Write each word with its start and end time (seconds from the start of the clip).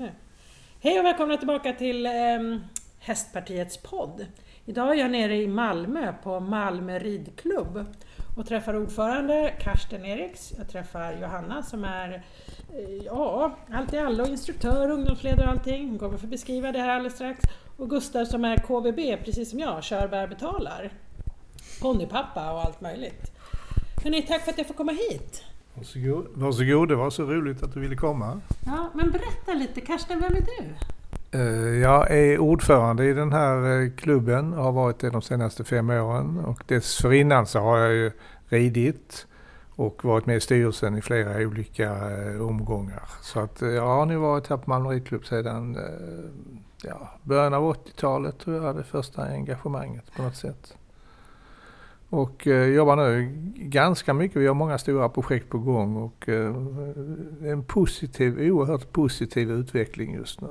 nu. 0.00 0.10
Hej 0.80 0.98
och 0.98 1.04
välkomna 1.04 1.36
tillbaka 1.36 1.72
till 1.72 2.06
eh, 2.06 2.12
Hästpartiets 2.98 3.76
podd. 3.76 4.26
Idag 4.64 4.90
är 4.90 4.94
jag 4.94 5.10
nere 5.10 5.36
i 5.36 5.48
Malmö 5.48 6.12
på 6.22 6.40
Malmö 6.40 6.98
ridklubb 6.98 7.84
och 8.36 8.46
träffar 8.46 8.76
ordförande 8.76 9.54
Karsten 9.60 10.04
Eriks. 10.04 10.52
Jag 10.58 10.68
träffar 10.68 11.12
Johanna 11.12 11.62
som 11.62 11.84
är 11.84 12.12
eh, 12.74 13.04
ja, 13.04 13.56
allt 13.72 13.92
i 13.92 13.98
allo, 13.98 14.26
instruktör, 14.26 14.90
ungdomsledare 14.90 15.46
och 15.46 15.52
allting. 15.52 15.88
Hon 15.88 15.98
kommer 15.98 16.18
få 16.18 16.26
beskriva 16.26 16.72
det 16.72 16.78
här 16.78 16.88
alldeles 16.88 17.14
strax. 17.14 17.40
Och 17.76 17.90
Gustav 17.90 18.24
som 18.24 18.44
är 18.44 18.56
KVB, 18.56 19.24
precis 19.24 19.50
som 19.50 19.58
jag, 19.58 19.84
kör, 19.84 20.08
bär, 20.08 20.26
betalar. 20.26 20.92
Ponnypappa 21.82 22.52
och 22.52 22.60
allt 22.60 22.80
möjligt. 22.80 23.32
Hörrni, 24.04 24.22
tack 24.22 24.44
för 24.44 24.50
att 24.50 24.58
jag 24.58 24.66
får 24.66 24.74
komma 24.74 24.92
hit. 24.92 25.44
Varsågod. 25.80 26.26
Varsågod, 26.34 26.88
det 26.88 26.96
var 26.96 27.10
så 27.10 27.22
roligt 27.22 27.62
att 27.62 27.74
du 27.74 27.80
ville 27.80 27.96
komma. 27.96 28.40
Ja, 28.66 28.90
men 28.94 29.10
berätta 29.10 29.54
lite, 29.54 29.80
Karsten, 29.80 30.20
vem 30.20 30.32
är 30.32 30.40
du? 30.40 30.74
Eh, 31.38 31.80
jag 31.80 32.10
är 32.10 32.38
ordförande 32.38 33.04
i 33.04 33.12
den 33.12 33.32
här 33.32 33.82
eh, 33.82 33.90
klubben 33.90 34.52
och 34.52 34.64
har 34.64 34.72
varit 34.72 34.98
det 34.98 35.10
de 35.10 35.22
senaste 35.22 35.64
fem 35.64 35.90
åren. 35.90 36.38
Och 36.38 36.62
dessförinnan 36.66 37.46
så 37.46 37.58
har 37.58 37.78
jag 37.78 37.92
ju 37.92 38.12
ridit 38.48 39.26
och 39.70 40.04
varit 40.04 40.26
med 40.26 40.36
i 40.36 40.40
styrelsen 40.40 40.96
i 40.96 41.02
flera 41.02 41.46
olika 41.46 42.10
eh, 42.10 42.46
omgångar. 42.46 43.02
Så 43.22 43.40
att 43.40 43.60
jag 43.60 43.86
har 43.86 44.06
nu 44.06 44.16
varit 44.16 44.46
här 44.46 44.56
på 44.56 44.70
Malmö 44.70 44.90
ridklubb 44.90 45.26
sedan 45.26 45.78
ja, 46.82 47.10
början 47.22 47.54
av 47.54 47.74
80-talet 47.74 48.38
tror 48.38 48.64
jag 48.64 48.76
det 48.76 48.84
första 48.84 49.22
engagemanget 49.22 50.12
på 50.16 50.22
något 50.22 50.36
sätt. 50.36 50.76
Och 52.10 52.46
eh, 52.46 52.66
jobbar 52.66 52.96
nu 52.96 53.32
ganska 53.54 54.14
mycket. 54.14 54.36
Vi 54.36 54.46
har 54.46 54.54
många 54.54 54.78
stora 54.78 55.08
projekt 55.08 55.48
på 55.48 55.58
gång 55.58 55.96
och 55.96 56.28
eh, 56.28 56.54
en 57.44 57.64
positiv, 57.64 58.52
oerhört 58.52 58.92
positiv 58.92 59.50
utveckling 59.50 60.14
just 60.14 60.40
nu. 60.40 60.48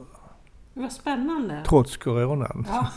Vad 0.74 0.92
spännande! 0.92 1.64
Trots 1.68 1.98
coronan. 1.98 2.68
Ja. 2.70 2.90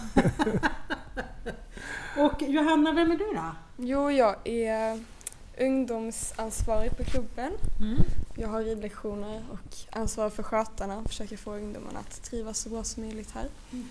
och 2.24 2.42
Johanna, 2.42 2.92
vem 2.92 3.10
är 3.10 3.16
du 3.16 3.32
då? 3.34 3.50
Jo, 3.76 4.10
jag 4.10 4.36
är 4.44 5.00
ungdomsansvarig 5.60 6.96
på 6.96 7.04
klubben. 7.04 7.52
Mm. 7.80 7.98
Jag 8.36 8.48
har 8.48 8.62
ridlektioner 8.62 9.42
och 9.52 9.98
ansvarar 10.00 10.30
för 10.30 10.42
skötarna 10.42 10.98
och 10.98 11.06
försöker 11.06 11.36
få 11.36 11.54
ungdomarna 11.54 11.98
att 11.98 12.22
trivas 12.22 12.58
så 12.58 12.68
bra 12.68 12.84
som 12.84 13.02
möjligt 13.02 13.30
här. 13.30 13.46
Mm. 13.72 13.88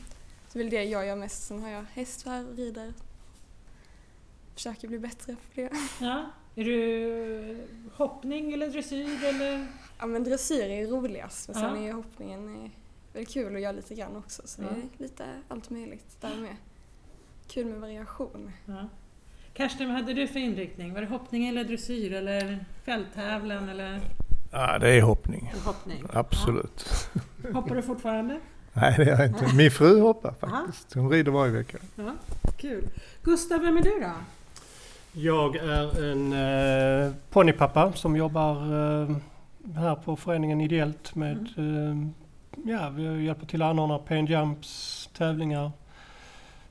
Det 0.54 0.60
är 0.60 0.64
väl 0.64 0.72
det 0.72 0.84
jag 0.84 1.06
gör 1.06 1.16
mest. 1.16 1.44
Sen 1.44 1.62
har 1.62 1.70
jag 1.70 1.86
häst 1.94 2.26
här 2.26 2.46
och 2.50 2.58
rider 2.58 2.94
försöker 4.56 4.88
bli 4.88 5.00
bättre 5.00 5.34
på 5.34 5.62
det. 5.62 5.70
Ja. 6.02 6.26
Är 6.56 6.64
du 6.64 7.68
hoppning 7.94 8.54
eller 8.54 8.68
dressyr 8.68 9.24
eller? 9.24 9.68
Ja 10.00 10.06
men 10.06 10.24
dressyr 10.24 10.70
är 10.70 10.88
roligast 10.88 11.50
men 11.50 11.62
ja. 11.62 11.70
sen 11.70 11.84
är 11.84 11.94
hoppningen 11.94 12.72
väldigt 13.14 13.34
kul 13.34 13.56
att 13.56 13.62
göra 13.62 13.72
lite 13.72 13.96
grann 13.96 14.16
också 14.16 14.42
så 14.46 14.62
ja. 14.62 14.68
det 14.68 14.76
är 14.76 15.04
lite 15.04 15.26
allt 15.48 15.70
möjligt 15.70 16.22
där 16.22 16.36
med. 16.36 16.56
Kul 17.48 17.66
med 17.66 17.80
variation. 17.80 18.52
Ja. 18.66 18.90
Karsten, 19.54 19.88
vad 19.88 19.96
hade 19.96 20.14
du 20.14 20.28
för 20.28 20.40
inriktning? 20.40 20.94
Var 20.94 21.02
det 21.02 21.08
hoppning 21.08 21.48
eller 21.48 21.64
dressyr 21.64 22.14
eller 22.14 22.66
fälttävlan 22.86 23.70
eller? 23.70 24.02
Ja, 24.52 24.80
det 24.80 24.90
är 24.90 25.02
hoppning. 25.02 25.54
hoppning. 25.66 26.04
Absolut. 26.14 26.86
Ja. 27.44 27.52
Hoppar 27.54 27.76
du 27.76 27.82
fortfarande? 27.82 28.40
Nej, 28.74 28.94
det 28.98 29.04
gör 29.04 29.20
jag 29.20 29.28
inte. 29.28 29.56
Min 29.56 29.72
fru 29.72 30.00
hoppar 30.00 30.34
faktiskt. 30.34 30.94
Hon 30.94 31.10
rider 31.10 31.32
varje 31.32 31.52
vecka. 31.52 31.78
Ja, 31.96 32.16
kul. 32.58 32.90
Gustav, 33.24 33.62
vem 33.62 33.78
är 33.78 33.82
du 33.82 34.00
då? 34.00 34.12
Jag 35.14 35.56
är 35.56 36.12
en 36.12 36.34
eh, 36.34 37.14
ponnypappa 37.30 37.94
som 37.94 38.16
jobbar 38.16 38.56
eh, 38.56 39.16
här 39.76 39.96
på 39.96 40.16
föreningen 40.16 40.62
ideellt 40.62 41.16
med 41.16 41.50
mm. 41.58 42.14
eh, 42.64 42.72
ja, 42.72 42.90
vi 42.90 43.24
hjälper 43.24 43.46
till 43.46 43.62
att 43.62 43.70
anordna 43.70 43.98
pain 43.98 44.26
jumps, 44.26 45.10
tävlingar. 45.18 45.72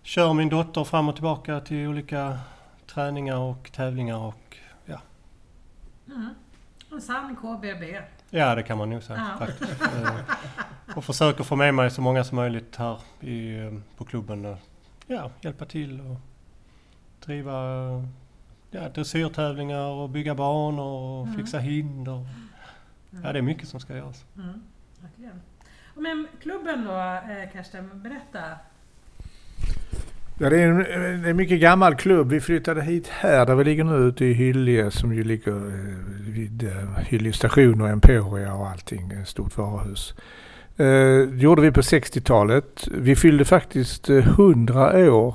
Kör 0.03 0.33
min 0.33 0.49
dotter 0.49 0.85
fram 0.85 1.09
och 1.09 1.15
tillbaka 1.15 1.61
till 1.61 1.87
olika 1.89 2.39
träningar 2.87 3.39
och 3.39 3.73
tävlingar 3.73 4.19
och 4.19 4.57
ja. 4.85 5.01
Mm. 6.07 6.29
En 6.93 7.01
sann 7.01 7.37
KBB. 7.37 8.01
Ja, 8.31 8.55
det 8.55 8.63
kan 8.63 8.79
man 8.79 8.91
nog 8.91 9.03
säga 9.03 9.29
ja. 9.33 9.47
faktiskt. 9.47 9.83
Eh, 10.91 10.97
och 10.97 11.05
försöker 11.05 11.45
få 11.45 11.57
med 11.57 11.75
mig 11.75 11.91
så 11.91 12.03
många 12.03 12.25
som 12.25 12.37
möjligt 12.37 12.77
här 12.77 13.01
i, 13.21 13.59
eh, 13.59 13.73
på 13.97 14.05
klubben. 14.05 14.45
Och, 14.45 14.59
ja, 15.07 15.31
hjälpa 15.41 15.65
till 15.65 16.01
och 16.01 16.17
driva 17.27 17.55
ja, 18.71 18.89
dressyrtävlingar 18.89 19.87
och 19.87 20.11
bygga 20.11 20.35
banor 20.35 21.21
och 21.21 21.27
mm. 21.27 21.39
fixa 21.39 21.59
hinder. 21.59 22.27
Mm. 23.13 23.25
Ja, 23.25 23.33
det 23.33 23.39
är 23.39 23.43
mycket 23.43 23.69
som 23.69 23.81
ska 23.81 23.97
göras. 23.97 24.25
Mm. 24.37 24.61
Men 25.95 26.27
klubben 26.43 26.85
då, 26.85 26.93
eh, 26.93 27.53
Karsten, 27.53 27.91
berätta. 27.95 28.39
Ja, 30.39 30.51
det 30.51 30.63
är 30.63 30.69
en, 30.69 31.25
en 31.25 31.37
mycket 31.37 31.61
gammal 31.61 31.95
klubb. 31.95 32.29
Vi 32.29 32.41
flyttade 32.41 32.83
hit 32.83 33.09
här 33.09 33.47
där 33.47 33.55
vi 33.55 33.65
ligger 33.65 33.85
nu 33.85 33.97
ute 33.97 34.25
i 34.25 34.33
Hyllie 34.33 34.91
som 34.91 35.15
ju 35.15 35.25
ligger 35.25 35.53
eh, 35.53 36.33
vid 36.33 36.63
eh, 36.63 36.99
Hyllie 36.99 37.33
station 37.33 37.81
och 37.81 37.89
Emporia 37.89 38.55
och 38.55 38.69
allting. 38.69 39.13
Ett 39.13 39.29
stort 39.29 39.57
varuhus. 39.57 40.15
Det 40.77 41.43
gjorde 41.43 41.63
vi 41.63 41.73
på 41.73 41.81
60-talet. 41.81 42.89
Vi 42.93 43.17
fyllde 43.17 43.45
faktiskt 43.45 44.11
100 44.11 45.13
år 45.13 45.35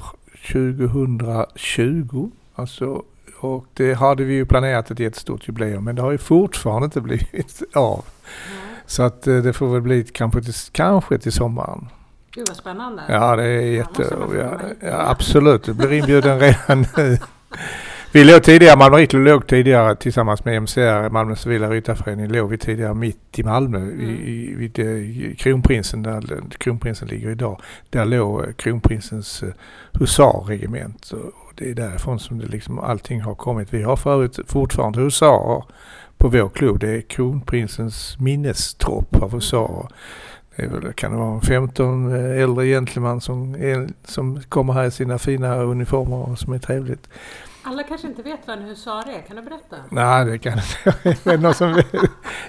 2020. 0.51 2.31
Alltså 2.55 3.03
och 3.45 3.65
det 3.73 3.93
hade 3.93 4.23
vi 4.23 4.33
ju 4.33 4.45
planerat 4.45 4.91
ett 4.91 4.99
jättestort 4.99 5.47
jubileum 5.47 5.83
men 5.83 5.95
det 5.95 6.01
har 6.01 6.11
ju 6.11 6.17
fortfarande 6.17 6.85
inte 6.85 7.01
blivit 7.01 7.61
av. 7.73 8.05
Mm. 8.51 8.61
Så 8.85 9.03
att 9.03 9.27
eh, 9.27 9.37
det 9.37 9.53
får 9.53 9.67
väl 9.67 9.81
bli 9.81 10.03
kanske 10.03 10.41
till, 10.41 10.53
kanske 10.71 11.17
till 11.17 11.31
sommaren. 11.31 11.87
Gud 12.31 12.45
vad 12.47 12.57
spännande. 12.57 13.03
Ja 13.09 13.35
det 13.35 13.43
är 13.43 13.61
jätte... 13.61 14.15
Ja, 14.39 14.59
ja, 14.79 15.09
absolut, 15.09 15.63
du 15.63 15.73
blir 15.73 15.93
inbjuden 15.93 16.39
redan 16.39 16.85
nu. 16.97 17.17
Vi 18.15 18.23
låg 18.23 18.43
tidigare, 18.43 18.77
Malmö 18.77 18.97
Ritlo 18.97 19.19
låg 19.19 19.47
tidigare 19.47 19.95
tillsammans 19.95 20.45
med 20.45 20.61
MCR, 20.61 21.09
Malmö 21.09 21.35
Civila 21.35 21.69
Ryttarförening, 21.69 22.27
låg 22.27 22.49
vi 22.49 22.57
tidigare 22.57 22.93
mitt 22.93 23.39
i 23.39 23.43
Malmö 23.43 23.77
mm. 23.77 23.99
i, 24.01 24.55
vid 24.57 24.79
eh, 24.79 25.35
Kronprinsen, 25.35 26.03
där 26.03 26.41
Kronprinsen 26.57 27.07
ligger 27.07 27.29
idag. 27.29 27.61
Där 27.89 28.05
låg 28.05 28.43
eh, 28.43 28.51
Kronprinsens 28.51 29.43
husarregement 29.91 31.11
det 31.55 31.69
är 31.69 31.73
därifrån 31.73 32.19
som 32.19 32.39
det 32.39 32.47
liksom 32.47 32.79
allting 32.79 33.21
har 33.21 33.35
kommit. 33.35 33.73
Vi 33.73 33.83
har 33.83 33.95
förut 33.95 34.39
fortfarande 34.47 34.99
husarer 34.99 35.63
på 36.17 36.27
vår 36.27 36.49
klubb. 36.49 36.79
Det 36.79 36.89
är 36.89 37.01
kronprinsens 37.01 38.19
minnestropp 38.19 39.15
av 39.15 39.31
husarer. 39.31 39.87
Det 40.55 40.67
väl, 40.67 40.93
kan 40.93 41.11
det 41.11 41.17
vara 41.17 41.41
15 41.41 42.15
eh, 42.15 42.41
äldre 42.43 42.65
gentlemän 42.65 43.21
som, 43.21 43.57
som 44.05 44.41
kommer 44.49 44.73
här 44.73 44.85
i 44.85 44.91
sina 44.91 45.17
fina 45.17 45.55
uniformer 45.55 46.29
och 46.29 46.39
som 46.39 46.53
är 46.53 46.59
trevligt. 46.59 47.09
Alla 47.67 47.83
kanske 47.83 48.07
inte 48.07 48.21
vet 48.21 48.39
vad 48.45 48.57
en 48.57 48.63
husar 48.63 48.99
är, 48.99 49.27
kan 49.27 49.35
du 49.35 49.41
berätta? 49.41 49.75
Nej, 49.89 50.25
det 50.25 50.37
kan 50.37 50.53
inte 50.53 51.37
någon 51.41 51.53
som 51.53 51.81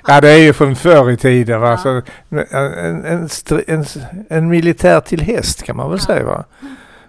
Ja, 0.07 0.21
det 0.21 0.31
är 0.31 0.39
ju 0.39 0.53
från 0.53 0.77
förr 0.77 1.11
i 1.11 1.17
tiden. 1.17 1.61
Va? 1.61 1.71
Ja. 1.71 1.77
Så, 1.77 2.03
en, 2.29 3.05
en, 3.05 3.29
en, 3.67 3.85
en, 4.29 4.49
militär 4.49 5.01
till 5.01 5.21
häst 5.21 5.63
kan 5.63 5.77
man 5.77 5.91
väl 5.91 5.99
ja. 6.01 6.07
säga. 6.07 6.25
Va? 6.25 6.45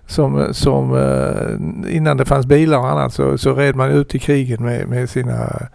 Som, 0.08 0.54
som 0.54 0.96
eh, 0.96 1.96
innan 1.96 2.18
det 2.18 2.26
fanns 2.26 2.46
bilar 2.46 2.78
och 2.78 2.90
annat 2.90 3.14
så, 3.14 3.38
så 3.38 3.54
red 3.54 3.76
man 3.76 3.92
ut 3.92 4.16
i 4.16 4.20
kriget 4.20 4.60
med, 4.60 4.88
med 4.88 5.10
sina 5.10 5.68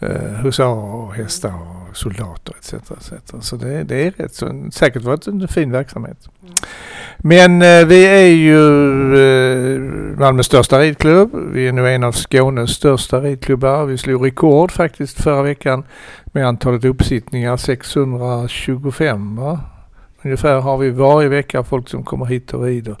eh, 0.00 0.32
husarer 0.42 0.94
och 0.94 1.14
hästar 1.14 1.52
och 1.54 1.96
soldater 1.96 2.54
etc. 2.58 2.74
etc. 2.74 3.12
Så 3.40 3.56
det, 3.56 3.82
det 3.82 4.06
är 4.06 4.10
rätt 4.10 4.34
så, 4.34 4.68
säkert 4.72 5.02
varit 5.02 5.26
en 5.26 5.48
fin 5.48 5.72
verksamhet. 5.72 6.28
Mm. 6.42 6.54
Men 7.18 7.62
eh, 7.62 7.86
vi 7.86 8.06
är 8.06 8.26
ju 8.26 8.58
eh, 9.16 9.80
Malmös 10.18 10.46
största 10.46 10.78
ridklubb. 10.78 11.30
Vi 11.52 11.68
är 11.68 11.72
nu 11.72 11.88
en 11.88 12.04
av 12.04 12.12
Skånes 12.12 12.70
största 12.70 13.20
ridklubbar. 13.20 13.84
Vi 13.84 13.98
slog 13.98 14.26
rekord 14.26 14.72
faktiskt 14.72 15.22
förra 15.22 15.42
veckan 15.42 15.84
med 16.26 16.46
antalet 16.46 16.84
uppsittningar 16.84 17.56
625 17.56 19.36
va? 19.36 19.60
Ungefär 20.24 20.60
har 20.60 20.78
vi 20.78 20.90
varje 20.90 21.28
vecka 21.28 21.62
folk 21.62 21.88
som 21.88 22.04
kommer 22.04 22.26
hit 22.26 22.54
och 22.54 22.62
rider. 22.62 22.96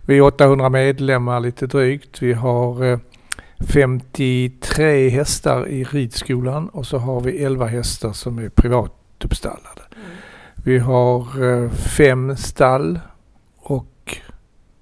Vi 0.00 0.16
är 0.16 0.22
800 0.22 0.68
medlemmar 0.68 1.40
lite 1.40 1.66
drygt. 1.66 2.22
Vi 2.22 2.32
har 2.32 3.00
53 3.72 5.06
eh, 5.06 5.12
hästar 5.12 5.68
i 5.68 5.84
ridskolan 5.84 6.68
och 6.68 6.86
så 6.86 6.98
har 6.98 7.20
vi 7.20 7.44
11 7.44 7.66
hästar 7.66 8.12
som 8.12 8.38
är 8.38 8.48
privatuppstallade. 8.48 9.82
Mm. 9.96 10.06
Vi 10.54 10.78
har 10.78 11.44
eh, 11.44 11.70
fem 11.70 12.36
stall 12.36 13.00
och 13.56 14.18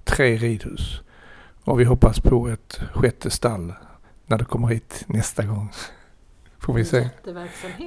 tre 0.04 0.36
ridhus. 0.36 1.00
Och 1.64 1.80
vi 1.80 1.84
hoppas 1.84 2.20
på 2.20 2.48
ett 2.48 2.80
sjätte 2.92 3.30
stall 3.30 3.72
när 4.26 4.38
det 4.38 4.44
kommer 4.44 4.68
hit 4.68 5.04
nästa 5.06 5.42
gång. 5.42 5.70
Får 6.62 6.72
vi 6.74 6.84
se. 6.84 7.08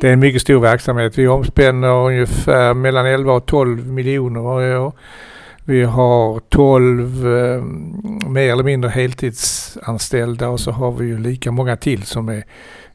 Det 0.02 0.08
är 0.10 0.14
en 0.14 0.20
mycket 0.20 0.42
stor 0.42 0.60
verksamhet. 0.60 1.18
Vi 1.18 1.28
omspänner 1.28 1.88
ungefär 2.08 2.74
mellan 2.74 3.06
11 3.06 3.34
och 3.34 3.46
12 3.46 3.88
miljoner 3.88 4.40
varje 4.42 4.78
år. 4.78 4.94
Vi 5.66 5.84
har 5.84 6.40
12 6.50 7.28
eh, 7.28 7.64
mer 8.30 8.52
eller 8.52 8.64
mindre 8.64 8.90
heltidsanställda 8.90 10.50
och 10.50 10.60
så 10.60 10.72
har 10.72 10.92
vi 10.92 11.06
ju 11.06 11.18
lika 11.20 11.52
många 11.52 11.76
till 11.78 12.04
som 12.04 12.30
är 12.30 12.44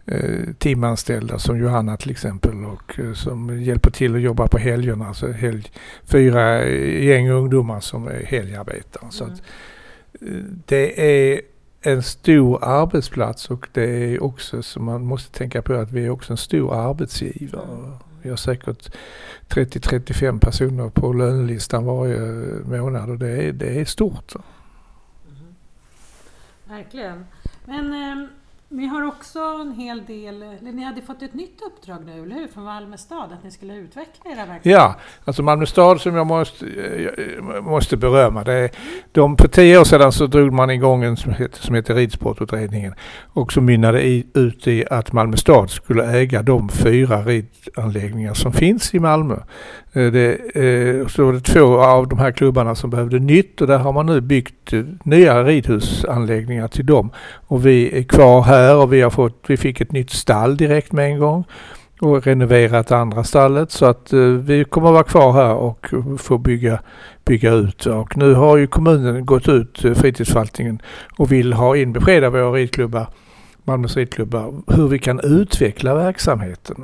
eh, 0.06 0.52
timanställda 0.58 1.38
som 1.38 1.58
Johanna 1.58 1.96
till 1.96 2.10
exempel 2.10 2.64
och 2.64 2.98
eh, 3.00 3.12
som 3.12 3.62
hjälper 3.62 3.90
till 3.90 4.14
att 4.14 4.20
jobba 4.20 4.46
på 4.48 4.58
helgerna. 4.58 5.06
Alltså 5.08 5.32
helg, 5.32 5.72
fyra 6.04 6.66
gäng 6.68 7.30
ungdomar 7.30 7.80
som 7.80 8.08
är 8.08 8.24
helgarbetare. 8.26 9.04
Så 9.10 9.24
Mm. 9.24 9.34
att, 9.34 9.42
eh, 10.22 10.28
det 10.66 11.00
är 11.32 11.40
en 11.82 12.02
stor 12.02 12.64
arbetsplats 12.64 13.50
och 13.50 13.68
det 13.72 14.14
är 14.14 14.22
också 14.22 14.62
så 14.62 14.80
man 14.80 15.04
måste 15.04 15.38
tänka 15.38 15.62
på 15.62 15.74
att 15.74 15.90
vi 15.90 16.04
är 16.04 16.10
också 16.10 16.32
en 16.32 16.36
stor 16.36 16.74
arbetsgivare. 16.74 17.98
Vi 18.22 18.30
har 18.30 18.36
säkert 18.36 18.96
30-35 19.48 20.40
personer 20.40 20.88
på 20.88 21.12
lönelistan 21.12 21.84
varje 21.84 22.20
månad 22.64 23.10
och 23.10 23.18
det 23.18 23.30
är, 23.30 23.52
det 23.52 23.80
är 23.80 23.84
stort. 23.84 24.34
Mhm. 24.34 25.54
Verkligen. 26.64 27.26
Men 27.64 27.92
eh, 27.92 28.28
ni 28.72 28.87
har 28.87 29.06
också 29.06 29.38
en 29.38 29.72
hel 29.72 30.05
del, 30.05 30.43
eller 30.43 30.72
ni 30.72 30.84
hade 30.84 31.02
fått 31.02 31.22
ett 31.22 31.34
nytt 31.34 31.61
uppdrag 31.67 32.06
nu, 32.06 32.22
eller 32.22 32.34
hur? 32.34 32.49
Från 32.49 32.64
Malmö 32.64 32.96
stad, 32.96 33.32
att 33.32 33.44
ni 33.44 33.50
skulle 33.50 33.75
utveckla 33.75 34.31
era 34.31 34.37
verksamheter. 34.37 34.70
Ja, 34.70 34.94
alltså 35.25 35.43
Malmö 35.43 35.67
stad 35.67 36.00
som 36.00 36.14
jag 36.14 36.26
måste, 36.26 36.67
jag 37.55 37.64
måste 37.64 37.96
berömma. 37.96 38.44
Det 38.44 38.52
är, 38.52 38.70
de, 39.12 39.37
för 39.37 39.49
tio 39.49 39.78
år 39.78 39.84
sedan 39.84 40.12
så 40.12 40.26
drog 40.26 40.52
man 40.52 40.70
igång 40.70 41.05
en 41.05 41.17
som 41.17 41.32
heter, 41.32 41.62
som 41.62 41.75
heter 41.75 41.94
Ridsportutredningen 41.94 42.94
och 43.32 43.52
som 43.52 43.64
mynnade 43.64 44.02
i, 44.02 44.26
ut 44.34 44.67
i 44.67 44.84
att 44.90 45.12
Malmö 45.12 45.37
stad 45.37 45.70
skulle 45.70 46.05
äga 46.05 46.43
de 46.43 46.69
fyra 46.69 47.23
ridanläggningar 47.23 48.34
som 48.34 48.52
finns 48.52 48.94
i 48.94 48.99
Malmö. 48.99 49.37
Eh, 49.92 50.12
det, 50.12 50.56
eh, 50.56 51.06
så 51.06 51.25
var 51.25 51.32
det 51.32 51.40
två 51.40 51.81
av 51.81 52.08
de 52.08 52.19
här 52.19 52.32
klubbarna 52.32 52.75
som 52.75 52.90
behövde 52.90 53.19
nytt 53.19 53.60
och 53.60 53.66
där 53.66 53.78
har 53.78 53.92
man 53.92 54.06
nu 54.06 54.20
byggt 54.20 54.72
eh, 54.72 54.82
nya 55.04 55.42
ridhusanläggningar 55.42 56.69
till 56.69 56.87
dem. 56.87 57.10
Och 57.46 57.66
vi 57.66 57.98
är 57.98 58.02
kvar 58.02 58.42
här 58.42 58.76
och 58.76 58.92
vi, 58.92 59.00
har 59.00 59.10
fått, 59.10 59.44
vi 59.46 59.56
fick 59.56 59.81
ett 59.81 59.92
nytt 59.92 60.10
stall 60.10 60.56
direkt 60.56 60.92
med 60.92 61.06
en 61.06 61.19
gång 61.19 61.44
och 62.00 62.26
renoverat 62.26 62.92
andra 62.92 63.25
stallet 63.25 63.70
så 63.70 63.87
att 63.87 64.12
eh, 64.12 64.20
vi 64.20 64.64
kommer 64.64 64.88
att 64.88 64.94
vara 64.94 65.04
kvar 65.04 65.32
här 65.32 65.54
och 65.54 65.87
få 66.19 66.38
bygga, 66.38 66.81
bygga 67.25 67.52
ut. 67.52 67.87
Och 67.87 68.16
nu 68.16 68.34
har 68.34 68.56
ju 68.56 68.66
kommunen 68.66 69.26
gått 69.26 69.48
ut, 69.48 69.84
eh, 69.84 69.94
fritidsförvaltningen, 69.94 70.82
och 71.19 71.32
vill 71.32 71.52
ha 71.52 71.76
in 71.76 71.92
besked 71.92 72.25
av 72.25 72.32
våra 72.32 72.52
ridklubbar, 72.52 73.06
Malmös 73.64 73.96
ridklubbar, 73.96 74.54
hur 74.66 74.88
vi 74.88 74.98
kan 74.98 75.20
utveckla 75.20 75.94
verksamheten. 75.94 76.76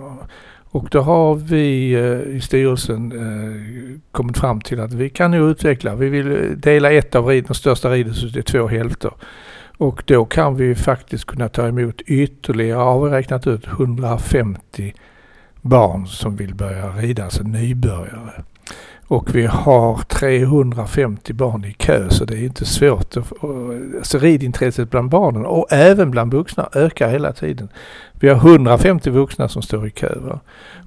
Och, 0.77 0.89
då 0.91 1.01
har 1.01 1.35
vi 1.35 1.93
eh, 1.93 2.37
i 2.37 2.41
styrelsen 2.41 3.13
eh, 3.13 4.01
kommit 4.11 4.39
fram 4.39 4.61
till 4.61 4.81
att 4.81 4.93
vi 4.93 5.11
kan 5.11 5.33
ju 5.33 5.51
utveckla. 5.51 5.95
Vi 5.95 6.09
vill 6.09 6.27
eh, 6.33 6.51
dela 6.51 6.93
ett 6.93 7.15
av 7.15 7.27
rid, 7.27 7.45
de 7.45 7.55
största 7.55 7.91
ridhuset 7.91 8.37
i 8.37 8.43
två 8.43 8.67
hälfter. 8.67 9.11
Och 9.79 10.03
då 10.07 10.25
kan 10.25 10.57
vi 10.57 10.75
faktiskt 10.75 11.25
kunna 11.25 11.49
ta 11.49 11.69
emot 11.69 12.01
ytterligare, 12.01 12.79
har 12.79 13.05
vi 13.05 13.11
räknat 13.11 13.47
ut, 13.47 13.67
150 13.67 14.95
barn 15.61 16.07
som 16.07 16.37
vill 16.37 16.55
börja 16.55 16.89
rida, 16.89 17.25
alltså 17.25 17.43
nybörjare. 17.43 18.45
Och 19.09 19.35
vi 19.35 19.47
har 19.47 19.99
350 20.09 21.33
barn 21.33 21.65
i 21.65 21.73
kö 21.73 22.11
så 22.11 22.25
det 22.25 22.35
är 22.35 22.45
inte 22.45 22.65
svårt. 22.65 23.17
Att, 23.17 23.33
alltså 23.97 24.19
ridintresset 24.19 24.91
bland 24.91 25.11
barnen 25.11 25.47
och 25.47 25.67
även 25.71 26.11
bland 26.11 26.35
vuxna 26.35 26.69
ökar 26.75 27.09
hela 27.09 27.33
tiden. 27.33 27.69
Vi 28.21 28.29
har 28.29 28.37
150 28.37 29.11
vuxna 29.11 29.49
som 29.49 29.63
står 29.63 29.87
i 29.87 29.91
kö. 29.91 30.15
Va? 30.19 30.41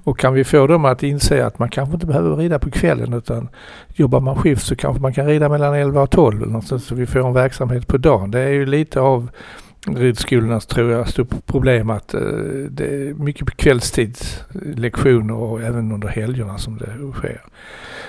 Och 0.04 0.18
kan 0.18 0.34
vi 0.34 0.44
få 0.44 0.66
dem 0.66 0.84
att 0.84 1.02
inse 1.02 1.46
att 1.46 1.58
man 1.58 1.68
kanske 1.68 1.94
inte 1.94 2.06
behöver 2.06 2.36
rida 2.36 2.58
på 2.58 2.70
kvällen 2.70 3.12
utan 3.12 3.48
jobbar 3.94 4.20
man 4.20 4.36
skift 4.36 4.66
så 4.66 4.76
kanske 4.76 5.02
man 5.02 5.12
kan 5.12 5.26
rida 5.26 5.48
mellan 5.48 5.74
11 5.74 6.02
och 6.02 6.10
12 6.10 6.42
eller 6.42 6.52
något 6.52 6.66
sånt, 6.66 6.82
så 6.82 6.94
vi 6.94 7.06
får 7.06 7.26
en 7.26 7.34
verksamhet 7.34 7.86
på 7.86 7.96
dagen. 7.96 8.30
Det 8.30 8.40
är 8.40 8.50
ju 8.50 8.66
lite 8.66 9.00
av 9.00 9.30
ridskolornas 9.86 10.66
tror 10.66 10.92
jag 10.92 11.08
stort 11.08 11.46
problem 11.46 11.90
att 11.90 12.14
eh, 12.14 12.20
det 12.70 12.84
är 12.84 13.14
mycket 13.14 13.46
på 13.46 13.56
kvällstid 13.56 14.18
lektioner 14.76 15.34
och 15.34 15.62
även 15.62 15.92
under 15.92 16.08
helgerna 16.08 16.58
som 16.58 16.78
det 16.78 17.12
sker. 17.12 17.40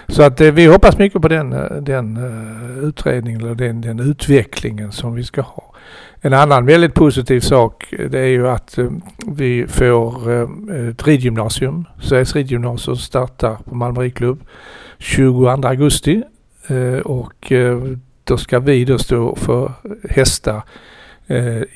Så 0.08 0.24
att 0.24 0.42
eh, 0.42 0.52
vi 0.52 0.66
hoppas 0.66 0.98
mycket 0.98 1.22
på 1.22 1.28
den, 1.28 1.54
eh, 1.54 1.82
den 1.82 2.18
eh, 2.18 2.84
utredningen 2.84 3.42
eller 3.42 3.56
den, 3.56 3.82
den 3.82 4.00
utvecklingen 4.00 4.92
som 4.92 5.16
vi 5.16 5.24
ska 5.24 5.42
ha. 5.42 5.74
En 6.22 6.34
annan 6.34 6.66
väldigt 6.66 6.94
positiv 6.94 7.40
sak 7.40 7.94
eh, 7.94 8.10
det 8.10 8.20
är 8.20 8.28
ju 8.28 8.48
att 8.48 8.80
vi 9.28 9.68
får 9.68 10.32
ett 10.90 11.08
ridgymnasium. 11.08 11.86
Sveriges 12.02 12.36
ridgymnasium 12.36 12.98
startar 12.98 13.56
på 13.56 13.76
Malmö 13.76 14.02
ridklubb 14.02 14.44
22 14.98 15.48
augusti 15.48 16.24
och 17.04 17.52
då 18.24 18.38
ska 18.38 18.60
vi 18.60 18.86
då 18.86 18.98
stå 18.98 19.36
för 19.36 19.72
hästar, 20.10 20.62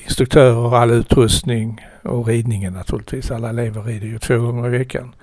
instruktörer 0.04 0.58
och 0.58 0.78
all 0.78 0.92
utrustning 0.92 1.82
och 2.06 2.28
ridningen 2.28 2.74
naturligtvis. 2.74 3.32
Alla 3.32 3.50
elever 3.50 3.82
rider 3.82 4.08
ju 4.08 4.18
två 4.20 4.38
gånger 4.38 4.68
i 4.68 4.78
veckan. 4.78 5.16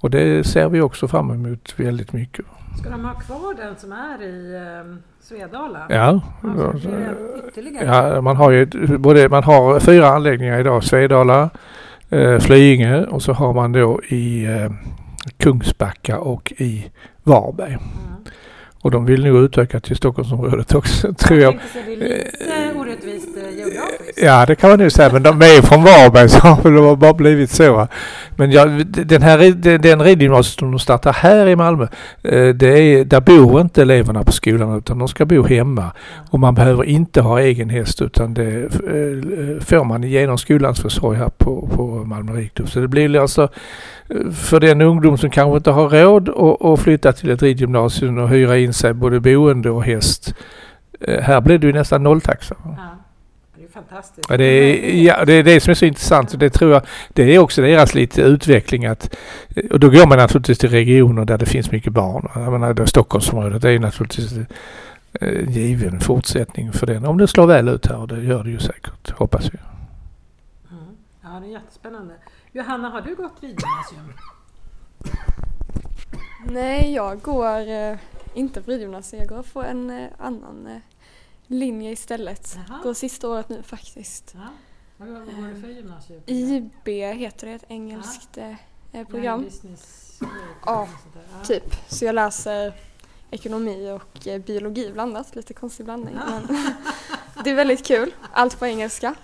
Och 0.00 0.10
det 0.10 0.46
ser 0.46 0.68
vi 0.68 0.80
också 0.80 1.08
fram 1.08 1.30
emot 1.30 1.74
väldigt 1.76 2.12
mycket. 2.12 2.44
Ska 2.80 2.90
de 2.90 3.04
ha 3.04 3.14
kvar 3.14 3.54
den 3.56 3.76
som 3.76 3.92
är 3.92 4.22
i 4.22 4.54
eh, 4.54 4.94
Svedala? 5.20 5.86
Ja, 5.88 6.20
Alltså, 6.42 6.88
ja 7.84 8.20
man 8.20 8.36
har 8.36 8.50
ju 8.50 8.66
både, 8.98 9.28
man 9.28 9.44
har 9.44 9.80
fyra 9.80 10.08
anläggningar 10.08 10.60
idag. 10.60 10.84
Svedala, 10.84 11.50
eh, 12.10 12.38
Flyinge 12.38 13.04
och 13.04 13.22
så 13.22 13.32
har 13.32 13.52
man 13.54 13.72
då 13.72 14.00
i 14.08 14.44
eh, 14.44 14.70
Kungsbacka 15.36 16.18
och 16.18 16.52
i 16.56 16.90
Varberg. 17.22 17.72
Mm. 17.72 17.80
Och 18.82 18.90
de 18.90 19.04
vill 19.06 19.24
nog 19.24 19.36
utöka 19.44 19.80
till 19.80 19.96
Stockholmsområdet 19.96 20.74
också 20.74 21.14
tror 21.18 21.40
Jag 21.40 21.54
jag. 21.54 21.60
tänkte 21.60 21.96
säga, 21.96 21.96
det 21.96 22.52
är 22.52 22.66
lite 22.66 22.78
orättvist 22.78 23.36
eh, 23.36 23.42
geografiskt. 23.58 24.01
Ja, 24.16 24.46
det 24.46 24.54
kan 24.54 24.70
man 24.70 24.78
nu 24.78 24.90
säga. 24.90 25.12
Men 25.12 25.22
de 25.22 25.42
är 25.42 25.62
från 25.62 25.82
Varberg 25.84 26.28
så 26.28 26.38
har 26.38 26.90
det 26.90 26.96
bara 26.96 27.12
blivit 27.14 27.50
så. 27.50 27.72
va. 27.72 27.88
Men 28.36 28.50
ja, 28.52 28.64
den 28.86 29.22
här 29.22 29.38
den- 29.78 30.02
ridgymnasiet 30.02 30.58
som 30.58 30.70
de 30.70 30.78
startar 30.78 31.12
här 31.12 31.46
i 31.46 31.56
Malmö, 31.56 31.86
eh, 32.22 32.48
det 32.48 32.78
är, 32.78 33.04
där 33.04 33.20
bor 33.20 33.60
inte 33.60 33.82
eleverna 33.82 34.24
på 34.24 34.32
skolan 34.32 34.78
utan 34.78 34.98
de 34.98 35.08
ska 35.08 35.24
bo 35.24 35.42
hemma. 35.42 35.92
Och 36.30 36.40
man 36.40 36.54
behöver 36.54 36.84
inte 36.84 37.20
ha 37.20 37.40
egen 37.40 37.70
häst 37.70 38.02
utan 38.02 38.34
det 38.34 38.62
eh, 38.64 39.60
får 39.64 39.84
man 39.84 40.02
genom 40.02 40.38
skolans 40.38 40.80
försorg 40.80 41.18
här 41.18 41.30
på, 41.38 41.68
på 41.76 41.86
Malmö 42.04 42.32
Rikdom. 42.32 42.66
Så 42.66 42.80
det 42.80 42.88
blir 42.88 43.20
alltså 43.20 43.42
eh, 44.08 44.30
för 44.32 44.60
den 44.60 44.80
ungdom 44.80 45.18
som 45.18 45.30
kanske 45.30 45.56
inte 45.56 45.70
har 45.70 45.88
råd 45.88 46.28
att, 46.72 46.80
flytta 46.80 47.12
till 47.12 47.30
ett 47.30 47.42
ridgymnasium 47.42 48.18
och 48.18 48.28
hyra 48.28 48.58
in 48.58 48.72
sig 48.72 48.92
både 48.94 49.20
boende 49.20 49.70
och 49.70 49.84
häst. 49.84 50.34
Här 51.20 51.40
blir 51.40 51.58
det 51.58 51.66
ju 51.66 51.72
nästan 51.72 52.02
nolltaxa. 52.02 52.54
Ja. 52.64 53.01
Det 53.72 53.78
är 53.78 53.82
fantastiskt. 53.82 54.30
Ja, 54.30 54.36
det, 54.36 54.44
är, 54.44 54.94
ja, 55.04 55.24
det 55.24 55.32
är 55.32 55.42
det 55.42 55.60
som 55.60 55.70
är 55.70 55.74
så 55.74 55.84
intressant. 55.84 56.32
och 56.32 56.38
Det 56.38 56.50
tror 56.50 56.72
jag 56.72 56.82
det 57.08 57.34
är 57.34 57.38
också 57.38 57.62
deras 57.62 57.94
lite 57.94 58.22
utveckling. 58.22 58.86
Att, 58.86 59.16
och 59.70 59.80
då 59.80 59.90
går 59.90 60.06
man 60.06 60.18
naturligtvis 60.18 60.58
till 60.58 60.70
regioner 60.70 61.24
där 61.24 61.38
det 61.38 61.46
finns 61.46 61.70
mycket 61.70 61.92
barn. 61.92 62.28
Jag 62.34 62.52
menar, 62.52 62.74
då 62.74 62.86
Stockholmsområdet 62.86 63.62
det 63.62 63.70
är 63.70 63.78
naturligtvis 63.78 64.32
eh, 64.32 64.46
en 65.20 65.52
given 65.52 66.00
fortsättning 66.00 66.72
för 66.72 66.86
den. 66.86 67.04
Om 67.04 67.18
det 67.18 67.28
slår 67.28 67.46
väl 67.46 67.68
ut 67.68 67.86
här 67.86 67.96
och 67.96 68.08
det 68.08 68.22
gör 68.22 68.44
det 68.44 68.50
ju 68.50 68.58
säkert, 68.58 69.10
hoppas 69.10 69.54
vi. 69.54 69.58
Mm. 70.70 70.84
Ja, 71.22 71.40
det 71.40 71.46
är 71.46 71.50
jättespännande. 71.50 72.14
Johanna, 72.52 72.88
har 72.88 73.00
du 73.00 73.14
gått 73.14 73.32
ridgymnasium? 73.40 74.12
Nej, 76.50 76.94
jag 76.94 77.20
går 77.20 77.70
eh, 77.70 77.96
inte 78.34 78.62
på 78.62 78.70
ridgymnasiet. 78.70 79.22
Jag 79.22 79.28
går 79.28 79.42
på 79.52 79.62
en 79.62 79.90
eh, 79.90 80.08
annan 80.18 80.66
eh, 80.66 80.76
linje 81.46 81.90
istället. 81.90 82.58
Jaha. 82.68 82.80
Går 82.82 82.94
sista 82.94 83.28
året 83.28 83.48
nu 83.48 83.62
faktiskt. 83.62 84.34
Ja. 84.34 84.40
Vad 84.96 85.08
går 85.08 85.54
du 85.54 85.60
för 85.60 85.68
gymnasium? 85.68 86.22
IB 86.26 86.88
heter 87.18 87.46
det, 87.46 87.52
ett 87.52 87.64
engelskt 87.68 88.38
eh, 88.38 88.54
eh, 88.92 89.06
program. 89.06 89.46
Ja. 90.66 90.88
Typ. 91.44 91.74
Så 91.88 92.04
jag 92.04 92.14
läser 92.14 92.72
ekonomi 93.30 93.90
och 93.90 94.26
eh, 94.26 94.40
biologi 94.40 94.92
blandat. 94.92 95.36
Lite 95.36 95.54
konstig 95.54 95.86
blandning. 95.86 96.14
Men 96.14 96.46
det 97.44 97.50
är 97.50 97.54
väldigt 97.54 97.86
kul. 97.86 98.14
Allt 98.32 98.58
på 98.58 98.66
engelska. 98.66 99.14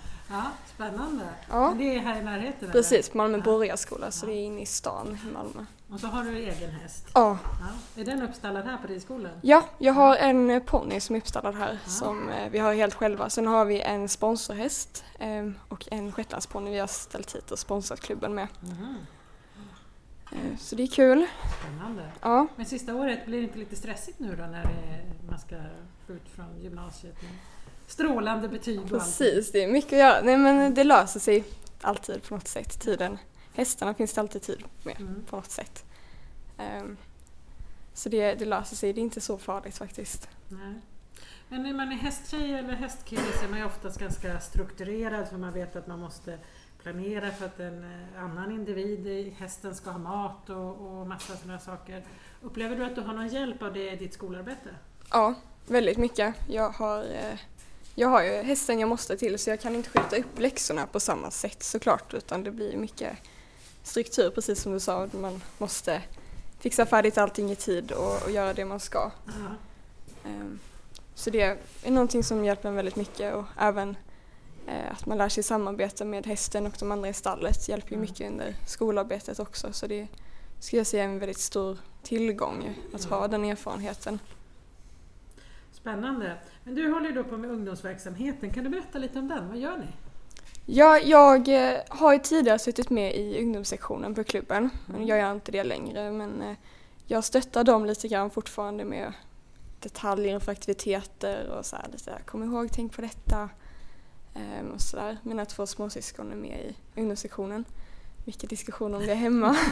Spännande. 0.79 1.23
Ja, 1.49 1.69
Men 1.69 1.77
det 1.77 1.95
är 1.95 1.99
här 1.99 2.21
i 2.21 2.23
närheten? 2.23 2.71
precis. 2.71 3.09
På 3.09 3.17
Malmö 3.17 3.37
Ja. 3.37 3.43
Borgarskola, 3.43 4.11
så 4.11 4.25
det 4.25 4.31
är 4.33 4.45
inne 4.45 4.61
i 4.61 4.65
stan 4.65 5.17
i 5.29 5.31
Malmö. 5.33 5.65
Och 5.93 5.99
så 5.99 6.07
har 6.07 6.23
du 6.23 6.37
egen 6.37 6.71
häst? 6.71 7.07
Ja, 7.13 7.37
Ja. 7.95 8.01
Är 8.01 8.05
den 8.05 8.21
uppstallad 8.21 8.65
här 8.65 8.77
på 8.77 8.87
ridskolan? 8.87 9.31
Ja, 9.41 9.63
jag 9.77 9.93
har 9.93 10.15
en 10.15 10.49
eh, 10.49 10.63
ponny 10.63 10.99
som 10.99 11.15
är 11.15 11.19
uppstallad 11.19 11.55
här 11.55 11.79
som 11.85 12.29
eh, 12.29 12.49
vi 12.51 12.59
har 12.59 12.73
helt 12.73 12.93
själva. 12.93 13.29
Sen 13.29 13.47
har 13.47 13.65
vi 13.65 13.81
en 13.81 14.09
sponsorhäst 14.09 15.03
eh, 15.19 15.49
och 15.69 15.87
en 15.91 16.11
shetlandsponny 16.11 16.71
vi 16.71 16.79
har 16.79 16.87
ställt 16.87 17.35
hit 17.35 17.51
och 17.51 17.59
sponsrat 17.59 17.99
klubben 17.99 18.35
med. 18.35 18.47
Eh, 20.31 20.57
så 20.59 20.75
det 20.75 20.83
är 20.83 20.87
kul. 20.87 21.25
Spännande. 21.61 22.11
Ja, 22.21 22.47
Men 22.55 22.65
sista 22.65 22.95
året, 22.95 23.25
blir 23.25 23.37
det 23.37 23.43
inte 23.43 23.59
lite 23.59 23.75
stressigt 23.75 24.19
nu 24.19 24.35
då 24.35 24.43
när 24.45 24.65
man 25.29 25.39
ska 25.39 25.55
ut 26.07 26.29
från 26.35 26.59
gymnasiet 26.61 27.15
med 27.21 27.31
strålande 27.89 28.47
betyg 28.49 28.79
och 28.79 28.83
allt? 28.83 28.91
precis. 28.91 29.51
Det 29.51 29.63
är 29.63 29.67
mycket 29.71 29.93
att 29.93 29.99
göra. 29.99 30.21
Nej 30.21 30.37
men 30.37 30.73
det 30.73 30.83
löser 30.83 31.19
sig 31.19 31.43
alltid 31.81 32.23
på 32.23 32.35
något 32.35 32.47
sätt. 32.47 32.79
Tiden. 32.81 33.17
Hästarna 33.53 33.93
finns 33.93 34.13
det 34.13 34.21
alltid 34.21 34.41
tid 34.41 34.63
med 34.83 34.99
Mm. 34.99 35.25
på 35.29 35.35
något 35.35 35.51
sätt. 35.51 35.85
Ehm, 36.57 36.97
så 37.93 38.09
det, 38.09 38.33
det 38.33 38.45
löser 38.45 38.75
sig. 38.75 38.93
Det 38.93 39.01
är 39.01 39.03
inte 39.03 39.21
så 39.21 39.37
farligt 39.37 39.77
faktiskt. 39.77 40.29
Nej. 40.47 40.73
Men 41.49 41.63
när 41.63 41.73
man 41.73 41.91
är 41.91 41.95
hästtjej 41.95 42.53
eller 42.53 42.73
hästkille 42.73 43.21
så 43.39 43.45
är 43.45 43.49
man 43.49 43.59
ju 43.59 43.65
oftast 43.65 43.99
ganska 43.99 44.39
strukturerad 44.39 45.27
för 45.27 45.37
man 45.37 45.53
vet 45.53 45.75
att 45.75 45.87
man 45.87 45.99
måste 45.99 46.37
planera 46.83 47.31
för 47.31 47.45
att 47.45 47.59
en 47.59 47.83
eh, 47.83 48.23
annan 48.23 48.51
individ 48.51 49.07
i 49.07 49.29
hästen 49.39 49.75
ska 49.75 49.89
ha 49.89 49.99
mat 49.99 50.49
och, 50.49 50.99
och 50.99 51.07
massa 51.07 51.35
sådana 51.37 51.59
saker. 51.59 52.03
Upplever 52.41 52.75
du 52.75 52.85
att 52.85 52.95
du 52.95 53.01
har 53.01 53.13
någon 53.13 53.27
hjälp 53.27 53.61
av 53.61 53.73
det 53.73 53.91
i 53.91 53.95
ditt 53.95 54.13
skolarbete? 54.13 54.69
Ja, 55.11 55.33
väldigt 55.67 55.97
mycket. 55.97 56.35
Jag 56.47 56.69
har, 56.69 56.99
eh, 57.03 57.39
jag 57.99 58.07
har 58.09 58.23
ju 58.23 58.31
hästen 58.31 58.79
jag 58.79 58.89
måste 58.89 59.17
till 59.17 59.39
så 59.39 59.49
jag 59.49 59.59
kan 59.59 59.75
inte 59.75 59.89
skjuta 59.89 60.17
upp 60.17 60.39
läxorna 60.39 60.87
på 60.87 60.99
samma 60.99 61.31
sätt 61.31 61.63
såklart 61.63 62.13
utan 62.13 62.43
det 62.43 62.51
blir 62.51 62.77
mycket 62.77 63.17
struktur 63.83 64.29
precis 64.29 64.61
som 64.61 64.71
du 64.73 64.79
sa. 64.79 65.07
Man 65.11 65.41
måste 65.57 66.01
fixa 66.59 66.85
färdigt 66.85 67.17
allting 67.17 67.51
i 67.51 67.55
tid 67.55 67.91
och, 67.91 68.23
och 68.23 68.31
göra 68.31 68.53
det 68.53 68.65
man 68.65 68.79
ska. 68.79 69.11
Ehm, 70.25 70.59
Så 71.15 71.29
det 71.29 71.41
är 71.83 71.91
någonting 71.91 72.23
som 72.23 72.45
hjälper 72.45 72.69
en 72.69 72.75
väldigt 72.75 72.95
mycket 72.95 73.33
och 73.35 73.45
även 73.57 73.97
eh, 74.67 74.91
att 74.91 75.05
man 75.05 75.17
lär 75.17 75.29
sig 75.29 75.43
samarbeta 75.43 76.05
med 76.05 76.25
hästen 76.27 76.65
och 76.65 76.73
de 76.79 76.91
andra 76.91 77.09
i 77.09 77.13
stallet 77.13 77.69
hjälper 77.69 77.89
ju 77.89 77.95
Mm. 77.95 78.01
mycket 78.09 78.31
under 78.31 78.55
skolarbetet 78.67 79.39
också 79.39 79.73
så 79.73 79.87
det 79.87 80.07
skulle 80.59 80.79
jag 80.79 80.87
säga 80.87 81.03
är 81.03 81.07
en 81.07 81.19
väldigt 81.19 81.39
stor 81.39 81.77
tillgång 82.03 82.75
att 82.93 83.03
ha 83.03 83.27
den 83.27 83.45
erfarenheten. 83.45 84.19
Spännande. 85.81 86.37
Men 86.63 86.75
du 86.75 86.91
håller 86.91 87.09
ju 87.09 87.15
då 87.15 87.23
på 87.23 87.37
med 87.37 87.49
ungdomsverksamheten. 87.49 88.53
Kan 88.53 88.63
du 88.63 88.69
berätta 88.69 88.99
lite 88.99 89.19
om 89.19 89.27
den? 89.27 89.47
Vad 89.47 89.57
gör 89.57 89.77
ni? 89.77 89.87
Ja, 90.65 90.99
jag 90.99 91.47
eh, 91.47 91.79
har 91.89 92.13
ju 92.13 92.19
tidigare 92.19 92.59
suttit 92.59 92.89
med 92.89 93.15
i 93.15 93.43
ungdomssektionen 93.43 94.15
på 94.15 94.23
klubben. 94.23 94.69
Men 94.85 95.07
jag 95.07 95.19
gör 95.19 95.31
inte 95.31 95.51
det 95.51 95.63
längre 95.63 96.11
men 96.11 96.41
eh, 96.41 96.57
jag 97.05 97.23
stöttar 97.23 97.63
dem 97.63 97.85
lite 97.85 98.07
grann 98.07 98.29
fortfarande 98.29 98.85
med 98.85 99.13
detaljer 99.79 100.39
för 100.39 100.51
aktiviteter 100.51 101.49
och 101.57 101.65
så 101.65 101.75
här 101.75 101.87
lite 101.91 102.21
kom 102.25 102.43
ihåg, 102.43 102.69
tänk 102.71 102.95
på 102.95 103.01
detta. 103.01 103.49
Ehm, 104.33 104.71
och 104.71 104.81
så 104.81 104.97
där. 104.97 105.17
Mina 105.23 105.45
två 105.45 105.67
småsyskon 105.67 106.31
är 106.31 106.35
med 106.35 106.59
i 106.59 106.99
ungdomssektionen. 106.99 107.65
Mycket 108.29 108.49
diskussion 108.49 108.95
om 108.95 109.05
det 109.05 109.13
hemma. 109.13 109.55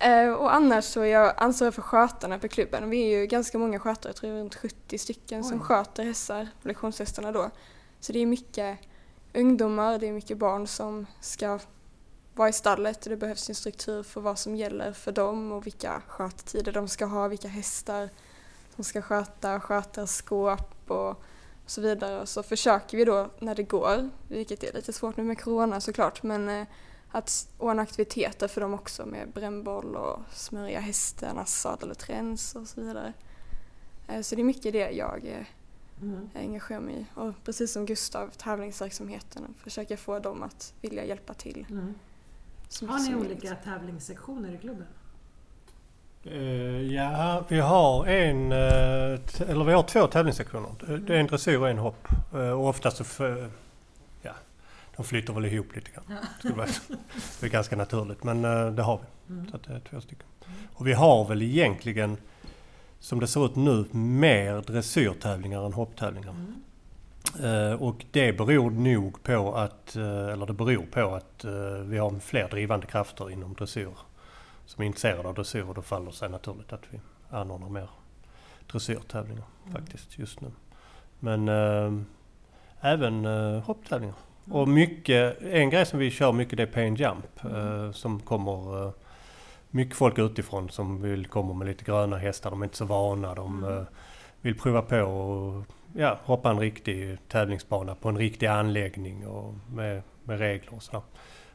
Eh, 0.00 0.32
och 0.32 0.54
annars 0.54 0.84
så 0.84 1.00
är 1.00 1.06
jag 1.06 1.34
ansvarig 1.36 1.74
för 1.74 1.82
skötarna 1.82 2.38
på 2.38 2.48
klubben. 2.48 2.90
Vi 2.90 3.02
är 3.02 3.18
ju 3.18 3.26
ganska 3.26 3.58
många 3.58 3.78
skötare, 3.78 4.08
jag 4.08 4.16
tror 4.16 4.30
runt 4.30 4.54
70 4.54 4.98
stycken 4.98 5.44
som 5.44 5.58
Oj. 5.58 5.64
sköter 5.64 6.04
hästar, 6.04 6.48
lektionshästarna 6.62 7.32
då. 7.32 7.50
Så 8.00 8.12
det 8.12 8.18
är 8.18 8.26
mycket 8.26 8.78
ungdomar, 9.34 9.98
det 9.98 10.08
är 10.08 10.12
mycket 10.12 10.38
barn 10.38 10.66
som 10.66 11.06
ska 11.20 11.58
vara 12.34 12.48
i 12.48 12.52
stallet 12.52 13.06
och 13.06 13.10
det 13.10 13.16
behövs 13.16 13.48
en 13.48 13.54
struktur 13.54 14.02
för 14.02 14.20
vad 14.20 14.38
som 14.38 14.56
gäller 14.56 14.92
för 14.92 15.12
dem 15.12 15.52
och 15.52 15.66
vilka 15.66 16.02
sköttider 16.08 16.72
de 16.72 16.88
ska 16.88 17.06
ha, 17.06 17.28
vilka 17.28 17.48
hästar 17.48 18.08
de 18.76 18.82
ska 18.82 19.02
sköta, 19.02 19.60
sköta 19.60 20.06
skåp 20.06 20.90
och 20.90 21.22
så 21.66 21.80
vidare. 21.80 22.20
Och 22.20 22.28
så 22.28 22.42
försöker 22.42 22.96
vi 22.96 23.04
då 23.04 23.30
när 23.38 23.54
det 23.54 23.62
går, 23.62 24.10
vilket 24.28 24.64
är 24.64 24.72
lite 24.72 24.92
svårt 24.92 25.16
nu 25.16 25.22
med 25.22 25.40
corona 25.40 25.80
såklart, 25.80 26.22
men 26.22 26.48
eh, 26.48 26.66
att 27.10 27.48
ordna 27.58 27.82
aktiviteter 27.82 28.48
för 28.48 28.60
dem 28.60 28.74
också 28.74 29.06
med 29.06 29.28
brännboll 29.34 29.96
och 29.96 30.18
smörja 30.32 30.80
hästarnas 30.80 31.60
sadel 31.60 31.90
och 31.90 31.98
träns 31.98 32.54
och 32.54 32.68
så 32.68 32.80
vidare. 32.80 33.12
Eh, 34.08 34.20
Så 34.20 34.34
det 34.34 34.42
är 34.42 34.44
mycket 34.44 34.72
det 34.72 34.90
jag 34.90 35.26
eh, 35.26 35.46
Mm. 36.02 36.30
engagerar 36.34 36.80
mig 36.80 36.94
i. 37.00 37.04
Och 37.14 37.32
precis 37.44 37.72
som 37.72 37.86
Gustav, 37.86 38.30
tävlingsverksamheten, 38.30 39.54
försöka 39.58 39.96
få 39.96 40.18
dem 40.18 40.42
att 40.42 40.74
vilja 40.80 41.04
hjälpa 41.04 41.34
till. 41.34 41.66
Mm. 41.70 41.94
Har 42.88 42.98
ni 42.98 43.14
olika 43.14 43.28
möjligt. 43.48 43.64
tävlingssektioner 43.64 44.54
i 44.54 44.58
klubben? 44.58 44.86
Eh, 46.24 46.82
ja, 46.94 47.44
vi 47.48 47.60
har 47.60 48.06
en, 48.06 48.52
eller 48.52 49.64
vi 49.64 49.72
har 49.72 49.82
två 49.82 50.06
tävlingssektioner. 50.06 50.70
Det- 51.06 51.14
är 51.14 51.20
en 51.20 51.26
dressyr 51.26 51.58
och 51.58 51.68
en 51.68 51.78
hopp. 51.78 52.08
Och 52.32 52.66
oftast 52.68 52.96
så, 52.96 53.04
de 54.98 55.04
flyter 55.04 55.32
väl 55.32 55.44
ihop 55.44 55.74
lite 55.74 55.90
grann. 55.90 56.04
Ja. 56.42 56.66
Det 57.40 57.46
är 57.46 57.50
ganska 57.50 57.76
naturligt, 57.76 58.24
men 58.24 58.44
eh, 58.44 58.66
det 58.70 58.82
har 58.82 58.98
vi. 58.98 59.34
Mm. 59.34 59.50
Så 59.50 59.56
det 59.56 59.72
är 59.72 59.80
två 59.80 60.00
stycken. 60.00 60.26
Och 60.72 60.86
vi 60.86 60.92
har 60.92 61.24
väl 61.24 61.42
egentligen, 61.42 62.16
som 62.98 63.20
det 63.20 63.26
ser 63.26 63.46
ut 63.46 63.56
nu, 63.56 63.84
mer 63.92 64.62
dressyrtävlingar 64.62 65.66
än 65.66 65.72
hopptävlingar. 65.72 66.30
Mm. 66.30 67.72
Eh, 67.72 67.82
och 67.82 68.06
det 68.10 68.32
beror 68.32 68.70
nog 68.70 69.22
på 69.22 69.54
att, 69.54 69.96
eh, 69.96 70.28
eller 70.28 70.46
det 70.46 70.52
beror 70.52 70.86
på 70.86 71.14
att 71.14 71.44
vi 71.84 71.98
har 71.98 72.18
fler 72.18 72.48
drivande 72.48 72.86
krafter 72.86 73.30
inom 73.30 73.54
dressyr 73.54 73.94
som 74.66 74.82
är 74.82 74.86
intresserade 74.86 75.28
av 75.28 75.34
dressyr 75.34 75.62
och 75.68 75.74
då 75.74 75.82
faller 75.82 76.06
det 76.06 76.16
sig 76.16 76.28
naturligt 76.28 76.72
att 76.72 76.82
vi 76.90 77.00
anordnar 77.30 77.68
mer 77.68 77.90
dressyrtävlingar 78.66 79.44
Mm. 79.66 79.74
faktiskt 79.74 80.18
just 80.18 80.40
nu. 80.40 80.50
Men 81.20 81.48
även 82.80 83.24
eh, 83.24 83.62
hopptävlingar. 83.62 84.14
Och 84.50 84.68
mycket, 84.68 85.42
en 85.42 85.70
grej 85.70 85.86
som 85.86 85.98
vi 85.98 86.10
kör 86.10 86.32
mycket 86.32 86.56
det 86.56 86.62
är 86.62 86.66
pay 86.66 86.86
and 86.86 86.98
jump 86.98 87.44
eh, 87.44 87.92
som 87.92 88.20
kommer 88.20 88.86
eh, 88.86 88.92
mycket 89.70 89.96
folk 89.96 90.18
utifrån 90.18 90.68
som 90.70 91.02
vill 91.02 91.26
komma 91.26 91.54
med 91.54 91.66
lite 91.66 91.84
gröna 91.84 92.16
hästar. 92.16 92.50
De 92.50 92.62
är 92.62 92.66
inte 92.66 92.76
så 92.76 92.84
vana. 92.84 93.34
De 93.34 93.64
Mm. 93.64 93.78
eh, 93.78 93.84
vill 94.40 94.58
prova 94.58 94.82
på 94.82 95.00
och 95.00 95.64
ja, 95.94 96.18
hoppa 96.24 96.50
en 96.50 96.58
riktig 96.58 97.18
tävlingsbana 97.28 97.94
på 97.94 98.08
en 98.08 98.16
riktig 98.18 98.46
anläggning 98.46 99.26
och 99.26 99.54
med, 99.72 100.02
med 100.24 100.38
regler 100.38 100.74
och 100.74 100.82
så. 100.82 101.02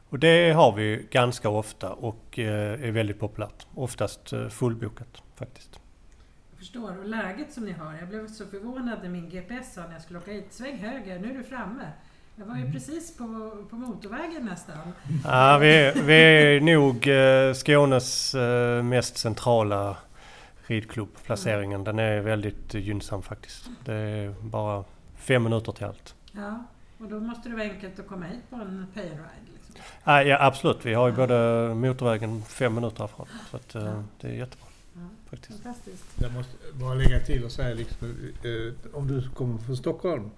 Och 0.08 0.18
det 0.18 0.52
har 0.52 0.72
vi 0.72 1.06
ganska 1.10 1.48
ofta 1.48 1.92
och 1.92 2.38
eh, 2.38 2.84
är 2.88 2.90
väldigt 2.90 3.20
populärt. 3.20 3.66
Oftast 3.74 4.32
eh, 4.32 4.48
fullbokat 4.48 5.22
faktiskt. 5.34 5.80
Jag 6.50 6.58
förstår. 6.58 6.98
Och 6.98 7.04
läget 7.04 7.52
som 7.52 7.64
ni 7.64 7.72
har. 7.72 7.94
Jag 7.94 8.08
blev 8.08 8.26
så 8.28 8.46
förvånad 8.46 8.98
när 9.02 9.08
min 9.08 9.28
GPS 9.28 9.74
sa 9.74 9.80
när 9.82 9.92
jag 9.92 10.02
skulle 10.02 10.18
åka 10.18 10.32
hit. 10.32 10.46
Sväng 10.52 10.76
höger, 10.78 11.18
nu 11.18 11.30
är 11.30 11.34
du 11.34 11.44
framme. 11.44 11.84
Jag 12.36 12.46
var 12.46 12.56
ju 12.56 12.72
precis 12.72 13.16
på, 13.16 13.24
på 13.70 13.76
motorvägen 13.76 14.44
nästan. 14.44 14.76
Ja, 15.24 15.58
vi, 15.58 15.74
är, 15.74 16.02
vi 16.02 16.14
är 16.14 16.60
nog 16.60 17.06
eh, 17.08 17.54
Skånes 17.54 18.34
eh, 18.34 18.82
mest 18.82 19.16
centrala 19.18 19.96
ridklubb. 20.66 21.08
Placeringen 21.24 21.84
den 21.84 21.98
är 21.98 22.20
väldigt 22.20 22.74
gynnsam 22.74 23.22
faktiskt. 23.22 23.70
Det 23.84 23.94
är 23.94 24.34
bara 24.40 24.84
fem 25.16 25.42
minuter 25.42 25.72
till 25.72 25.84
allt. 25.86 26.14
Ja, 26.32 26.64
och 26.98 27.08
då 27.08 27.20
måste 27.20 27.48
det 27.48 27.54
vara 27.54 27.64
enkelt 27.64 27.98
att 27.98 28.06
komma 28.06 28.26
hit 28.26 28.50
på 28.50 28.56
en 28.56 28.86
pay 28.94 29.02
and 29.02 29.12
ride. 29.12 29.52
Liksom. 29.54 29.74
Ah, 30.04 30.22
ja 30.22 30.38
absolut, 30.40 30.78
vi 30.86 30.94
har 30.94 31.08
ju 31.08 31.14
både 31.14 31.68
motorvägen 31.74 32.42
fem 32.42 32.74
minuter 32.74 32.98
härifrån. 32.98 33.26
Så 33.50 33.56
att, 33.56 33.74
eh, 33.74 34.02
det 34.20 34.28
är 34.28 34.32
jättebra 34.32 34.66
Ja, 34.94 35.00
faktiskt. 35.30 35.62
fantastiskt. 35.62 36.04
Jag 36.22 36.32
måste 36.32 36.52
bara 36.72 36.94
lägga 36.94 37.20
till 37.20 37.44
och 37.44 37.52
säga 37.52 37.74
liksom, 37.74 38.08
eh, 38.44 38.96
om 38.96 39.08
du 39.08 39.28
kommer 39.30 39.58
från 39.58 39.76
Stockholm. 39.76 40.30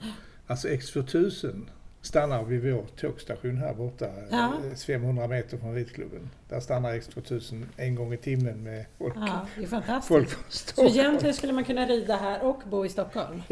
Alltså 0.47 0.69
X2000 0.69 1.67
stannar 2.07 2.45
vid 2.45 2.63
vår 2.75 2.85
tågstation 2.97 3.57
här 3.57 3.75
borta, 3.75 4.07
Ja. 4.31 4.53
eh, 4.71 4.77
500 4.87 5.29
meter 5.29 5.59
från 5.59 5.75
ridklubben. 5.75 6.31
Där 6.49 6.61
stannar 6.61 6.95
X2000 6.95 7.65
en 7.77 7.95
gång 7.95 8.13
i 8.13 8.17
timmen 8.17 8.63
med 8.63 8.87
folk, 8.99 9.15
Ja, 9.17 9.47
det 9.57 9.63
är 9.63 9.67
fantastiskt. 9.69 10.09
folk 10.09 10.29
från 10.29 10.43
Så 10.49 10.59
Stockholm. 10.59 10.89
egentligen 10.89 11.35
skulle 11.35 11.53
man 11.53 11.65
kunna 11.65 11.87
rida 11.87 12.17
här 12.17 12.45
och 12.45 12.63
bo 12.71 12.87
i 12.87 12.89
Stockholm? 12.89 13.43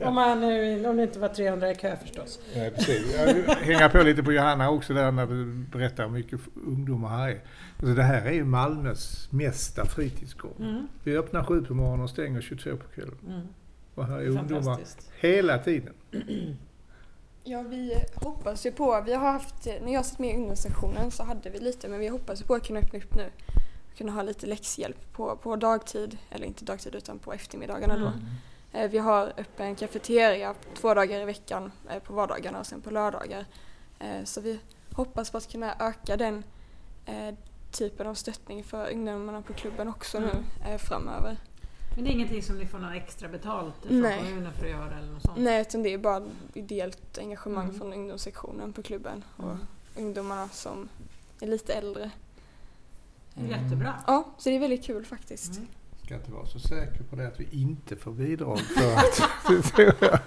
om, 0.00 0.14
man, 0.14 0.40
nu- 0.40 0.86
om 0.88 0.96
det 0.96 1.02
inte 1.02 1.18
var 1.18 1.28
300 1.28 1.70
i 1.70 1.74
kö 1.74 1.96
förstås. 1.96 2.38
Ja, 2.54 2.70
precis. 2.76 3.16
Jag 3.16 3.54
hänga 3.54 3.88
på 3.88 3.98
lite 4.02 4.22
på 4.22 4.32
Johanna 4.32 4.70
också 4.70 4.94
där 4.94 5.12
när 5.12 5.26
du 5.26 5.44
berättar 5.72 6.04
hur 6.04 6.10
mycket 6.10 6.40
ungdomar 6.66 7.08
här 7.08 7.28
är. 7.28 7.40
Alltså 7.78 7.94
det 7.94 8.02
här 8.02 8.26
är 8.26 8.32
ju 8.32 8.44
Malmös 8.44 9.28
mesta 9.32 9.86
fritidsgård. 9.86 10.60
Mm. 10.60 10.88
Vi 11.04 11.16
öppnar 11.16 11.44
sju 11.44 11.62
på 11.64 11.74
morgonen 11.74 12.00
och 12.04 12.10
stänger 12.10 12.40
22 12.40 12.76
på 12.76 12.86
kvällen. 12.94 13.18
Mm. 13.28 13.40
Och 13.96 14.06
här 14.06 14.18
är 14.18 14.28
ungdomar 14.28 14.80
hela 15.20 15.58
tiden. 15.58 15.94
Ja, 17.48 17.62
vi 17.62 18.04
hoppas 18.14 18.66
ju 18.66 18.72
på, 18.72 19.00
vi 19.06 19.14
har 19.14 19.32
haft, 19.32 19.66
när 19.66 19.92
jag 19.92 20.04
satt 20.04 20.18
med 20.18 20.30
i 20.30 20.36
ungdomssektionen 20.36 21.10
så 21.10 21.22
hade 21.22 21.50
vi 21.50 21.58
lite, 21.58 21.88
men 21.88 22.00
vi 22.00 22.08
hoppas 22.08 22.40
ju 22.40 22.44
på 22.44 22.54
att 22.54 22.66
kunna 22.66 22.80
öppna 22.80 22.98
upp 22.98 23.14
nu. 23.14 23.30
Kunna 23.96 24.12
ha 24.12 24.22
lite 24.22 24.46
läxhjälp 24.46 25.12
på, 25.12 25.36
på 25.36 25.56
dagtid, 25.56 26.18
eller 26.30 26.46
inte 26.46 26.64
dagtid 26.64 26.94
utan 26.94 27.18
på 27.18 27.32
eftermiddagarna 27.32 27.98
då. 27.98 28.06
Mm. 28.06 28.20
Eh, 28.72 28.90
Vi 28.90 28.98
har 28.98 29.32
öppen 29.36 29.74
kafeteria 29.76 30.54
två 30.74 30.94
dagar 30.94 31.20
i 31.20 31.24
veckan 31.24 31.72
eh, 31.90 31.98
på 31.98 32.12
vardagarna 32.12 32.58
och 32.60 32.66
sen 32.66 32.80
på 32.80 32.90
lördagar. 32.90 33.44
Eh, 33.98 34.24
Så 34.24 34.40
vi 34.40 34.58
hoppas 34.92 35.30
på 35.30 35.38
att 35.38 35.52
kunna 35.52 35.74
öka 35.78 36.16
den 36.16 36.44
typen 37.70 38.06
av 38.06 38.14
stöttning 38.14 38.64
för 38.64 38.90
ungdomarna 38.92 39.42
på 39.42 39.52
klubben 39.52 39.88
också 39.88 40.18
nu 40.20 40.30
eh, 40.68 40.78
framöver. 40.78 41.36
Men 41.96 42.04
det 42.04 42.10
är 42.10 42.12
ingenting 42.12 42.42
som 42.42 42.58
ni 42.58 42.66
får 42.66 42.78
något 42.78 42.94
extra 42.94 43.28
betalt 43.28 43.74
från 43.86 44.00
Nej. 44.00 44.18
kommunen 44.18 44.52
för 44.52 44.64
att 44.64 44.70
göra 44.70 44.98
eller 44.98 45.12
något 45.12 45.22
sånt? 45.22 45.38
Nej, 45.38 45.60
utan 45.60 45.82
det 45.82 45.92
är 45.94 45.98
bara 45.98 46.22
ideellt 46.54 47.18
engagemang 47.18 47.64
Mm. 47.64 47.78
från 47.78 47.92
ungdomssektionen 47.92 48.72
på 48.72 48.82
klubben 48.82 49.24
och 49.36 49.44
Mm. 49.50 49.58
ungdomarna 49.96 50.48
som 50.48 50.88
är 51.40 51.46
lite 51.46 51.74
äldre. 51.74 52.10
Det 53.34 53.52
är 53.54 53.62
Jättebra. 53.62 53.94
Ja, 54.06 54.24
så 54.38 54.48
det 54.48 54.56
är 54.56 54.60
väldigt 54.60 54.84
kul 54.84 55.04
faktiskt. 55.04 55.56
Mm. 55.56 55.68
Ska 56.04 56.14
inte 56.14 56.32
vara 56.32 56.46
så 56.46 56.58
säker 56.58 57.02
på 57.02 57.16
det 57.16 57.26
att 57.26 57.40
vi 57.40 57.48
inte 57.60 57.96
får 57.96 58.12
bidrag 58.12 58.58
för 58.60 58.94
att... 58.96 60.22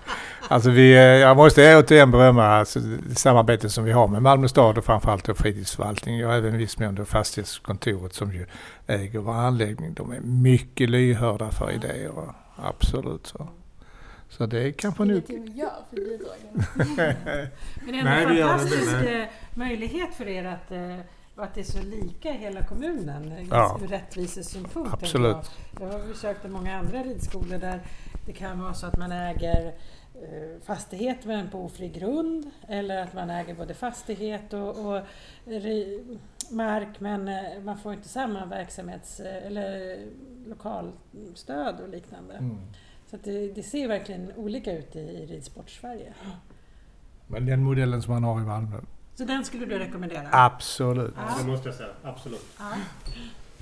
alltså 0.48 0.70
vi, 0.70 0.92
eh, 0.94 1.00
jag 1.02 1.38
måste 1.38 1.78
återigen 1.78 2.12
berömma 2.12 2.46
alltså, 2.46 2.80
det 2.80 3.16
samarbete 3.16 3.70
som 3.70 3.84
vi 3.84 3.92
har 3.92 4.08
med 4.08 4.22
Malmö 4.22 4.48
stad 4.48 4.78
och 4.78 4.86
framförallt 4.86 5.26
då 5.26 5.34
fritidsförvaltningen 5.34 6.28
och 6.28 6.34
även 6.34 6.58
viss 6.58 6.80
mån 6.80 6.96
då 6.96 7.06
fastighetskontoret 7.06 8.14
som 8.14 8.34
ju 8.34 8.46
äger 8.88 9.20
vår 9.20 9.34
anläggning. 9.34 9.94
De 9.94 10.12
är 10.12 10.20
mycket 10.20 10.90
lyhörda 10.90 11.52
för 11.52 11.72
idéer. 11.72 12.10
och 12.10 12.34
Absolut 12.56 13.28
så. 13.28 13.48
Så 14.30 14.46
det 14.46 14.68
är 14.68 14.72
kanske 14.72 15.06
nu... 15.06 15.14
Ingenting 15.14 15.58
gör 15.58 15.72
för 15.90 15.96
bidragen. 15.96 16.64
Men 17.86 17.94
det 17.94 18.00
är 18.00 18.04
Nej, 18.04 18.24
en 18.24 18.36
det 18.36 18.44
fantastisk 18.44 18.94
eh, 18.94 19.26
möjlighet 19.54 20.14
för 20.14 20.28
er 20.28 20.46
att, 20.46 20.72
eh, 20.72 21.00
att 21.36 21.54
det 21.56 21.60
är 21.62 21.64
så 21.64 21.82
lika 21.82 22.30
i 22.30 22.38
hela 22.38 22.64
kommunen 22.64 23.48
Ja. 23.52 23.80
ur 23.84 23.88
rättvisesynpunkt. 23.88 24.94
Absolut. 24.94 25.38
Jag. 25.80 25.88
jag 25.90 25.94
har 26.00 26.08
besökt 26.08 26.50
många 26.50 26.78
andra 26.80 27.00
ridskolor 27.04 27.58
där 27.58 27.80
det 28.26 28.34
kan 28.34 28.60
vara 28.64 28.74
så 28.74 28.88
att 28.88 28.98
man 28.98 29.12
äger 29.12 29.66
eh, 29.66 29.72
fastighet 30.64 31.26
men 31.26 31.50
på 31.50 31.60
ofri 31.60 31.90
grund 31.90 32.52
eller 32.68 33.04
att 33.04 33.14
man 33.14 33.30
äger 33.30 33.56
både 33.56 33.74
fastighet 33.74 34.54
och, 34.54 34.70
och 34.86 35.02
mark 36.52 37.00
men 37.00 37.28
eh, 37.28 37.62
man 37.64 37.78
får 37.78 37.94
inte 37.94 38.10
samma 38.10 38.46
verksamhets 38.46 39.20
eh, 39.20 39.48
eller 39.48 39.98
lokalstöd 40.48 41.80
och 41.80 41.90
liknande. 41.90 42.34
Mm. 42.34 42.58
Så 43.10 43.16
att 43.16 43.24
det, 43.24 43.54
det 43.54 43.64
ser 43.64 43.88
verkligen 43.88 44.32
olika 44.36 44.72
ut 44.78 44.96
i, 44.96 45.00
i 45.00 45.26
ridsport-Sverige. 45.26 46.14
Men 47.28 47.46
den 47.46 47.64
modellen 47.64 48.02
som 48.02 48.14
man 48.14 48.24
har 48.24 48.42
i 48.42 48.44
Malmö, 48.44 48.82
Så 49.16 49.26
den 49.26 49.46
skulle 49.46 49.66
du 49.66 49.80
rekommendera? 49.80 50.28
absolut. 50.32 51.14
Ja. 51.18 51.44
Det 51.44 51.52
måste 51.52 51.68
jag 51.68 51.76
säga, 51.76 51.90
absolut. 52.04 52.46
Ja. 52.60 52.72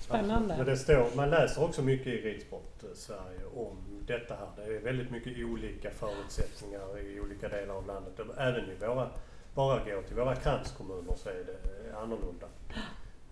Spännande. 0.07 0.57
Men 0.57 0.65
det 0.65 0.77
står, 0.77 1.15
man 1.15 1.29
läser 1.29 1.63
också 1.63 1.81
mycket 1.81 2.07
i 2.07 2.21
ridsport-Sverige 2.21 3.45
om 3.55 3.77
detta 4.07 4.35
här. 4.35 4.65
Det 4.65 4.75
är 4.75 4.79
väldigt 4.79 5.11
mycket 5.11 5.45
olika 5.45 5.91
förutsättningar 5.91 6.99
i 6.99 7.19
olika 7.19 7.49
delar 7.49 7.75
av 7.75 7.87
landet. 7.87 8.13
Även 8.37 8.71
i 8.71 8.75
våra, 8.79 9.09
bara 9.55 9.79
gå 9.79 10.01
till 10.01 10.15
våra 10.15 10.35
kranskommuner 10.35 11.15
så 11.15 11.29
är 11.29 11.33
det 11.33 11.89
eh, 11.89 11.97
annorlunda. 11.97 12.47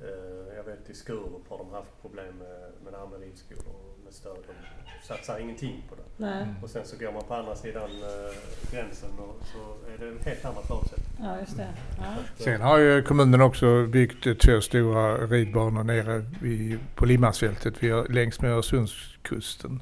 Eh, 0.01 0.55
jag 0.55 0.63
vet 0.63 0.89
i 0.89 0.93
Skurup 0.93 1.49
har 1.49 1.57
de 1.57 1.71
haft 1.71 2.01
problem 2.01 2.35
med, 2.37 2.71
med 2.83 3.01
andra 3.01 3.17
ridskolor 3.17 3.94
med 4.05 4.13
stöd. 4.13 4.37
De 4.47 5.07
satsar 5.07 5.39
ingenting 5.39 5.83
på 5.89 5.95
det. 5.95 6.01
Nej. 6.17 6.45
Och 6.63 6.69
sen 6.69 6.85
så 6.85 6.97
går 6.97 7.11
man 7.11 7.23
på 7.27 7.33
andra 7.33 7.55
sidan 7.55 7.83
eh, 7.83 8.71
gränsen 8.71 9.09
och 9.17 9.35
så 9.53 9.93
är 9.93 10.05
det 10.05 10.29
helt 10.29 10.45
andra 10.45 10.61
förutsättningar. 10.61 11.33
Ja, 11.33 11.39
just 11.39 11.57
det. 11.57 11.67
Ja. 11.97 12.15
Sen 12.37 12.61
har 12.61 12.77
ju 12.77 13.03
kommunen 13.03 13.41
också 13.41 13.85
byggt 13.85 14.41
två 14.41 14.61
stora 14.61 15.17
ridbanor 15.17 15.83
nere 15.83 16.25
vid, 16.41 16.79
på 16.95 17.05
Limmarsfältet 17.05 17.83
vid, 17.83 18.09
längs 18.09 18.41
med 18.41 18.51
Öresundskusten. 18.51 19.81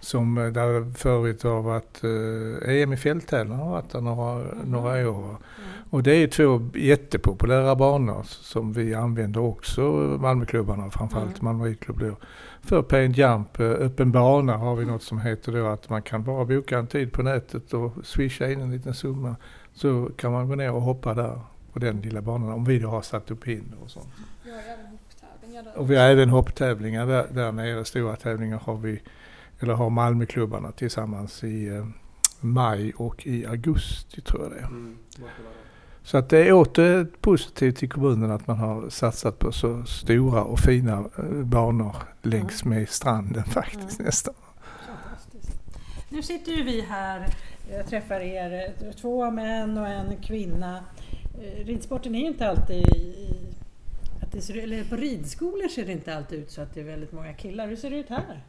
Som 0.00 0.38
eh, 0.38 0.46
där 0.46 0.94
förut 0.94 1.42
har 1.42 1.62
varit 1.62 2.04
eh, 2.04 2.74
EM 2.74 2.92
i 2.92 2.96
fälttävlan 2.96 3.58
har 3.58 3.70
varit 3.70 3.90
där 3.90 4.00
några, 4.00 4.44
några 4.64 5.10
år. 5.10 5.24
Mm. 5.24 5.38
Och 5.90 6.02
det 6.02 6.12
är 6.12 6.28
två 6.28 6.70
jättepopulära 6.74 7.76
banor 7.76 8.22
som 8.22 8.72
vi 8.72 8.94
använder 8.94 9.40
också, 9.40 9.82
Malmöklubbarna, 10.20 10.90
framförallt 10.90 11.40
Mm. 11.40 11.44
Malmö 11.44 11.64
ridklubb 11.64 11.98
då. 11.98 12.16
För 12.66 12.82
pay 12.82 13.04
and 13.04 13.16
jump, 13.16 13.60
eh, 13.60 13.66
öppen 13.66 14.12
bana 14.12 14.56
har 14.56 14.76
vi 14.76 14.84
något 14.84 15.02
som 15.02 15.20
heter 15.20 15.52
då 15.52 15.66
att 15.66 15.88
man 15.88 16.02
kan 16.02 16.24
bara 16.24 16.44
boka 16.44 16.78
en 16.78 16.86
tid 16.86 17.12
på 17.12 17.22
nätet 17.22 17.74
och 17.74 17.92
swisha 18.04 18.50
in 18.50 18.60
en 18.60 18.70
liten 18.70 18.94
summa. 18.94 19.36
Så 19.72 20.10
kan 20.16 20.32
man 20.32 20.48
gå 20.48 20.54
ner 20.54 20.72
och 20.72 20.82
hoppa 20.82 21.14
där 21.14 21.40
på 21.72 21.78
den 21.78 22.00
lilla 22.00 22.20
banan 22.22 22.52
om 22.52 22.64
vi 22.64 22.78
då 22.78 22.88
har 22.88 23.02
satt 23.02 23.30
upp 23.30 23.44
hinder 23.44 23.78
och 23.82 23.90
sånt. 23.90 24.08
Vi 24.44 24.50
har 24.50 24.58
även 24.58 24.86
hopptävlingar 24.86 25.62
där. 25.62 25.78
Och 25.78 25.90
vi 25.90 25.96
har 25.96 26.04
även 26.04 26.28
hopptävlingar 26.28 27.06
där, 27.06 27.26
där 27.30 27.52
nere, 27.52 27.84
stora 27.84 28.16
tävlingar 28.16 28.58
har 28.58 28.76
vi, 28.76 29.02
eller 29.60 29.74
har 29.74 29.90
Malmöklubbarna 29.90 30.72
tillsammans 30.72 31.44
i 31.44 31.68
eh, 31.68 31.86
maj 32.40 32.92
och 32.96 33.26
i 33.26 33.46
augusti 33.46 34.20
tror 34.20 34.42
jag 34.42 34.52
det 34.52 34.58
är. 34.58 34.66
Mm. 34.66 34.98
Så 36.06 36.16
att 36.18 36.28
det 36.28 36.38
är 36.38 36.52
åter 36.52 37.06
positivt 37.20 37.76
till 37.76 37.88
kommunen 37.88 38.30
att 38.30 38.46
man 38.46 38.56
har 38.58 38.90
satsat 38.90 39.38
på 39.38 39.52
så 39.52 39.84
stora 39.84 40.44
och 40.44 40.58
fina 40.60 41.04
eh, 41.18 41.24
banor 41.24 41.96
längs 42.22 42.64
med 42.64 42.88
stranden 42.88 43.44
faktiskt 43.50 43.98
Mm. 44.00 44.06
nästan. 44.06 44.34
Nu 46.08 46.22
sitter 46.22 46.52
ju 46.52 46.62
vi 46.62 46.80
här, 46.80 47.26
jag 47.72 47.86
träffar 47.86 48.20
er, 48.20 48.74
eh, 48.80 48.92
två 48.92 49.30
män 49.30 49.78
och 49.78 49.88
en 49.88 50.16
kvinna. 50.22 50.84
Eh, 51.42 51.64
Ridsporten 51.64 52.14
är 52.14 52.18
ju 52.20 52.26
inte 52.26 52.48
alltid 52.48 52.76
i, 52.76 53.38
att 54.22 54.32
det 54.32 54.40
ser, 54.40 54.56
eller 54.56 54.84
på 54.84 54.96
ridskolor 54.96 55.68
ser 55.68 55.86
det 55.86 55.92
inte 55.92 56.16
alltid 56.16 56.38
ut 56.38 56.50
så 56.50 56.60
att 56.62 56.74
det 56.74 56.80
är 56.80 56.84
väldigt 56.84 57.12
många 57.12 57.32
killar. 57.32 57.66
Hur 57.68 57.76
ser 57.76 57.90
det 57.90 57.96
ut 57.96 58.08
här? 58.08 58.40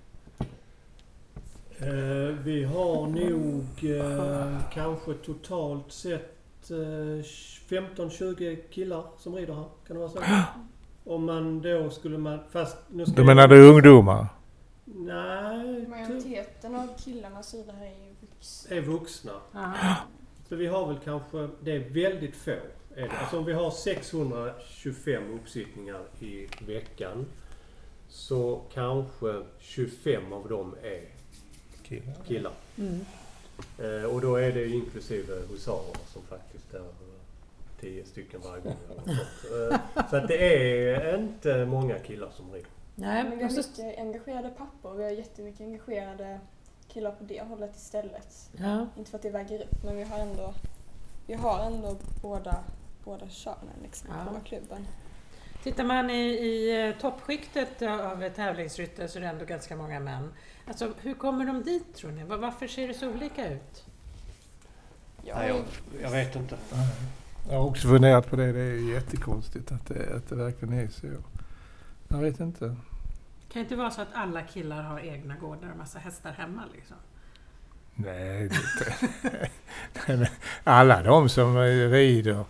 Eh, 1.80 2.36
vi 2.44 2.64
har 2.64 3.08
nog 3.08 3.66
eh, 4.00 4.58
kanske 4.74 5.14
totalt 5.14 5.92
sett 5.92 6.37
15-20 6.72 8.58
killar 8.70 9.04
som 9.18 9.36
rider 9.36 9.54
här. 9.54 9.66
Kan 9.88 9.96
det 9.96 10.00
vara 10.00 10.10
så? 10.10 10.20
Om 11.14 11.26
man 11.26 11.62
då 11.62 11.90
skulle 11.90 12.18
man... 12.18 12.40
Fast 12.52 12.78
nu 12.88 13.06
ska 13.06 13.16
jag- 13.18 13.26
menar 13.26 13.48
du 13.48 13.70
ungdomar? 13.70 14.28
Nej, 14.86 15.80
typ 15.80 15.90
Majoriteten 15.90 16.76
av 16.76 16.88
killarna 17.06 17.44
sidor 17.44 17.74
här 17.74 17.86
är 17.86 17.90
ju 18.08 18.16
vuxna. 18.22 18.76
är 18.76 18.82
vuxna. 18.82 19.32
Aha. 19.54 19.96
Så 20.50 20.56
vi 20.56 20.68
har 20.68 20.88
väl 20.88 20.98
kanske... 21.04 21.50
Det 21.62 21.72
är 21.72 21.80
väldigt 21.90 22.36
få. 22.36 22.52
Är 22.96 23.02
det. 23.02 23.12
Alltså 23.22 23.38
om 23.38 23.46
vi 23.46 23.54
har 23.54 23.72
625 23.72 25.34
uppsittningar 25.34 26.02
i 26.20 26.48
veckan 26.68 27.26
så 28.10 28.62
kanske 28.74 29.42
25 29.60 30.34
av 30.34 30.50
dem 30.50 30.76
är 30.84 31.02
killar. 32.28 32.52
Mm. 32.78 33.00
Eh, 33.80 34.04
och 34.04 34.22
då 34.22 34.36
är 34.36 34.52
det 34.52 34.68
inklusive 34.68 35.34
husarer 35.50 35.96
som 36.14 36.22
faktiskt 36.22 36.74
är 36.74 36.80
eh, 36.80 36.86
10 37.80 38.06
stycken 38.06 38.42
varje 38.44 38.62
gång. 38.64 38.76
Eh, 39.08 39.80
så 40.10 40.16
att 40.16 40.28
det 40.28 40.38
är 40.94 41.18
inte 41.18 41.66
många 41.66 42.00
killar 42.00 42.30
som 42.36 42.52
rider. 42.52 42.70
Nej, 42.96 43.24
Men 43.24 43.38
vi 43.38 43.44
har 43.44 43.52
mycket 43.52 43.98
engagerade 44.00 44.50
pappor 44.50 44.92
och 44.92 45.00
vi 45.00 45.04
har 45.04 45.12
jättemycket 45.12 45.62
engagerade 45.62 46.40
killar 46.88 47.12
på 47.12 47.24
det 47.24 47.42
hållet 47.42 47.76
istället. 47.76 48.50
ja. 48.58 48.88
Inte 48.98 49.12
för 49.12 49.18
att 49.18 49.22
det 49.24 49.30
väger 49.30 49.62
upp 49.62 49.84
men 49.84 49.96
vi 49.98 50.04
har 50.04 50.20
ändå, 50.20 50.54
vi 51.28 51.34
har 51.34 51.60
ändå 51.66 51.96
båda, 52.22 52.64
båda 53.04 53.30
könen 53.30 53.76
liksom 53.84 54.10
Ja. 54.10 54.34
på 54.34 54.46
klubben. 54.46 54.88
Tittar 55.64 55.84
man 55.84 56.10
i, 56.10 56.24
i 56.24 56.88
eh, 56.90 57.02
toppskiktet 57.02 57.82
av 57.82 58.30
tävlingsryttare 58.36 59.08
så 59.08 59.18
är 59.18 59.22
det 59.22 59.28
ändå 59.28 59.46
ganska 59.46 59.76
många 59.76 60.00
män. 60.00 60.34
Alltså, 60.68 60.94
hur 61.02 61.14
kommer 61.14 61.46
de 61.46 61.64
dit 61.64 61.96
tror 61.96 62.12
ni? 62.12 62.24
Var- 62.24 62.38
Varför 62.38 62.68
ser 62.68 62.88
det 62.88 62.94
så 62.94 63.10
olika 63.10 63.50
ut? 63.54 63.86
Jag, 65.24 65.38
Nej, 65.38 65.48
jag, 65.48 65.62
jag 66.02 66.12
vet 66.12 66.36
inte. 66.36 66.58
Jag 67.50 67.58
har 67.58 67.66
också 67.66 67.88
funderat 67.88 68.30
på 68.30 68.36
det. 68.36 68.52
Det 68.52 68.60
är 68.60 68.94
jättekonstigt 68.94 69.72
att 69.72 69.88
det, 69.88 70.16
att 70.16 70.30
det 70.30 70.36
verkligen 70.36 70.74
är 70.74 70.88
så. 70.88 71.08
Jag 72.08 72.18
vet 72.18 72.40
inte. 72.40 72.66
Det 72.66 73.54
kan 73.54 73.60
ju 73.60 73.66
inte 73.66 73.76
vara 73.76 73.92
så 73.92 74.02
att 74.02 74.08
alla 74.14 74.42
killar 74.42 74.82
har 74.84 75.00
egna 75.00 75.36
gårdar 75.36 75.72
och 75.72 75.78
massa 75.78 76.00
hästar 76.00 76.32
hemma 76.32 76.64
liksom. 76.76 76.96
Nej, 77.96 78.50
det 78.50 78.56
är 80.14 80.14
inte. 80.14 80.30
Alla 80.64 81.04
de 81.04 81.30
som 81.30 81.58
eh, 81.58 81.90
rider 81.90 82.46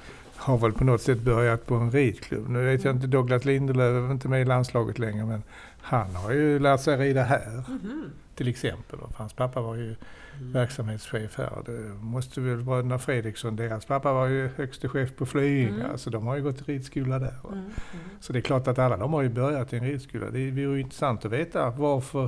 har 0.47 0.57
väl 0.57 0.73
på 0.73 0.83
något 0.83 1.01
sätt 1.01 1.21
börjat 1.21 1.65
på 1.65 1.75
en 1.75 1.91
ridklubb. 1.91 2.49
Nu 2.49 2.65
vet 2.65 2.83
jag 2.83 2.95
inte, 2.95 3.07
Douglas 3.07 3.45
Lindelöf 3.45 4.09
är 4.09 4.11
inte 4.11 4.27
med 4.27 4.41
i 4.41 4.45
landslaget 4.45 4.99
längre 4.99 5.25
men 5.25 5.43
han 5.81 6.15
har 6.15 6.31
ju 6.31 6.59
lärt 6.59 6.81
sig 6.81 6.97
rida 6.97 7.23
här 7.23 7.63
Mhm. 7.67 8.03
till 8.35 8.47
exempel. 8.47 8.99
Hans 9.15 9.33
pappa 9.33 9.61
var 9.61 9.75
ju 9.75 9.95
verksamhetschef 10.41 11.37
här. 11.37 11.51
Det 11.65 11.93
måste 12.01 12.41
väl 12.41 12.63
bröderna 12.63 12.99
Fredriksson, 12.99 13.55
deras 13.55 13.85
pappa 13.85 14.13
var 14.13 14.27
ju 14.27 14.49
högste 14.55 14.89
chef 14.89 15.15
på 15.15 15.25
Flyinge. 15.25 15.83
Mm. 15.85 15.97
Så 15.97 16.09
de 16.09 16.27
har 16.27 16.35
ju 16.35 16.43
gått 16.43 16.61
i 16.61 16.63
ridskola 16.73 17.19
där. 17.19 17.33
Mm. 17.47 17.59
Mm. 17.59 17.71
Så 18.19 18.33
det 18.33 18.39
är 18.39 18.41
klart 18.41 18.67
att 18.67 18.79
alla 18.79 18.97
de 18.97 19.13
har 19.13 19.21
ju 19.21 19.29
börjat 19.29 19.73
i 19.73 19.77
en 19.77 19.83
ridskola. 19.83 20.25
Det 20.29 20.51
vore 20.51 20.61
ju 20.61 20.79
intressant 20.79 21.25
att 21.25 21.31
veta 21.31 21.69
varför, 21.69 22.23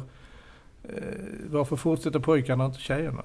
eh, 0.83 0.93
varför 1.49 1.75
fortsätter 1.75 2.19
pojkarna 2.19 2.63
och 2.63 2.69
inte 2.69 2.81
tjejerna? 2.81 3.23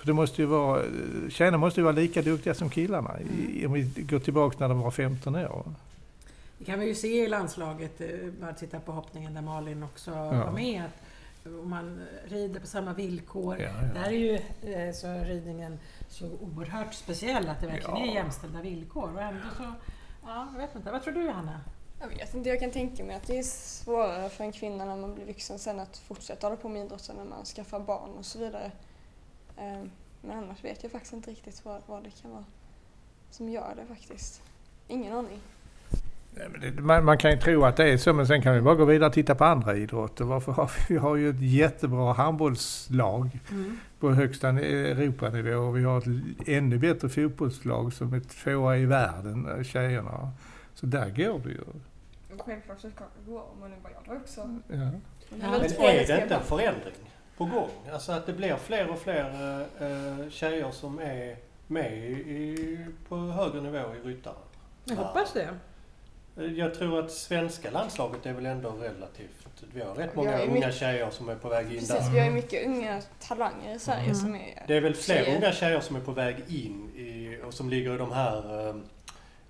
Mm. 0.00 0.06
För 0.06 0.06
det 0.06 0.12
måste 0.12 0.42
ju 0.42 0.46
vara, 0.46 0.82
tjejerna 1.30 1.58
måste 1.58 1.80
ju 1.80 1.84
vara 1.84 1.94
lika 1.94 2.22
duktiga 2.22 2.54
som 2.54 2.70
killarna 2.70 3.20
i, 3.20 3.66
om 3.66 3.72
vi 3.72 3.82
går 3.96 4.18
tillbaka 4.18 4.56
när 4.60 4.68
de 4.68 4.80
var 4.80 4.90
15 4.90 5.36
år. 5.36 5.64
Det 6.58 6.64
kan 6.64 6.80
vi 6.80 6.86
ju 6.86 6.94
se 6.94 7.24
i 7.24 7.28
landslaget, 7.28 8.00
eh, 8.00 8.08
bara 8.40 8.52
titta 8.52 8.80
på 8.80 8.92
hoppningen 8.92 9.34
där 9.34 9.42
Malin 9.42 9.82
också 9.82 10.10
var 10.10 10.50
med. 10.52 10.82
Att 10.84 11.46
om 11.46 11.70
man 11.70 12.00
rider 12.28 12.60
på 12.60 12.66
samma 12.66 12.92
villkor. 12.92 13.58
Ja, 13.60 13.70
Där 13.94 14.06
är 14.06 14.10
ju 14.10 14.34
eh, 14.74 14.94
så 14.94 15.06
ridningen 15.24 15.78
så 16.08 16.26
oerhört 16.26 16.94
speciell 16.94 17.48
att 17.48 17.60
det 17.60 17.66
verkligen 17.66 17.96
Ja. 17.96 18.06
är 18.10 18.14
jämställda 18.14 18.60
villkor. 18.60 19.10
Och 19.14 19.22
ändå 19.22 19.40
så, 19.56 19.62
ja, 20.26 20.48
jag 20.52 20.60
vet 20.60 20.74
inte. 20.76 20.90
Vad 20.90 21.02
tror 21.02 21.14
du 21.14 21.28
Hanna? 21.30 21.60
jag 22.00 22.08
vet 22.08 22.34
inte, 22.34 22.48
jag 22.48 22.60
kan 22.60 22.70
tänka 22.70 23.04
mig 23.04 23.16
att 23.16 23.26
det 23.26 23.38
är 23.38 23.42
svårare 23.42 24.28
för 24.28 24.44
en 24.44 24.52
kvinna 24.52 24.84
när 24.84 24.96
man 24.96 25.14
blir 25.14 25.26
vuxen 25.26 25.58
sen 25.58 25.80
att 25.80 25.96
fortsätta 25.98 26.46
hålla 26.46 26.56
på 26.56 26.68
med 26.68 26.84
idrotten 26.86 27.16
när 27.16 27.24
man 27.24 27.44
skaffar 27.44 27.80
barn 27.80 28.10
och 28.18 28.24
så 28.26 28.38
vidare. 28.38 28.70
Eh, 29.60 29.84
Men 30.22 30.38
annars 30.38 30.64
vet 30.64 30.82
jag 30.82 30.92
faktiskt 30.92 31.12
inte 31.12 31.30
riktigt 31.30 31.64
vad, 31.64 31.80
vad 31.86 32.04
det 32.04 32.10
kan 32.22 32.30
vara 32.30 32.44
som 33.30 33.48
gör 33.48 33.74
det 33.76 33.94
faktiskt. 33.94 34.42
Ingen 34.88 35.12
aning. 35.12 35.38
Nej, 36.34 36.48
men 36.52 36.60
det, 36.60 36.82
man, 36.82 37.04
man 37.04 37.18
kan 37.18 37.30
ju 37.30 37.36
tro 37.36 37.64
att 37.64 37.76
det 37.76 37.88
är 37.92 37.96
så 37.96 38.12
men 38.12 38.26
sen 38.26 38.42
kan 38.42 38.54
vi 38.54 38.60
bara 38.60 38.74
gå 38.74 38.84
vidare 38.84 39.06
och 39.08 39.12
titta 39.14 39.34
på 39.34 39.44
andra 39.44 39.76
idrotter. 39.76 40.24
Varför 40.24 40.52
har 40.52 40.66
vi, 40.88 40.94
vi 40.94 40.96
har 41.00 41.16
ju 41.16 41.30
ett 41.30 41.40
jättebra 41.40 42.12
handbollslag 42.12 43.38
på 44.00 44.10
högsta 44.10 44.52
ni- 44.52 44.62
Europanivå 44.62 45.54
och 45.60 45.76
vi 45.76 45.82
har 45.84 45.98
ett 45.98 46.48
ännu 46.48 46.78
bättre 46.78 47.08
fotbollslag 47.08 47.92
som 47.92 48.12
är 48.14 48.20
tvåa 48.20 48.76
i 48.76 48.84
världen, 48.86 49.48
eh, 49.58 49.62
tjejerna. 49.64 50.32
Så 50.74 50.86
där 50.86 51.10
går 51.10 51.38
det 51.38 51.48
ju. 51.50 51.64
Självklart 52.38 52.80
så 52.80 52.90
ska 52.90 53.04
det 53.04 53.30
gå 53.32 53.38
om 53.40 53.60
man 53.60 53.70
bara 53.82 53.92
gör 53.92 54.14
det 54.14 54.20
också. 54.20 54.40
Ja. 54.40 54.76
Men 54.76 55.00
Men 55.30 55.54
är 55.54 55.60
det 55.60 56.22
inte 56.22 56.34
en 56.34 56.42
förändring? 56.42 56.94
På 57.40 57.46
gång. 57.46 57.68
Alltså 57.92 58.12
att 58.12 58.26
det 58.26 58.32
blir 58.32 58.56
fler 58.56 58.90
och 58.90 58.98
fler 58.98 59.60
eh, 59.80 60.30
tjejer 60.30 60.70
som 60.70 60.98
är 60.98 61.36
med 61.66 61.92
i, 62.02 62.78
på 63.08 63.16
högre 63.16 63.60
nivå 63.60 63.78
i 64.04 64.08
ryttare. 64.08 64.34
Jag 64.84 64.96
hoppas 64.96 65.32
det. 65.32 65.48
Eh, 66.36 66.44
jag 66.44 66.74
tror 66.74 66.98
att 67.04 67.10
svenska 67.12 67.70
landslaget 67.70 68.26
är 68.26 68.32
väl 68.32 68.46
ändå 68.46 68.70
relativt... 68.70 69.46
Vi 69.74 69.80
har 69.82 69.94
rätt 69.94 70.16
många 70.16 70.38
unga 70.42 70.52
mycket- 70.54 70.74
tjejer 70.74 71.10
som 71.10 71.28
är 71.28 71.34
på 71.34 71.48
väg 71.48 71.64
in 71.66 71.72
Precis, 71.72 71.88
där. 71.88 72.10
vi 72.12 72.18
har 72.18 72.26
ju 72.26 72.32
mycket 72.32 72.66
unga 72.66 73.00
talanger 73.28 73.74
i 73.74 73.78
Sverige 73.78 74.02
Mm. 74.04 74.14
som 74.14 74.34
är... 74.34 74.64
Det 74.66 74.76
är 74.76 74.80
väl 74.80 74.94
fler 74.94 75.24
Tjejer. 75.24 75.36
unga 75.36 75.52
tjejer 75.52 75.80
som 75.80 75.96
är 75.96 76.00
på 76.00 76.12
väg 76.12 76.36
in 76.48 76.90
i, 76.96 77.38
och 77.44 77.54
som 77.54 77.70
ligger 77.70 77.94
i 77.94 77.98
de 77.98 78.12
här... 78.12 78.68
eh, 78.68 78.74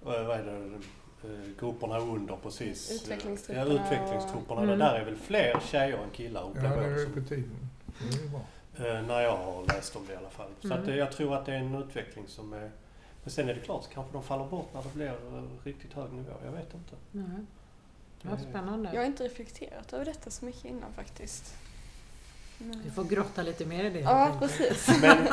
vad 0.03 0.15
är 0.31 0.45
det? 0.45 0.53
eh, 1.29 1.41
grupperna 1.61 1.99
under 1.99 2.37
precis. 2.43 2.91
Utvecklingstrupperna 3.03 3.75
Ja, 3.75 3.85
utvecklingstrupperna. 3.85 4.61
och- 4.61 4.67
Det 4.67 4.77
där 4.77 4.95
är 4.95 5.05
väl 5.05 5.17
fler 5.17 5.61
tjejer 5.71 5.99
än 5.99 6.11
killar 6.13 6.41
Ja, 6.41 6.47
upplever 6.49 6.81
det 6.81 6.87
är 6.87 6.91
det 6.91 7.05
som. 7.05 7.13
på 7.23 7.29
tiden. 7.29 7.69
Eh, 8.79 9.03
När 9.03 9.21
jag 9.21 9.37
har 9.37 9.65
läst 9.67 9.97
om 9.97 10.07
det 10.07 10.13
i 10.13 10.17
alla 10.17 10.31
fall. 10.31 10.51
Så 10.61 10.67
Mm. 10.67 10.83
att, 10.83 10.89
eh, 10.89 10.97
jag 10.97 11.13
tror 11.13 11.35
att 11.35 11.47
det 11.47 11.53
är 11.53 11.59
en 11.59 11.75
utveckling 11.75 12.25
som 12.29 12.53
är... 12.53 12.71
Men 13.23 13.31
sen 13.31 13.49
är 13.49 13.55
det 13.55 13.61
klart, 13.61 13.85
så 13.85 13.91
kanske 13.91 14.13
de 14.13 14.23
faller 14.23 14.45
bort 14.47 14.69
när 14.75 14.83
det 14.83 14.95
blir 14.95 15.09
eh, 15.09 15.43
riktigt 15.65 15.93
hög 15.93 16.13
nivå. 16.13 16.33
Jag 16.45 16.53
vet 16.53 16.75
inte. 16.75 16.95
Nej. 17.13 17.45
Ja, 18.23 18.39
spännande. 18.51 18.91
Jag 18.93 19.01
har 19.01 19.07
inte 19.07 19.25
reflekterat 19.25 19.93
över 19.93 20.05
detta 20.05 20.31
så 20.31 20.45
mycket 20.45 20.65
innan 20.65 20.93
faktiskt. 20.93 21.55
Men- 22.59 22.83
Vi 22.85 22.91
får 22.91 23.05
grotta 23.05 23.43
lite 23.43 23.67
mer 23.67 23.85
i 23.85 23.91
det. 23.91 24.01
Ja, 24.01 24.37
precis. 24.39 24.89
Men 25.03 25.27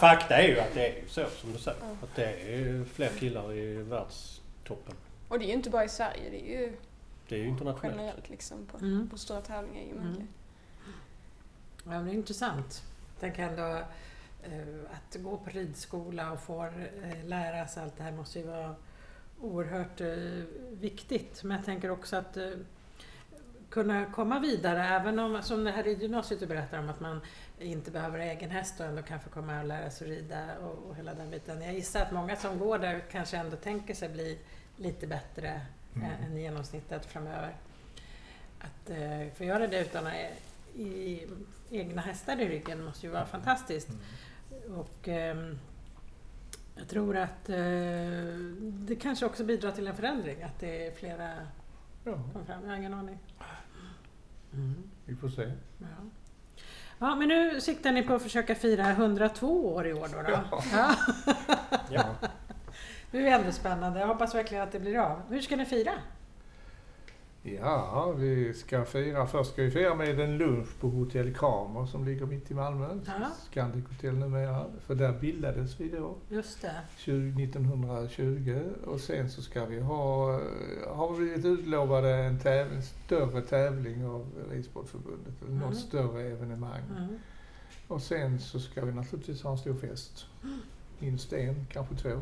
fakta 0.00 0.34
är 0.36 0.48
ju 0.48 0.60
att 0.60 0.74
det 0.74 0.88
är 0.88 1.04
så 1.08 1.26
som 1.40 1.52
du 1.52 1.58
säger. 1.58 1.78
Ja. 1.80 1.86
Att 2.02 2.14
det 2.16 2.24
är 2.54 2.84
fler 2.84 3.08
killar 3.18 3.52
i 3.52 3.76
världstoppen. 3.76 4.94
Och 5.28 5.38
det 5.38 5.44
är 5.44 5.46
ju 5.48 5.52
inte 5.54 5.70
bara 5.70 5.84
i 5.84 5.88
Sverige, 5.88 6.30
det 6.30 6.50
är 6.52 6.60
ju 6.60 6.72
Det 7.28 7.34
är 7.34 7.38
ju 7.38 7.48
internationellt. 7.48 7.96
generellt 7.96 8.28
liksom 8.30 8.66
på, 8.66 8.78
Mm. 8.78 9.08
på 9.10 9.18
stora 9.18 9.40
tävlingar 9.40 9.82
i 9.82 9.90
Mm. 9.90 10.28
Ja, 11.84 11.90
men 11.90 12.04
det 12.04 12.10
är 12.10 12.14
intressant. 12.14 12.82
Tänk 13.20 13.38
ändå 13.38 13.62
eh, 14.42 14.78
att 14.92 15.16
gå 15.22 15.36
på 15.36 15.50
ridskola 15.50 16.32
och 16.32 16.40
få 16.40 16.64
eh, 16.64 17.24
lära 17.24 17.66
sig 17.68 17.82
allt 17.82 17.96
det 17.96 18.02
här 18.02 18.12
måste 18.12 18.38
ju 18.38 18.46
vara 18.46 18.74
oerhört 19.40 20.00
eh, 20.00 20.08
viktigt. 20.80 21.42
Men 21.42 21.56
jag 21.56 21.66
tänker 21.66 21.90
också 21.90 22.16
att 22.16 22.36
kunna 23.70 24.04
komma 24.04 24.38
vidare, 24.40 24.84
även 24.84 25.18
om, 25.18 25.42
som 25.42 25.64
det 25.64 25.70
här 25.70 25.82
ridgymnasiet 25.82 26.40
du 26.40 26.46
berättar 26.46 26.78
om, 26.78 26.88
att 26.88 27.00
man 27.00 27.20
inte 27.58 27.90
behöver 27.90 28.18
egen 28.18 28.50
häst 28.50 28.80
och 28.80 28.86
ändå 28.86 29.02
kan 29.02 29.20
få 29.20 29.30
komma 29.30 29.60
och 29.60 29.66
lära 29.66 29.90
sig 29.90 30.08
rida 30.08 30.58
och, 30.58 30.78
och 30.88 30.96
hela 30.96 31.14
den 31.14 31.30
biten. 31.30 31.62
Jag 31.62 31.74
gissar 31.74 32.00
att 32.02 32.12
många 32.12 32.36
som 32.36 32.58
går 32.58 32.78
där 32.78 33.02
kanske 33.10 33.36
ändå 33.36 33.56
tänker 33.56 33.94
sig 33.94 34.08
bli 34.08 34.38
lite 34.76 35.06
bättre 35.06 35.60
Mm. 35.96 36.10
än- 36.10 36.22
än 36.32 36.36
genomsnittet 36.36 37.06
framöver. 37.06 37.56
Att 38.58 38.90
eh, 38.90 39.34
få 39.34 39.44
göra 39.44 39.66
det 39.66 39.80
utan 39.80 40.06
att 40.06 40.12
i 40.76 41.26
egna 41.70 42.02
hästar 42.02 42.40
i 42.40 42.48
ryggen 42.48 42.84
måste 42.84 43.06
ju 43.06 43.12
vara 43.12 43.26
fantastiskt. 43.26 43.88
Mm. 43.88 44.78
Och 44.78 45.08
ehm, 45.08 45.58
jag 46.76 46.88
tror 46.88 47.16
att 47.16 47.48
eh, 47.48 47.56
det 48.60 48.96
kanske 49.00 49.26
också 49.26 49.44
bidrar 49.44 49.70
till 49.70 49.86
en 49.86 49.96
förändring, 49.96 50.42
att 50.42 50.60
det 50.60 50.86
är 50.86 50.92
flera 50.92 51.34
Ja, 52.04 52.12
kommer 52.32 52.44
fram. 52.44 52.62
Jag 52.62 52.70
har 52.70 52.76
ingen 52.76 52.94
aning. 52.94 53.18
Mm. 54.52 54.90
vi 55.04 55.16
får 55.16 55.28
se. 55.28 55.52
Ja. 55.78 55.86
ja, 56.98 57.14
men 57.14 57.28
nu 57.28 57.60
siktar 57.60 57.92
ni 57.92 58.02
på 58.02 58.14
att 58.14 58.22
försöka 58.22 58.54
fira 58.54 58.90
102 58.90 59.74
år 59.74 59.86
i 59.86 59.92
år 59.92 60.08
då? 60.12 60.22
då. 60.22 60.62
Ja. 60.72 60.96
Ja. 61.90 62.04
Det 63.10 63.28
är 63.28 63.38
ändå 63.38 63.52
spännande. 63.52 64.00
Jag 64.00 64.06
hoppas 64.06 64.34
verkligen 64.34 64.62
att 64.62 64.72
det 64.72 64.80
blir 64.80 64.98
av. 64.98 65.22
Hur 65.28 65.40
ska 65.40 65.56
ni 65.56 65.64
fira? 65.64 65.92
Ja, 67.44 68.14
vi 68.18 68.54
ska 68.54 68.84
fira. 68.84 69.26
Först 69.26 69.52
ska 69.52 69.62
vi 69.62 69.70
fira 69.70 69.94
med 69.94 70.20
en 70.20 70.38
lunch 70.38 70.80
på 70.80 70.88
Hotell 70.88 71.34
Kramer 71.34 71.86
som 71.86 72.04
ligger 72.04 72.26
mitt 72.26 72.50
i 72.50 72.54
Malmö. 72.54 73.00
Ja. 73.06 73.30
Scandic 73.50 73.84
Hotel 73.88 74.14
numera. 74.14 74.66
För 74.80 74.94
där 74.94 75.12
bildades 75.18 75.80
vi 75.80 75.88
då, 75.88 76.16
Just 76.28 76.62
det. 76.62 76.80
20 76.96 77.44
1920. 77.44 78.62
Och 78.84 79.00
sen 79.00 79.30
så 79.30 79.42
ska 79.42 79.64
vi 79.64 79.80
ha, 79.80 80.32
har 80.88 81.12
vi 81.12 81.18
blivit 81.18 81.44
utlovade 81.44 82.14
en 82.14 82.38
tävling, 82.38 82.82
större 82.82 83.42
tävling 83.42 84.06
av 84.06 84.26
Ridsportförbundet. 84.50 85.42
Mm. 85.42 85.58
något 85.58 85.76
större 85.76 86.22
evenemang. 86.22 86.82
Mm. 86.98 87.18
Och 87.88 88.02
sen 88.02 88.40
så 88.40 88.60
ska 88.60 88.84
vi 88.84 88.92
naturligtvis 88.92 89.42
ha 89.42 89.50
en 89.50 89.58
stor 89.58 89.74
fest. 89.74 90.26
Minst 90.98 91.32
en, 91.32 91.66
kanske 91.70 91.94
två. 91.94 92.20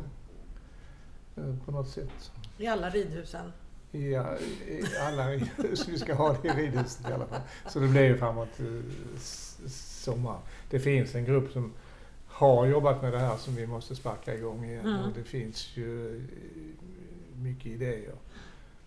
Eh, 1.35 1.55
På 1.65 1.71
något 1.71 1.89
sätt. 1.89 2.31
I 2.57 2.67
alla 2.67 2.89
ridhusen. 2.89 3.51
I, 3.91 3.97
i 3.97 4.83
alla 5.07 5.31
ridhus. 5.31 5.87
Vi 5.87 5.99
ska 5.99 6.13
ha 6.13 6.37
det 6.41 6.47
i 6.47 6.51
ridhuset 6.51 7.09
i 7.09 7.13
alla 7.13 7.25
fall. 7.25 7.41
Så 7.67 7.79
det 7.79 7.87
blir 7.87 8.03
ju 8.03 8.17
framåt 8.17 8.59
eh, 8.59 9.19
sommar. 9.67 10.39
Det 10.69 10.79
finns 10.79 11.15
en 11.15 11.25
grupp 11.25 11.51
som 11.51 11.73
har 12.27 12.65
jobbat 12.65 13.01
med 13.01 13.13
det 13.13 13.19
här 13.19 13.37
som 13.37 13.55
vi 13.55 13.67
måste 13.67 13.95
sparka 13.95 14.35
igång 14.35 14.65
igen. 14.65 14.85
Mm. 14.85 15.01
Och 15.01 15.13
det 15.15 15.23
finns 15.23 15.77
ju 15.77 16.15
eh, 16.15 16.21
mycket 17.41 17.65
idéer 17.65 18.15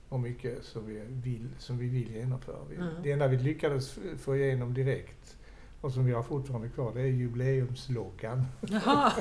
och 0.09 0.21
mycket 0.21 0.65
som 0.65 0.87
vi 0.87 1.03
vill, 1.09 1.49
som 1.59 1.79
vi 1.79 1.89
vill 1.89 2.15
genomföra. 2.15 2.57
Mm. 2.77 2.89
Det 3.03 3.13
enda 3.13 3.29
vi 3.29 3.37
lyckades 3.37 3.99
få 4.19 4.37
igenom 4.37 4.75
direkt 4.75 5.37
och 5.85 5.93
som 5.93 6.05
vi 6.07 6.13
har 6.13 6.23
fortfarande 6.23 6.69
kvar, 6.69 6.93
det 6.95 7.01
är 7.01 7.05
jubileumsloggan. 7.07 8.47
Jaha. 8.61 9.13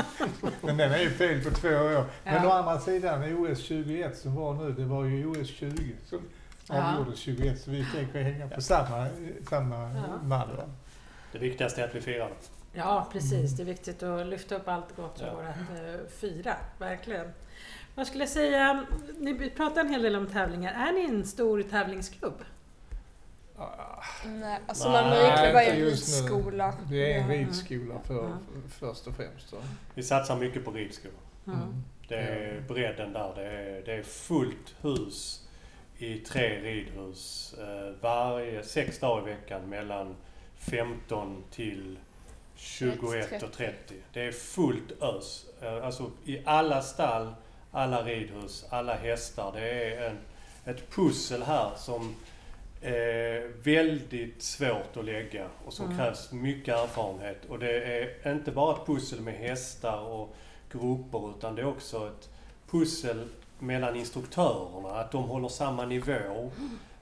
Men 0.62 0.76
den 0.76 0.92
är 0.92 0.98
ju 0.98 1.10
fel 1.10 1.44
på 1.44 1.50
två 1.50 1.68
år. 1.68 2.04
Men 2.24 2.34
Ja. 2.34 2.46
å 2.48 2.50
andra 2.50 2.80
sidan, 2.80 3.22
OS 3.36 3.58
21 3.60 4.18
som 4.18 4.34
var 4.34 4.54
nu, 4.54 4.72
det 4.72 4.84
var 4.84 5.04
ju 5.04 5.26
OS 5.26 5.48
20 5.48 5.94
som 6.06 6.20
Ja. 6.68 6.92
avgjordes 6.92 7.18
21. 7.18 7.60
Så 7.60 7.70
vi 7.70 7.86
tänker 7.94 8.22
hänga 8.22 8.48
på 8.48 8.60
samma, 8.60 9.06
samma 9.48 9.76
Ja. 9.94 10.22
mall. 10.22 10.62
Det 11.32 11.38
viktigaste 11.38 11.80
är 11.82 11.88
att 11.88 11.94
vi 11.94 12.00
firar. 12.00 12.30
Ja, 12.72 13.08
precis. 13.12 13.56
Det 13.56 13.62
är 13.62 13.64
viktigt 13.64 14.02
att 14.02 14.26
lyfta 14.26 14.56
upp 14.56 14.68
allt 14.68 14.96
gott 14.96 15.18
som 15.18 15.26
Ja. 15.26 15.32
går 15.34 15.42
att 15.42 15.56
eh, 15.80 16.08
fira. 16.20 16.54
Verkligen. 16.78 17.26
Vad 17.94 18.06
skulle 18.06 18.22
jag 18.22 18.30
säga? 18.30 18.84
Ni 19.18 19.50
pratar 19.50 19.80
en 19.80 19.88
hel 19.88 20.02
del 20.02 20.16
om 20.16 20.26
tävlingar. 20.26 20.72
Är 20.88 20.92
ni 20.92 21.04
en 21.04 21.26
stor 21.26 21.62
tävlingsklubb? 21.62 22.44
Nej, 24.26 24.58
alltså 24.66 24.90
Nej, 24.92 25.02
Malmö 25.02 25.16
är 25.60 25.74
ju 25.76 25.80
en 25.80 25.86
ridskola. 25.86 26.74
Det 26.90 27.12
är 27.12 27.18
en 27.20 27.28
ridskola 27.28 27.94
för, 28.04 28.14
Ja. 28.14 28.38
för, 28.62 28.86
först 28.86 29.06
och 29.06 29.16
främst. 29.16 29.50
Då. 29.50 29.56
Vi 29.94 30.02
satsar 30.02 30.36
mycket 30.36 30.64
på 30.64 30.70
ridskor. 30.70 31.10
Mm. 31.46 31.82
Det 32.08 32.16
är 32.16 32.60
bredden 32.68 33.12
där. 33.12 33.32
Det 33.36 33.44
är, 33.44 33.82
det 33.86 33.92
är 33.92 34.02
fullt 34.02 34.74
hus 34.82 35.48
i 35.98 36.18
tre 36.18 36.60
ridhus 36.60 37.54
eh, 37.58 37.94
varje, 38.00 38.62
sex 38.62 38.98
dagar 38.98 39.28
i 39.28 39.34
veckan 39.34 39.68
mellan 39.68 40.16
15 40.58 41.44
till 41.50 41.98
21 42.56 43.42
och 43.42 43.52
30. 43.52 43.94
Det 44.12 44.20
är 44.22 44.32
fullt 44.32 45.02
ös. 45.02 45.46
Eh, 45.62 45.84
Alltså 45.86 46.10
i 46.24 46.42
alla 46.44 46.82
stall, 46.82 47.34
alla 47.72 48.02
ridhus, 48.02 48.64
alla 48.70 48.94
hästar. 48.94 49.52
Det 49.54 49.70
är 49.94 50.10
en, 50.10 50.18
ett 50.64 50.90
pussel 50.90 51.42
här 51.42 51.70
som 51.76 52.14
är 52.82 53.62
väldigt 53.62 54.42
svårt 54.42 54.96
att 54.96 55.04
lägga 55.04 55.46
och 55.64 55.72
som 55.72 55.86
Mm. 55.86 55.98
krävs 55.98 56.32
mycket 56.32 56.74
erfarenhet. 56.74 57.44
Och 57.48 57.58
det 57.58 57.82
är 58.24 58.32
inte 58.32 58.50
bara 58.52 58.76
ett 58.76 58.86
pussel 58.86 59.20
med 59.20 59.34
hästar 59.34 60.00
och 60.00 60.34
grupper 60.72 61.30
utan 61.38 61.54
det 61.54 61.62
är 61.62 61.66
också 61.66 62.06
ett 62.08 62.28
pussel 62.70 63.28
mellan 63.58 63.96
instruktörerna, 63.96 64.88
att 64.88 65.12
de 65.12 65.22
håller 65.24 65.48
samma 65.48 65.84
nivå. 65.86 66.50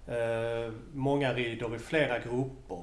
Eh, 0.08 0.72
många 0.94 1.34
rider 1.34 1.76
i 1.76 1.78
flera 1.78 2.18
grupper. 2.18 2.82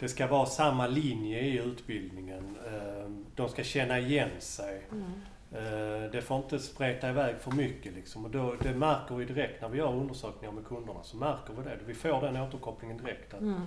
Det 0.00 0.08
ska 0.08 0.26
vara 0.26 0.46
samma 0.46 0.86
linje 0.86 1.40
i 1.40 1.58
utbildningen. 1.58 2.56
Eh, 2.66 3.10
de 3.34 3.48
ska 3.48 3.62
känna 3.64 3.98
igen 3.98 4.30
sig. 4.38 4.82
Mm. 4.92 5.04
Eh, 5.54 6.10
det 6.12 6.22
får 6.22 6.36
inte 6.36 6.58
spreta 6.58 7.08
iväg 7.10 7.36
för 7.40 7.50
mycket 7.50 7.94
liksom. 7.94 8.24
Och 8.24 8.30
då, 8.30 8.54
det 8.62 8.74
märker 8.74 9.14
vi 9.14 9.24
direkt 9.24 9.62
när 9.62 9.68
vi 9.68 9.78
gör 9.78 9.92
undersökningar 9.92 10.52
med 10.52 10.64
kunderna. 10.66 11.02
Så 11.02 11.16
märker 11.16 11.52
vi 11.58 11.62
det. 11.62 11.78
Vi 11.86 11.94
får 11.94 12.20
den 12.20 12.36
återkopplingen 12.36 12.96
direkt. 12.96 13.34
Att, 13.34 13.40
Mm. 13.40 13.60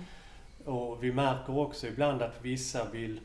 och 0.64 1.04
vi 1.04 1.12
märker 1.12 1.58
också 1.58 1.86
ibland 1.86 2.22
att 2.22 2.34
vissa 2.42 2.84
vill 2.92 3.20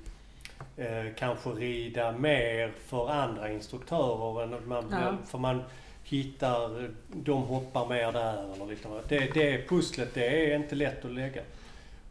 eh, 0.78 1.06
kanske 1.18 1.50
rida 1.50 2.12
mer 2.12 2.72
för 2.86 3.10
andra 3.10 3.52
instruktörer. 3.52 4.44
Än 4.44 4.68
man, 4.68 4.86
Ja. 4.92 5.18
För 5.26 5.38
man 5.38 5.64
hittar, 6.04 6.90
de 7.08 7.42
hoppar 7.44 7.86
mer 7.90 8.12
där 8.12 8.54
eller 8.54 8.66
liknande. 8.66 9.02
Det, 9.08 9.20
det 9.34 9.68
pusslet, 9.70 10.14
det 10.14 10.52
är 10.52 10.56
inte 10.56 10.76
lätt 10.76 11.06
att 11.06 11.12
lägga. 11.12 11.42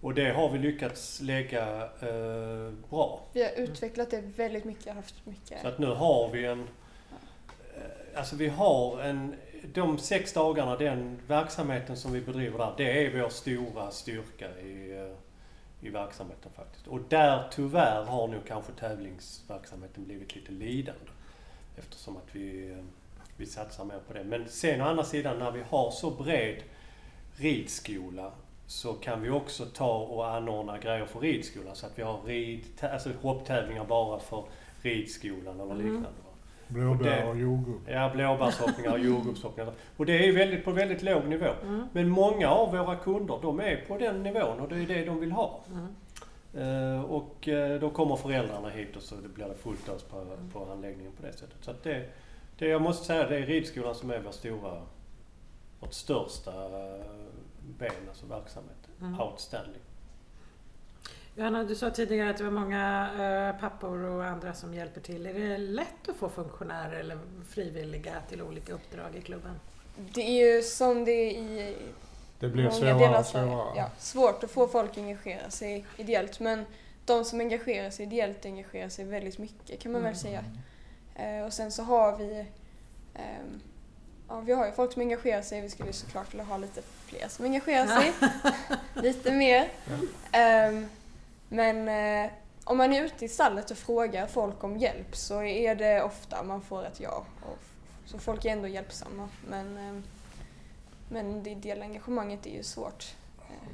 Och 0.00 0.14
det 0.14 0.30
har 0.32 0.48
vi 0.48 0.58
lyckats 0.58 1.20
lägga 1.20 1.82
eh, 1.84 2.72
bra. 2.90 3.20
Vi 3.32 3.42
har 3.42 3.50
utvecklat 3.56 4.10
det 4.10 4.20
väldigt 4.20 4.64
mycket, 4.64 4.94
haft 4.94 5.26
mycket. 5.26 5.60
Så 5.62 5.68
att 5.68 5.78
nu 5.78 5.86
har 5.86 6.30
vi 6.30 6.44
en... 6.46 6.60
eh, 7.76 8.18
Alltså 8.18 8.36
vi 8.36 8.48
har 8.48 9.00
en... 9.00 9.34
De 9.74 9.98
sex 9.98 10.32
dagarna, 10.32 10.76
den 10.76 11.18
verksamheten 11.26 11.96
som 11.96 12.12
vi 12.12 12.20
bedriver 12.20 12.58
där, 12.58 12.74
det 12.76 13.06
är 13.06 13.22
vår 13.22 13.28
stora 13.28 13.90
styrka 13.90 14.58
i, 14.58 14.96
eh, 14.96 15.86
i 15.86 15.90
verksamheten 15.90 16.52
faktiskt. 16.56 16.86
Och 16.86 17.00
där 17.08 17.48
tyvärr 17.50 18.04
har 18.04 18.28
nog 18.28 18.46
kanske 18.46 18.72
tävlingsverksamheten 18.72 20.04
blivit 20.04 20.36
lite 20.36 20.52
lidande. 20.52 21.10
Eftersom 21.78 22.16
att 22.16 22.28
vi, 22.36 22.70
eh, 22.70 22.84
vi 23.36 23.46
satsar 23.46 23.84
mer 23.84 23.98
på 24.08 24.12
det. 24.12 24.24
Men 24.24 24.48
sen 24.48 24.80
å 24.80 24.84
andra 24.84 25.04
sidan 25.04 25.38
när 25.38 25.50
vi 25.50 25.62
har 25.68 25.90
så 25.90 26.10
bred 26.10 26.62
ridskola 27.36 28.32
så 28.68 28.92
kan 28.94 29.22
vi 29.22 29.30
också 29.30 29.64
ta 29.64 29.98
och 29.98 30.26
anordna 30.30 30.78
grejer 30.78 31.06
för 31.06 31.20
ridskolan 31.20 31.76
så 31.76 31.86
att 31.86 31.98
vi 31.98 32.02
har 32.02 32.20
rid, 32.22 32.64
alltså 32.92 33.10
hopptävlingar 33.22 33.84
bara 33.84 34.18
för 34.18 34.44
ridskolan 34.82 35.60
eller 35.60 35.74
Mm. 35.74 35.78
liknande. 35.86 36.08
Blåbär 36.68 37.04
det- 37.04 37.28
och 37.30 37.36
jordgubb. 37.38 37.80
Ja, 37.88 38.10
blåbärshoppningar 38.14 38.92
och 38.92 38.98
jordgubbshoppningar. 38.98 39.72
Och 39.96 40.06
det 40.06 40.28
är 40.28 40.32
väldigt, 40.32 40.64
på 40.64 40.70
väldigt 40.70 41.02
låg 41.02 41.24
nivå. 41.24 41.50
Mm. 41.62 41.86
Men 41.92 42.08
många 42.08 42.48
av 42.50 42.70
våra 42.72 42.96
kunder, 42.96 43.38
de 43.42 43.60
är 43.60 43.84
på 43.88 43.98
den 43.98 44.22
nivån 44.22 44.60
och 44.60 44.68
det 44.68 44.76
är 44.76 44.86
det 44.86 45.04
de 45.04 45.20
vill 45.20 45.32
ha. 45.32 45.60
Mm. 45.72 45.86
Eh, 46.54 47.02
och 47.04 47.48
eh, 47.48 47.80
då 47.80 47.90
kommer 47.90 48.16
föräldrarna 48.16 48.68
hit 48.70 48.96
och 48.96 49.02
så 49.02 49.14
det 49.14 49.28
blir 49.28 49.44
det 49.48 49.54
fullt 49.54 49.88
ös 49.88 50.02
på, 50.02 50.24
på 50.52 50.72
anläggningen 50.72 51.12
på 51.12 51.22
det 51.26 51.32
sättet. 51.32 51.56
Så 51.60 51.70
att 51.70 51.82
det, 51.82 52.04
det, 52.58 52.66
jag 52.68 52.82
måste 52.82 53.06
säga, 53.06 53.28
det 53.28 53.36
är 53.36 53.46
ridskolan 53.46 53.94
som 53.94 54.10
är 54.10 54.20
vår 54.24 54.32
stora, 54.32 54.82
vårt 55.80 55.92
största 55.92 56.50
eh, 56.64 57.02
ben, 57.78 57.92
alltså 58.08 58.26
verksamhet. 58.26 58.76
Mm. 59.00 59.20
Outstanding. 59.20 59.80
Johanna, 61.36 61.64
du 61.64 61.74
sa 61.74 61.90
tidigare 61.90 62.30
att 62.30 62.36
det 62.38 62.44
var 62.44 62.50
många 62.50 63.10
eh, 63.54 63.60
pappor 63.60 63.98
och 64.04 64.24
andra 64.24 64.54
som 64.54 64.74
hjälper 64.74 65.00
till. 65.00 65.26
Är 65.26 65.34
det 65.34 65.58
lätt 65.58 66.08
att 66.08 66.16
få 66.16 66.28
funktionärer 66.28 67.00
eller 67.00 67.18
frivilliga 67.48 68.14
till 68.28 68.42
olika 68.42 68.72
uppdrag 68.72 69.14
i 69.16 69.20
klubben? 69.22 69.60
Det 69.96 70.20
är 70.22 70.56
ju 70.56 70.62
som 70.62 71.04
det 71.04 71.10
är 71.12 71.30
i 71.40 71.76
Det 72.40 72.48
blir 72.48 72.64
många 72.64 72.74
svårare 72.76 72.98
delar 72.98 73.14
av 73.14 73.20
och 73.20 73.26
Sverige. 73.26 73.46
svårare. 73.50 73.72
Ja, 73.76 73.90
svårt 73.98 74.44
att 74.44 74.50
få 74.50 74.68
folk 74.68 74.90
att 74.90 74.98
engagera 74.98 75.50
sig 75.50 75.86
ideellt 75.96 76.40
men 76.40 76.64
de 77.04 77.24
som 77.24 77.40
engagerar 77.40 77.90
sig 77.90 78.06
ideellt 78.06 78.44
engagerar 78.46 78.88
sig 78.88 79.04
väldigt 79.04 79.38
mycket 79.38 79.80
kan 79.80 79.92
man 79.92 80.00
Mm. 80.00 80.12
väl 80.12 80.20
säga. 80.20 80.44
Eh, 81.14 81.44
och 81.46 81.52
sen 81.52 81.72
så 81.72 81.82
har 81.82 82.16
vi 82.16 82.46
ehm, 83.14 83.60
Ja, 84.28 84.40
vi 84.40 84.52
har 84.52 84.66
ju 84.66 84.72
folk 84.72 84.92
som 84.92 85.02
engagerar 85.02 85.42
sig. 85.42 85.60
Vi 85.60 85.70
skulle 85.70 85.88
ju 85.88 85.92
såklart 85.92 86.32
vilja 86.34 86.44
ha 86.44 86.56
lite 86.56 86.82
fler 86.82 87.28
som 87.28 87.44
engagerar 87.44 87.86
sig. 87.86 88.12
lite 89.02 89.32
mer. 89.32 89.68
Ehm, 90.32 90.86
men 91.48 91.88
eh, 91.88 92.30
om 92.64 92.78
man 92.78 92.92
är 92.92 93.04
ute 93.04 93.24
i 93.24 93.28
stallet 93.28 93.70
och 93.70 93.76
frågar 93.76 94.26
folk 94.26 94.64
om 94.64 94.76
hjälp 94.76 95.16
så 95.16 95.42
är 95.42 95.74
det 95.74 96.02
ofta 96.02 96.42
man 96.42 96.62
får 96.62 96.84
ett 96.86 97.00
ja. 97.00 97.24
Och 97.42 97.58
så 98.04 98.18
folk 98.18 98.44
är 98.44 98.50
ändå 98.52 98.68
hjälpsamma. 98.68 99.28
Men, 99.48 99.78
ehm, 99.78 100.02
men 101.08 101.42
det 101.42 101.50
ideella 101.50 101.84
engagemanget 101.84 102.46
är 102.46 102.56
ju 102.56 102.62
svårt. 102.62 103.14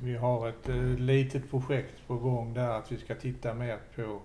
Vi 0.00 0.16
har 0.16 0.48
ett 0.48 0.68
eh, 0.68 0.76
litet 0.84 1.50
projekt 1.50 2.06
på 2.06 2.16
gång 2.16 2.54
där 2.54 2.68
att 2.68 2.92
vi 2.92 2.98
ska 2.98 3.14
titta 3.14 3.54
mer 3.54 3.78
på 3.96 4.20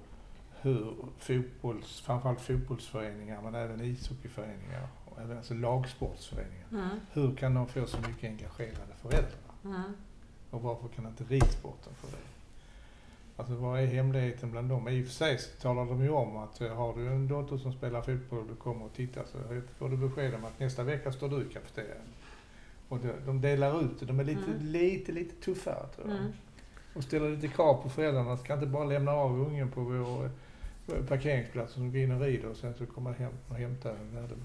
hur 0.61 0.95
fotbolls, 1.19 2.01
framförallt 2.01 2.41
fotbollsföreningar 2.41 3.41
men 3.41 3.55
även 3.55 3.81
ishockeyföreningar, 3.81 4.87
alltså 5.19 5.53
lagsportsföreningar. 5.53 6.67
Mm. 6.71 6.89
Hur 7.13 7.35
kan 7.35 7.53
de 7.53 7.67
få 7.67 7.85
så 7.85 7.97
mycket 8.07 8.23
engagerade 8.29 8.93
föräldrar? 9.01 9.31
Mm. 9.65 9.81
Och 10.49 10.61
varför 10.61 10.87
kan 10.87 11.05
inte 11.07 11.23
ridsporten 11.23 11.93
få 12.01 12.07
det? 12.07 12.17
Alltså 13.37 13.55
vad 13.55 13.79
är 13.79 13.85
hemligheten 13.85 14.51
bland 14.51 14.69
dem? 14.69 14.87
I 14.87 15.01
och 15.03 15.05
för 15.05 15.13
sig 15.13 15.37
så 15.37 15.61
talar 15.61 15.85
de 15.85 16.03
ju 16.03 16.09
om 16.09 16.37
att 16.37 16.61
eh, 16.61 16.75
har 16.75 16.95
du 16.95 17.07
en 17.07 17.27
dotter 17.27 17.57
som 17.57 17.73
spelar 17.73 18.01
fotboll 18.01 18.39
och 18.39 18.45
du 18.47 18.55
kommer 18.55 18.85
och 18.85 18.93
tittar 18.93 19.23
så 19.31 19.37
får 19.77 19.89
du 19.89 19.97
besked 19.97 20.35
om 20.35 20.45
att 20.45 20.59
nästa 20.59 20.83
vecka 20.83 21.11
står 21.11 21.29
du 21.29 21.41
i 21.41 21.53
kafeterian. 21.53 21.97
Och 22.89 22.99
de, 22.99 23.11
de 23.25 23.41
delar 23.41 23.81
ut 23.83 23.99
det. 23.99 24.05
De 24.05 24.19
är 24.19 24.23
lite, 24.23 24.43
Mm. 24.51 24.65
lite, 24.65 25.11
lite 25.11 25.35
tuffare 25.45 25.87
tror 25.95 26.07
jag. 26.09 26.17
Mm. 26.17 26.31
Och 26.95 27.03
ställer 27.03 27.29
lite 27.29 27.47
krav 27.47 27.83
på 27.83 27.89
föräldrarna. 27.89 28.37
Ska 28.37 28.53
inte 28.53 28.65
bara 28.65 28.85
lämna 28.85 29.11
av 29.11 29.39
ungen 29.39 29.71
på 29.71 29.81
vår 29.81 30.29
eh, 30.95 31.05
parkeringsplats 31.07 31.75
och 31.77 31.91
gå 31.93 31.97
in 31.97 32.11
och 32.11 32.21
rider 32.21 32.49
och 32.49 32.57
sen 32.57 32.73
så 32.73 32.85
kommer 32.85 33.13
hem 33.13 33.31
och 33.49 33.55
hämta 33.55 33.89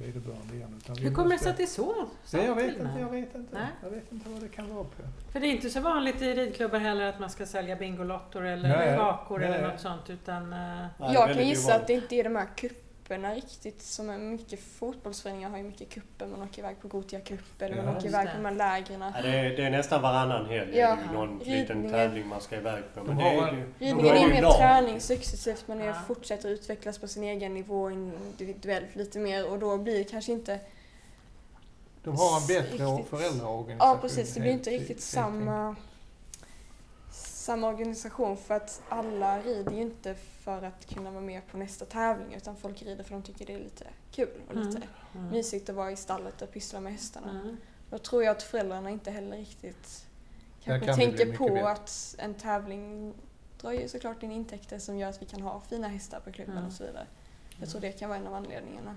vederbörande 0.01 0.55
igen. 0.55 0.81
Utan 0.83 0.97
Hur 0.97 1.11
kommer 1.15 1.31
det 1.31 1.39
sig 1.39 1.51
att 1.51 1.57
det 1.57 1.63
är 1.63 1.67
så? 1.67 2.07
Nej, 2.33 2.45
jag 2.47 2.55
vet 2.55 2.77
inte, 2.79 2.99
jag 3.01 3.11
vet 3.11 3.35
inte. 3.35 3.55
Nej. 3.59 3.67
Jag 3.83 3.91
vet 3.91 4.13
inte 4.13 4.29
vad 4.29 4.41
det 4.43 4.49
kan 4.49 4.75
vara 4.75 4.85
på. 4.85 5.03
För 5.33 5.41
det 5.41 5.47
är 5.47 5.51
inte 5.51 5.71
så 5.71 5.81
vanligt 5.81 6.23
i 6.23 6.35
ridklubbar 6.35 6.79
heller 6.79 7.05
att 7.09 7.21
man 7.21 7.31
ska 7.31 7.47
sälja 7.47 7.77
Bingolottor 7.77 8.47
eller 8.47 8.69
Nej, 8.69 8.97
kakor 8.97 9.43
eller 9.43 9.69
något 9.69 9.81
sånt 9.81 10.11
utan... 10.11 10.53
eh, 10.53 10.87
jag 10.99 11.35
kan 11.35 11.49
gissa 11.49 11.75
att 11.75 11.87
det 11.87 11.93
inte 11.93 12.15
är 12.15 12.25
de 12.25 12.37
här 12.37 12.47
kupperna 13.05 13.35
riktigt 13.35 13.83
som 13.83 14.11
är 14.11 14.19
mycket 14.19 14.61
fotbollsföreningar 14.61 15.51
har 15.51 15.57
ju 15.59 15.62
mycket 15.64 15.90
kupper. 15.90 16.27
Man 16.27 16.43
åker 16.43 16.59
iväg 16.59 16.81
på 16.81 16.88
Gotia 16.88 17.21
Cup 17.21 17.62
eller 17.62 17.77
man 17.77 17.85
Ja, 17.85 17.97
åker 17.99 18.09
iväg 18.09 18.27
det. 18.27 18.31
på 18.31 18.37
de 18.37 18.45
här 18.45 18.55
lägren. 18.55 19.01
Ja, 19.14 19.23
det, 19.23 19.29
är, 19.29 19.57
det 19.57 19.64
är 19.64 19.71
nästan 19.71 20.03
varannan 20.03 20.47
helg. 20.47 20.79
Ja. 20.79 20.99
det 21.09 21.14
någon 21.19 21.38
liten 21.38 21.55
Ridningen. 21.77 21.90
tävling 21.93 22.29
man 22.29 22.40
ska 22.40 22.57
iväg 22.57 22.83
på. 22.95 23.05
Men 23.05 23.17
De 23.17 23.25
det 23.25 23.31
har 23.31 23.49
är 23.49 23.53
ju... 23.53 23.73
Ridningen 23.79 24.07
är 24.07 24.12
det 24.14 24.21
ju 24.21 24.27
ju 24.27 24.33
mer 24.35 24.43
lag. 24.43 24.57
träning 24.57 25.01
successivt. 25.01 25.69
Man 25.69 25.81
är 25.81 25.87
Ja. 25.87 25.95
fortsätter 26.07 26.49
utvecklas 26.49 26.99
på 26.99 27.09
sin 27.09 27.23
egen 27.25 27.55
nivå 27.55 27.90
individuellt 27.90 28.97
lite 28.97 29.19
mer 29.19 29.51
och 29.51 29.59
då 29.59 29.79
blir 29.79 29.99
det 29.99 30.05
kanske 30.05 30.33
inte... 30.33 30.61
De 32.05 32.17
har 32.17 32.40
en 32.40 32.47
bättre 32.47 32.85
Riktigt. 32.85 33.09
föräldraorganisation. 33.11 33.79
Ja 33.79 33.99
precis, 34.01 34.35
det 34.35 34.40
blir 34.40 34.53
inte 34.53 34.71
riktigt 34.71 34.88
helt 34.88 35.01
samma, 35.01 35.77
samma 37.45 37.69
organisation 37.69 38.37
för 38.37 38.55
att 38.55 38.83
alla 38.89 39.41
rider 39.41 39.73
ju 39.73 39.83
inte 39.83 40.15
för 40.15 40.63
att 40.63 40.87
kunna 40.87 41.11
vara 41.11 41.23
med 41.23 41.47
på 41.47 41.57
nästa 41.57 41.85
tävling 41.85 42.35
utan 42.35 42.57
folk 42.57 42.83
rider 42.83 43.05
för 43.05 43.17
att 43.17 43.25
de 43.25 43.33
tycker 43.33 43.47
det 43.47 43.55
är 43.59 43.65
lite 43.65 43.87
kul 44.11 44.43
och 44.49 44.57
lite 44.57 44.83
mm. 45.15 45.31
mysigt 45.31 45.69
att 45.69 45.75
vara 45.75 45.91
i 45.91 45.97
stallet 45.97 46.43
och 46.43 46.53
pyssla 46.53 46.81
med 46.81 46.93
hästarna. 46.93 47.31
Mm. 47.31 47.57
Då 47.91 47.99
tror 47.99 48.25
jag 48.25 48.37
att 48.37 48.43
föräldrarna 48.43 48.91
inte 48.91 49.11
heller 49.11 49.37
riktigt 49.37 50.07
kanske 50.65 50.87
kan 50.87 50.97
tänker 50.97 51.37
på 51.37 51.49
bättre. 51.49 51.69
att 51.69 52.15
en 52.19 52.35
tävling 52.35 53.15
drar 53.61 53.73
ju 53.73 53.89
såklart 53.89 54.23
in 54.23 54.33
intäkter 54.33 54.79
som 54.79 54.99
gör 54.99 55.09
att 55.09 55.23
vi 55.23 55.27
kan 55.27 55.41
ha 55.41 55.61
fina 55.61 55.89
hästar 55.89 56.21
på 56.21 56.33
klubben 56.33 56.57
Mm. 56.57 56.67
och 56.67 56.73
så 56.73 56.85
vidare. 56.85 57.07
Jag 57.61 57.69
tror 57.69 57.81
det 57.81 57.93
kan 57.93 58.09
vara 58.09 58.19
en 58.19 58.27
av 58.27 58.35
anledningarna. 58.35 58.97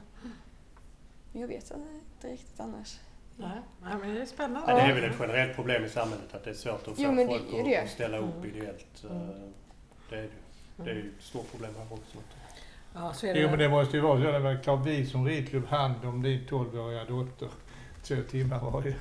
Men 1.32 1.42
jag 1.42 1.48
vet 1.48 1.72
inte 1.72 2.28
riktigt 2.28 2.60
annars. 2.60 3.00
Nej, 3.38 3.93
men 4.02 4.15
det 4.15 4.21
är 4.21 4.26
spännande. 4.26 4.71
Ja, 4.71 4.76
det 4.78 4.82
är 4.82 4.93
väl 4.95 5.04
ett 5.04 5.15
generellt 5.19 5.56
problem 5.56 5.86
i 5.86 5.89
samhället 5.89 6.34
att 6.36 6.43
det 6.43 6.50
är 6.50 6.54
svårt 6.54 6.88
att 6.88 6.95
få 6.95 7.02
Jo, 7.02 7.28
folk 7.28 7.65
det. 7.65 7.78
att 7.78 7.89
ställa 7.89 8.17
upp 8.17 8.36
Mm. 8.43 8.56
ideellt. 8.56 9.04
Mm. 9.10 9.30
Det 10.10 10.15
är, 10.15 10.21
det. 10.21 10.84
det 10.84 10.89
är 10.89 10.95
ju 10.95 11.12
ett 11.17 11.23
stort 11.23 11.52
problem 11.52 11.71
här 11.78 11.93
också. 11.93 12.17
Ja, 12.93 13.13
så 13.13 13.28
är 13.28 13.34
det. 13.34 13.39
Jo 13.39 13.50
men 13.50 13.60
det 13.60 13.69
måste 13.69 13.97
ju 13.97 14.04
vara 14.04 14.21
så. 14.21 14.39
Det 14.39 14.60
klart 14.63 14.86
vi 14.86 15.06
som 15.06 15.28
ridklubb 15.28 15.65
hand 15.67 16.06
om 16.06 16.21
din 16.21 16.45
12-åriga 16.47 17.06
dotter 17.06 17.50
två 18.04 18.15
timmar 18.30 18.60
varje, 18.71 18.95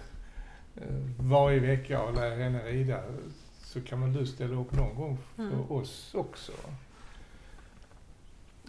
eh, 0.77 0.83
varje 1.19 1.61
vecka 1.61 2.03
och 2.03 2.15
lär 2.15 2.37
henne 2.37 2.63
rida. 2.65 3.01
Så 3.65 3.81
kan 3.81 4.01
väl 4.01 4.13
du 4.13 4.27
ställa 4.27 4.57
upp 4.61 4.73
någon 4.73 4.95
gång 4.95 5.19
för 5.37 5.43
Mm. 5.43 5.71
oss 5.71 6.15
också. 6.15 6.53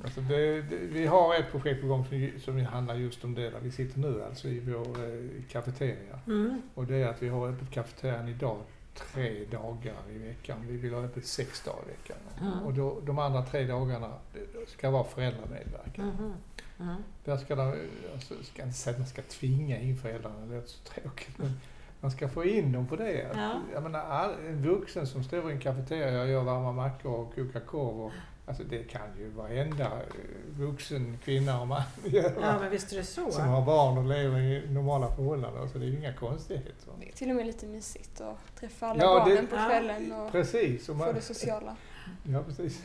Alltså 0.04 0.22
det, 0.22 0.62
det, 0.62 0.76
vi 0.76 1.06
har 1.06 1.36
ett 1.36 1.52
projekt 1.52 1.82
på 1.82 1.88
gång 1.88 2.06
som, 2.06 2.32
som 2.40 2.66
handlar 2.66 2.96
just 2.96 3.24
om 3.24 3.36
det 3.36 3.50
där 3.50 3.60
vi 3.60 3.72
sitter 3.72 4.00
nu 4.00 4.24
alltså 4.24 4.48
i 4.48 4.60
vår 4.60 5.04
eh, 5.04 5.44
kafeteria. 5.50 6.20
Mm. 6.28 6.62
Och 6.74 6.86
det 6.86 6.96
är 6.96 7.08
att 7.08 7.24
vi 7.24 7.30
har 7.30 7.48
öppet 7.48 7.72
kafeterian 7.72 8.28
idag 8.28 8.58
tre 8.98 9.46
dagar 9.52 9.96
i 10.10 10.18
veckan. 10.18 10.58
Vi 10.68 10.78
vill 10.78 10.94
ha 10.94 11.02
öppet 11.02 11.26
sex 11.26 11.64
dagar 11.64 11.84
i 11.86 11.92
veckan. 11.92 12.18
Mm. 12.42 12.66
Och 12.66 12.74
då, 12.74 13.00
de 13.06 13.20
andra 13.20 13.42
tre 13.42 13.64
dagarna 13.64 14.14
det 14.34 14.70
ska 14.70 14.90
vara 14.90 15.04
föräldramedverkan. 15.04 16.06
Mhm. 16.06 16.34
Mm. 16.80 17.04
Där 17.26 17.38
ska 17.38 17.56
de, 17.56 17.76
alltså, 18.14 18.34
ska 18.44 18.64
inte 18.64 18.78
säga 18.78 18.92
att 18.92 19.00
man 19.00 19.08
ska 19.08 19.22
tvinga 19.22 19.80
in 19.80 19.98
föräldrarna, 19.98 20.46
det 20.46 20.56
låter 20.56 20.70
så 20.70 20.84
tråkigt. 20.84 21.38
Men 21.38 21.60
man 22.02 22.12
ska 22.12 22.30
få 22.30 22.46
in 22.46 22.72
dem 22.72 22.88
på 22.88 22.96
det. 22.96 23.28
Ja. 23.36 23.62
Jag 23.74 23.84
menar, 23.84 24.00
all, 24.00 24.34
en 24.48 24.64
vuxen 24.64 25.08
som 25.08 25.24
står 25.24 25.50
i 25.52 25.54
en 25.54 25.60
kafeteria 25.60 26.22
och 26.22 26.28
gör 26.28 26.44
varma 26.44 26.72
mackor 26.72 27.12
och 27.12 27.36
kokar 27.36 27.60
korv. 27.60 28.02
Och, 28.02 28.12
alltså 28.48 28.64
det 28.64 28.84
kan 28.84 29.18
ju 29.20 29.30
varenda 29.30 29.86
eh, 29.86 30.60
vuxen 30.60 31.18
kvinna 31.24 31.62
och 31.62 31.68
man 31.68 31.82
göra. 32.06 32.34
Ja, 32.42 32.60
men 32.60 32.70
visst 32.70 32.92
är 32.94 32.98
det 32.98 33.04
så. 33.04 33.32
Som 33.32 33.48
har 33.48 33.66
barn 33.66 33.98
och 33.98 34.06
lever 34.06 34.40
i 34.40 34.70
normala 34.70 35.16
förhållanden. 35.16 35.70
Så 35.70 35.78
det 35.78 35.86
är 35.86 35.90
ju 35.90 35.98
inga 35.98 36.14
konstigheter. 36.14 36.74
Det 37.00 37.08
är 37.08 37.12
till 37.12 37.30
och 37.30 37.36
med 37.36 37.46
lite 37.46 37.66
mysigt 37.66 38.22
att 38.22 38.56
träffa 38.60 38.88
alla 38.88 39.04
Ja, 39.04 39.14
det- 39.26 39.30
barnen 39.36 39.48
på 39.48 39.56
Ja. 39.56 39.66
kvällen 39.68 40.12
och 40.12 40.32
Precis. 40.32 40.90
Och 40.90 40.98
få 40.98 41.06
man, 41.06 41.16
det 41.16 41.22
sociala. 41.22 41.76
ja, 42.24 42.44
precis. 42.44 42.84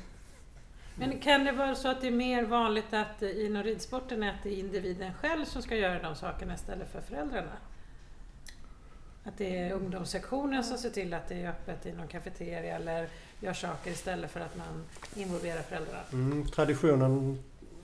Men 0.94 1.18
kan 1.20 1.44
det 1.44 1.52
vara 1.52 1.74
så 1.74 1.88
att 1.88 2.00
det 2.00 2.06
är 2.06 2.10
mer 2.10 2.44
vanligt 2.44 2.92
att 2.94 3.22
inom 3.22 3.62
ridsporten 3.62 4.22
är 4.22 4.28
att 4.30 4.42
det 4.42 4.48
är 4.54 4.58
individen 4.58 5.14
själv 5.14 5.44
som 5.44 5.62
ska 5.62 5.76
göra 5.76 6.02
de 6.02 6.14
sakerna 6.14 6.54
istället 6.54 6.92
för 6.92 7.00
föräldrarna? 7.00 7.52
Att 9.24 9.38
det 9.38 9.58
är 9.58 9.72
ungdomssektionen 9.72 10.64
som 10.64 10.78
ser 10.78 10.90
till 10.90 11.14
att 11.14 11.28
det 11.28 11.34
är 11.34 11.48
öppet 11.48 11.86
i 11.86 11.92
någon 11.92 12.08
kafeteria 12.08 12.76
eller 12.76 13.06
gör 13.40 13.52
saker 13.52 13.90
istället 13.90 14.30
för 14.30 14.40
att 14.40 14.56
man 14.56 14.84
involverar 15.16 15.62
föräldrarna? 15.62 15.98
Mm, 16.12 16.46
traditionen 16.46 17.38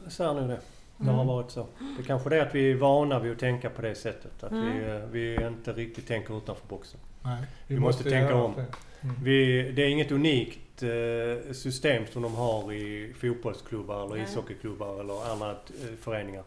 säger 0.08 0.34
nu 0.34 0.40
det. 0.48 0.60
Det 0.96 1.04
har 1.10 1.14
Mm. 1.14 1.26
varit 1.26 1.50
så. 1.50 1.66
Det 1.96 2.02
är 2.02 2.06
kanske 2.06 2.30
det 2.30 2.42
att 2.42 2.54
vi 2.54 2.70
är 2.70 2.74
vana 2.74 3.18
vid 3.18 3.32
att 3.32 3.38
tänka 3.38 3.70
på 3.70 3.82
det 3.82 3.94
sättet. 3.94 4.42
Att 4.44 4.52
vi, 4.52 4.56
Mm. 4.56 4.96
eh, 4.96 5.08
vi 5.10 5.46
inte 5.46 5.72
riktigt 5.72 6.06
tänker 6.08 6.38
utanför 6.38 6.66
boxen. 6.68 7.00
Nej, 7.24 7.42
Vi 7.66 7.78
måste 7.80 8.02
tänka 8.02 8.18
göra 8.18 8.42
om. 8.42 8.54
det. 8.56 8.66
Mm. 9.00 9.16
Vi, 9.24 9.70
det 9.72 9.82
är 9.82 9.88
inget 9.88 10.12
unikt 10.12 10.82
eh, 10.82 11.52
system 11.52 12.04
som 12.12 12.22
de 12.22 12.34
har 12.34 12.72
i 12.72 13.14
fotbollsklubbar 13.20 14.04
eller 14.04 14.14
Nej. 14.14 14.24
ishockeyklubbar 14.24 15.00
eller 15.00 15.32
andra 15.32 15.50
eh, 15.50 15.56
föreningar. 16.00 16.42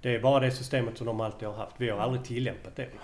Det 0.00 0.14
är 0.14 0.20
bara 0.20 0.40
det 0.40 0.50
systemet 0.50 0.98
som 0.98 1.06
de 1.06 1.20
alltid 1.20 1.48
har 1.48 1.54
haft. 1.54 1.72
Vi 1.76 1.90
har 1.90 1.98
aldrig 1.98 2.24
tillämpat 2.24 2.76
det 2.76 2.82
riktigt. 2.82 3.00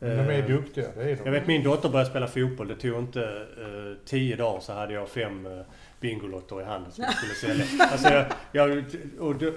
De 0.00 0.06
är 0.06 0.32
Eh, 0.32 0.46
duktiga, 0.46 0.88
det 0.96 1.02
är 1.02 1.16
de. 1.16 1.22
Jag 1.24 1.32
vet 1.32 1.46
min 1.46 1.62
dotter 1.62 1.88
började 1.88 2.10
spela 2.10 2.26
fotboll. 2.26 2.68
Det 2.68 2.76
tog 2.76 2.98
inte 2.98 3.22
eh, 3.60 4.06
tio 4.06 4.36
dagar 4.36 4.60
så 4.60 4.72
hade 4.72 4.94
jag 4.94 5.08
fem 5.08 5.46
eh, 5.46 5.64
Bingolotter 6.00 6.60
i 6.60 6.64
handen 6.64 6.92
som 6.92 7.04
jag 7.04 7.14
skulle 7.14 7.34
sälja. 7.34 7.64
Alltså 7.92 8.08
jag, 8.08 8.26
jag 8.52 8.84
och 9.18 9.34
då, 9.34 9.52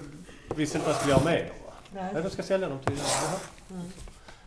visste 0.56 0.77
inte 0.77 0.88
vad 0.88 0.95
jag 0.95 1.01
skulle 1.01 1.13
göra 1.13 1.23
med 1.23 1.45
dem. 1.45 1.71
Nej. 1.93 2.12
Ja, 2.13 2.19
Jag 2.21 2.32
ska 2.32 2.43
sälja 2.43 2.69
dem 2.69 2.79
till. 2.79 2.97
Mm. 3.69 3.82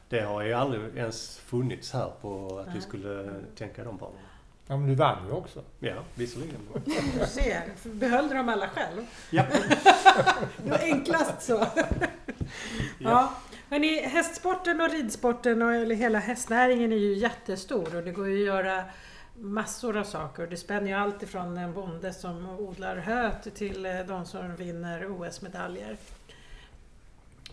Det 0.09 0.21
har 0.21 0.43
ju 0.43 0.53
aldrig 0.53 0.97
ens 0.97 1.39
funnits 1.39 1.93
här 1.93 2.11
på 2.21 2.59
att 2.59 2.67
Nej. 2.67 2.75
vi 2.77 2.81
skulle 2.83 3.31
tänka 3.59 3.85
de 3.85 3.97
banorna. 3.97 4.19
Ja, 4.67 4.77
men 4.77 4.89
du 4.89 4.95
vann 4.95 5.27
ju 5.27 5.33
också. 5.33 5.63
Ja, 5.79 5.95
visserligen. 6.15 6.57
Du 7.21 7.27
ser, 7.27 7.63
behöll 7.89 8.29
dem 8.29 8.49
alla 8.49 8.69
själv? 8.69 9.07
Ja. 9.31 9.45
Det 10.65 10.71
var 10.71 10.79
enklast 10.79 11.43
så. 11.43 11.67
Ja. 12.99 13.33
Hörrni, 13.71 14.01
hästsporten 14.01 14.81
och 14.81 14.91
ridsporten 14.91 15.63
och 15.63 15.73
hela 15.73 16.19
hästnäringen 16.19 16.93
är 16.93 16.97
ju 16.97 17.15
jättestor 17.15 17.97
och 17.97 18.03
det 18.03 18.13
går 18.13 18.29
ju 18.29 18.41
att 18.41 18.47
göra 18.47 18.85
massor 19.35 19.97
av 19.97 20.05
saker. 20.05 20.47
Det 20.47 20.57
spänner 20.57 20.87
ju 20.87 20.93
allt 20.93 21.23
ifrån 21.23 21.59
en 21.59 21.73
bonde 21.73 22.13
som 22.13 22.49
odlar 22.49 22.97
höet 22.97 23.55
till 23.55 23.87
eh, 23.87 23.99
de 24.09 24.27
som 24.27 24.57
vinner 24.57 25.07
OS-medaljer. 25.11 25.97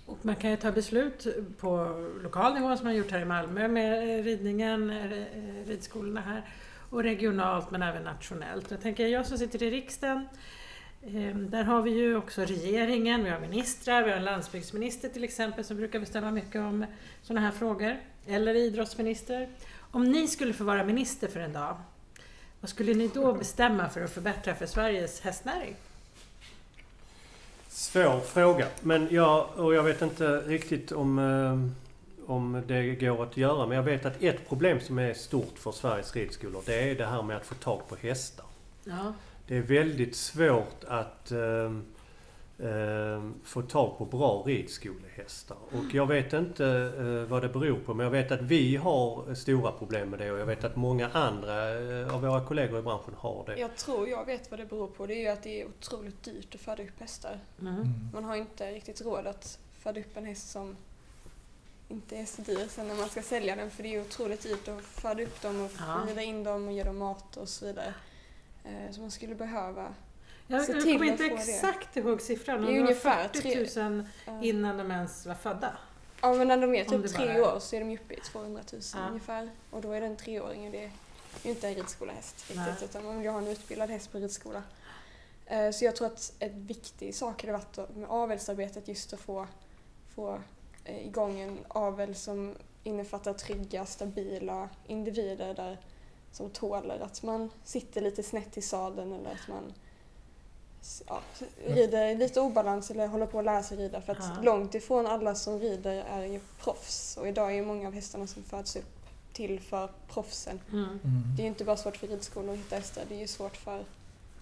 Och 0.06 0.18
man 0.22 0.36
kan 0.36 0.50
ju 0.50 0.58
ta 0.58 0.72
beslut 0.72 1.28
på 1.60 1.88
lokal 2.24 2.54
nivå 2.54 2.78
som 2.78 2.86
man 2.86 2.96
gjort 2.96 3.12
här 3.12 3.22
i 3.22 3.26
Malmö 3.26 3.68
med 3.68 4.20
eh, 4.20 4.24
ridningen, 4.24 4.90
eh, 4.90 5.68
ridskolorna 5.68 6.22
här 6.22 6.44
och 6.90 7.04
regionalt 7.04 7.72
men 7.72 7.82
även 7.82 8.04
nationellt. 8.04 8.72
Jag 8.72 8.82
tänker 8.82 9.08
jag 9.08 9.26
som 9.26 9.38
sitter 9.38 9.64
i 9.64 9.72
riksdagen 9.72 10.28
där 11.36 11.64
har 11.64 11.82
vi 11.82 11.92
ju 11.92 12.18
också 12.18 12.42
regeringen, 12.42 13.24
vi 13.24 13.30
har 13.30 13.40
ministrar, 13.40 14.04
vi 14.04 14.10
har 14.10 14.18
en 14.18 14.24
landsbygdsminister 14.24 15.10
till 15.10 15.24
exempel 15.24 15.64
som 15.64 15.78
brukar 15.78 16.00
bestämma 16.00 16.32
mycket 16.32 16.62
om 16.62 16.86
sådana 17.22 17.42
här 17.42 17.52
frågor. 17.52 17.98
Eller 18.28 18.56
idrottsminister. 18.56 19.50
Om 19.92 20.04
ni 20.04 20.28
skulle 20.28 20.54
få 20.54 20.64
vara 20.64 20.84
minister 20.84 21.28
för 21.28 21.40
en 21.40 21.54
dag, 21.54 21.78
vad 22.62 22.70
skulle 22.70 22.94
ni 22.94 23.08
då 23.08 23.34
bestämma 23.34 23.90
för 23.90 24.04
att 24.04 24.12
förbättra 24.12 24.56
för 24.56 24.66
Sveriges 24.66 25.22
hästnäring? 25.22 25.76
Svår 27.70 28.20
fråga. 28.20 28.68
Men 28.82 29.08
jag, 29.12 29.50
och 29.56 29.76
jag 29.76 29.84
vet 29.84 30.02
inte 30.02 30.38
riktigt 30.38 30.92
om, 30.92 31.20
eh, 31.20 32.30
om 32.30 32.64
det 32.68 32.96
går 32.96 33.24
att 33.24 33.38
göra. 33.38 33.68
Men 33.68 33.76
jag 33.78 33.84
vet 33.84 34.06
att 34.06 34.24
ett 34.24 34.50
problem 34.50 34.80
som 34.80 35.00
är 35.00 35.14
stort 35.14 35.60
för 35.60 35.72
Sveriges 35.72 36.16
ridskolor 36.16 36.64
det 36.66 36.92
är 36.92 36.96
det 36.96 37.06
här 37.06 37.22
med 37.22 37.38
att 37.38 37.46
få 37.46 37.56
tag 37.56 37.82
på 37.90 37.96
hästar. 37.96 38.46
Ja. 38.84 39.14
Det 39.48 39.58
är 39.58 39.62
väldigt 39.62 40.16
svårt 40.16 40.84
att 40.88 41.32
eh, 41.32 41.72
eh, 42.70 43.30
få 43.44 43.62
tag 43.62 43.98
på 43.98 44.06
bra 44.06 44.44
ridskolehästar. 44.46 45.58
Och 45.72 45.94
jag 45.94 46.08
vet 46.08 46.34
inte 46.34 46.66
eh, 46.98 47.30
vad 47.32 47.42
det 47.42 47.50
beror 47.50 47.80
på 47.80 47.94
men 47.94 48.04
jag 48.04 48.12
vet 48.12 48.32
att 48.32 48.42
vi 48.42 48.76
har 48.76 49.36
stora 49.36 49.72
problem 49.72 50.10
med 50.10 50.20
det 50.20 50.32
och 50.32 50.40
jag 50.40 50.46
vet 50.46 50.64
att 50.64 50.76
många 50.76 51.10
andra 51.10 51.80
eh, 51.82 52.16
av 52.16 52.22
våra 52.22 52.46
kollegor 52.46 52.80
i 52.80 52.82
branschen 52.82 53.14
har 53.18 53.44
det. 53.46 53.58
Jag 53.60 53.76
tror 53.76 54.10
jag 54.10 54.26
vet 54.26 54.52
vad 54.52 54.60
det 54.60 54.66
beror 54.66 54.88
på. 54.88 55.06
Det 55.06 55.14
är 55.16 55.20
ju 55.22 55.28
att 55.28 55.44
det 55.44 55.62
är 55.62 55.66
otroligt 55.68 56.24
dyrt 56.24 56.56
att 56.56 56.62
föda 56.62 56.84
upp 56.84 57.00
hästar. 57.00 57.40
Mm. 57.62 57.88
Man 58.14 58.24
har 58.24 58.36
inte 58.36 58.72
riktigt 58.72 59.02
råd 59.02 59.28
att 59.28 59.60
föda 59.80 60.00
upp 60.00 60.18
en 60.18 60.26
häst 60.26 60.52
som 60.52 60.76
inte 61.90 62.18
är 62.18 62.26
så 62.26 62.42
dyr 62.42 62.68
sen 62.70 62.88
när 62.88 62.96
man 62.96 63.10
ska 63.10 63.22
sälja 63.22 63.56
den 63.56 63.72
för 63.72 63.84
det 63.84 63.96
är 63.96 64.02
otroligt 64.02 64.42
dyrt 64.44 64.68
att 64.68 64.82
föda 64.84 65.24
upp 65.24 65.42
dem 65.42 65.62
och 65.66 65.72
Ja. 65.80 66.02
rida 66.08 66.22
in 66.22 66.44
dem 66.44 66.68
och 66.68 66.74
ge 66.74 66.84
dem 66.84 66.98
mat 66.98 67.38
och 67.38 67.50
så 67.50 67.66
vidare. 67.66 67.94
Eh, 68.64 68.92
Så 68.92 69.02
man 69.02 69.12
skulle 69.12 69.36
behöva... 69.36 69.94
Jag, 70.48 70.62
Se 70.66 70.72
jag 70.72 70.82
till 70.84 70.94
kommer 70.94 71.06
att 71.14 71.20
inte 71.22 71.30
få 71.30 71.36
det. 71.36 71.42
exakt 71.54 71.98
ihåg 71.98 72.22
siffran, 72.22 72.62
Det 72.62 72.68
är 72.68 72.72
men 72.72 72.74
det 72.74 72.80
var 72.82 72.88
ungefär 72.90 73.28
40 73.28 73.80
000 73.90 74.06
eh, 74.28 74.48
innan 74.50 74.78
de 74.78 74.92
ens 74.92 75.26
var 75.26 75.36
födda. 75.36 75.78
Ja 76.22 76.34
men 76.34 76.48
när 76.48 76.58
de 76.58 76.76
är 76.76 76.84
typ 76.86 77.02
det 77.02 77.08
tre 77.10 77.40
bara- 77.42 77.56
år 77.56 77.60
så 77.60 77.76
är 77.76 77.80
de 77.80 77.94
uppe 77.98 78.14
i 78.14 78.20
200 78.20 78.62
000 78.74 78.82
Ja. 78.94 79.08
ungefär. 79.08 79.50
Och 79.72 79.82
då 79.82 79.92
är 79.92 80.02
det 80.02 80.08
en 80.08 80.16
treåring 80.16 80.66
och 80.66 80.72
det 80.72 80.84
är 80.84 80.92
ju 81.44 81.50
inte 81.50 81.68
en 81.68 81.76
ridskolehäst 81.76 82.36
riktigt 82.50 82.56
Nej. 82.66 82.76
utan 82.84 83.04
man 83.06 83.16
vill 83.16 83.24
ju 83.26 83.30
ha 83.32 83.38
en 83.38 83.48
utbildad 83.48 83.90
häst 83.90 84.12
på 84.12 84.18
ridskola. 84.18 84.64
Eh, 85.46 85.72
Så 85.72 85.86
jag 85.86 85.96
tror 85.96 86.08
att 86.08 86.34
en 86.40 86.68
viktig 86.68 87.16
sak 87.16 87.42
hade 87.42 87.54
varit 87.54 87.96
med 87.96 88.10
avelsarbetet 88.10 88.88
just 88.88 89.14
att 89.14 89.20
få, 89.20 89.48
få 90.16 90.40
eh, 90.86 91.08
igång 91.08 91.40
en 91.40 91.58
avel 91.68 92.16
som 92.16 92.56
innefattar 92.84 93.34
trygga, 93.34 93.86
stabila 93.86 94.70
individer 94.88 95.54
där, 95.54 95.78
som 96.34 96.50
tåler 96.50 97.00
att 97.00 97.24
man 97.24 97.50
sitter 97.64 98.02
lite 98.02 98.24
snett 98.24 98.58
i 98.58 98.62
sadeln 98.62 99.14
eller 99.14 99.32
att 99.32 99.48
man 99.48 99.74
ja, 101.08 101.22
rider 101.68 102.08
i 102.08 102.16
lite 102.16 102.42
obalans 102.42 102.92
eller 102.92 103.08
håller 103.08 103.26
på 103.26 103.40
att 103.40 103.46
lära 103.46 103.64
sig 103.64 103.78
rida. 103.78 104.02
För 104.02 104.12
att 104.12 104.18
Ja. 104.20 104.42
långt 104.42 104.76
ifrån 104.76 105.08
alla 105.08 105.36
som 105.36 105.60
rider 105.60 106.04
är 106.10 106.26
ju 106.26 106.40
proffs 106.60 107.18
och 107.18 107.28
idag 107.28 107.52
är 107.52 107.56
ju 107.56 107.66
många 107.66 107.88
av 107.88 107.94
hästarna 107.94 108.28
som 108.28 108.44
föds 108.44 108.76
upp 108.76 109.00
till 109.34 109.60
för 109.60 109.90
proffsen. 110.08 110.60
Mm. 110.72 111.00
Det 111.36 111.42
är 111.42 111.44
ju 111.44 111.50
inte 111.50 111.66
bara 111.66 111.78
svårt 111.78 111.98
för 111.98 112.08
ridskolor 112.08 112.54
att 112.54 112.60
hitta 112.60 112.76
hästar, 112.76 113.04
det 113.10 113.16
är 113.16 113.20
ju 113.20 113.28
svårt 113.28 113.58
för, 113.58 113.86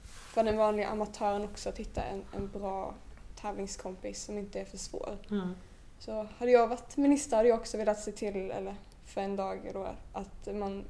för 0.04 0.43
den 0.43 0.58
vanliga 0.58 0.88
amatören 0.88 1.43
också 1.43 1.69
att 1.69 1.77
hitta 1.77 2.04
en, 2.04 2.23
en 2.36 2.47
bra 2.47 2.93
tävlingskompis 3.41 4.23
som 4.23 4.38
inte 4.38 4.60
är 4.60 4.65
för 4.65 4.77
svår. 4.77 5.17
Mm. 5.30 5.56
Så 5.99 6.27
hade 6.38 6.51
jag 6.51 6.67
varit 6.67 6.97
minister 6.97 7.38
hade 7.38 7.49
jag 7.49 7.60
också 7.60 7.77
velat 7.77 7.99
se 7.99 8.12
till, 8.12 8.51
eller 8.51 8.75
för 9.06 9.21
en 9.21 9.36
dag 9.36 9.71
då, 9.73 9.88
att 10.13 10.56
man 10.56 10.84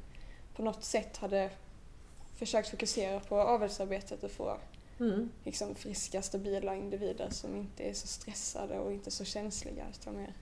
på 0.61 0.65
något 0.65 0.83
sätt 0.83 1.17
hade 1.17 1.49
försökt 2.37 2.69
fokusera 2.69 3.19
på 3.19 3.41
avelsarbetet 3.41 4.23
och 4.23 4.31
få 4.31 4.57
Mm. 4.99 5.29
liksom, 5.43 5.75
friska, 5.75 6.21
stabila 6.21 6.75
individer 6.75 7.27
som 7.29 7.55
inte 7.55 7.83
är 7.89 7.93
så 7.93 8.07
stressade 8.07 8.79
och 8.79 8.91
inte 8.91 9.11
så 9.11 9.25
känsliga. 9.25 9.83
Utan 10.01 10.15
mer 10.17 10.33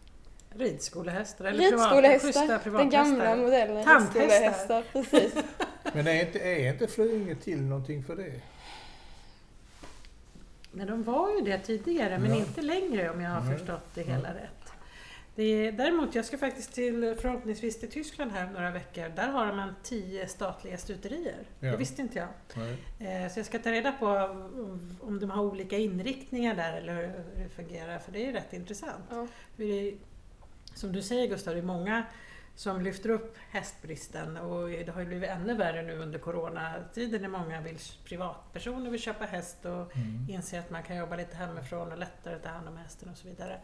Ridskolehästar 0.49 1.45
eller 1.45 1.59
privata, 1.69 1.83
Ridskolehästar, 2.01 2.27
schyssta 2.27 2.77
den 2.77 2.89
gamla 2.89 3.15
privathästar. 3.15 3.35
modellen 3.43 3.85
Tanthästar. 3.85 4.83
Precis. 4.93 5.33
Men 5.93 6.07
är 6.07 6.25
inte, 6.25 6.39
är 6.39 6.73
inte 6.73 6.87
Flyinge 6.87 7.35
till 7.35 7.61
någonting 7.61 8.03
för 8.03 8.15
det? 8.15 8.41
Men 10.71 10.87
de 10.87 11.03
var 11.03 11.35
ju 11.35 11.41
det 11.41 11.57
tidigare, 11.59 12.19
men 12.19 12.29
Ja. 12.31 12.37
inte 12.37 12.61
längre 12.61 13.09
om 13.09 13.21
jag 13.21 13.29
har 13.31 13.41
Nej. 13.41 13.57
förstått 13.57 13.95
det 13.95 14.03
hela 14.03 14.33
rätt. 14.33 14.58
Det 15.35 15.43
är, 15.43 15.71
däremot, 15.71 16.15
jag 16.15 16.25
ska 16.25 16.37
faktiskt 16.37 16.73
till, 16.73 17.15
förhoppningsvis 17.21 17.79
till 17.79 17.91
Tyskland 17.91 18.31
här 18.31 18.47
om 18.47 18.53
några 18.53 18.71
veckor. 18.71 19.09
Där 19.15 19.27
har 19.27 19.53
man 19.53 19.75
tio 19.83 20.27
statliga 20.27 20.77
stuterier. 20.77 21.43
Ja. 21.59 21.71
Det 21.71 21.77
visste 21.77 22.01
inte 22.01 22.19
jag. 22.19 22.27
Nej. 22.55 23.23
Eh, 23.23 23.31
Så 23.31 23.39
jag 23.39 23.45
ska 23.45 23.59
ta 23.59 23.71
reda 23.71 23.91
på 23.91 24.07
om- 25.01 25.19
de 25.21 25.29
har 25.29 25.43
olika 25.43 25.77
inriktningar 25.77 26.55
där 26.55 26.73
eller 26.73 26.95
hur 26.95 27.43
det 27.43 27.49
fungerar, 27.49 27.99
för 27.99 28.11
det 28.11 28.25
är 28.25 28.33
rätt 28.33 28.53
intressant. 28.53 29.03
Ja. 29.09 29.27
Är, 29.63 29.93
som 30.75 30.91
du 30.91 31.01
säger 31.01 31.27
Gustav, 31.27 31.53
det 31.53 31.59
är 31.59 31.63
många 31.63 32.03
som 32.55 32.81
lyfter 32.81 33.09
upp 33.09 33.37
hästbristen 33.49 34.37
och 34.37 34.69
det 34.69 34.89
har 34.91 35.01
ju 35.01 35.07
blivit 35.07 35.29
ännu 35.29 35.53
värre 35.53 35.81
nu 35.81 35.97
under 35.97 36.19
coronatiden 36.19 37.21
när 37.21 37.29
många 37.29 37.61
vill, 37.61 37.77
privatpersoner 38.05 38.91
vill 38.91 39.01
köpa 39.01 39.25
häst 39.25 39.65
och 39.65 39.95
Mm. 39.95 40.25
inser 40.29 40.59
att 40.59 40.69
man 40.69 40.83
kan 40.83 40.95
jobba 40.97 41.15
lite 41.15 41.35
hemifrån 41.35 41.91
och 41.91 41.97
lättare 41.97 42.39
ta 42.39 42.49
hand 42.49 42.67
om 42.67 42.77
hästen 42.77 43.09
och 43.09 43.17
så 43.17 43.27
vidare. 43.27 43.59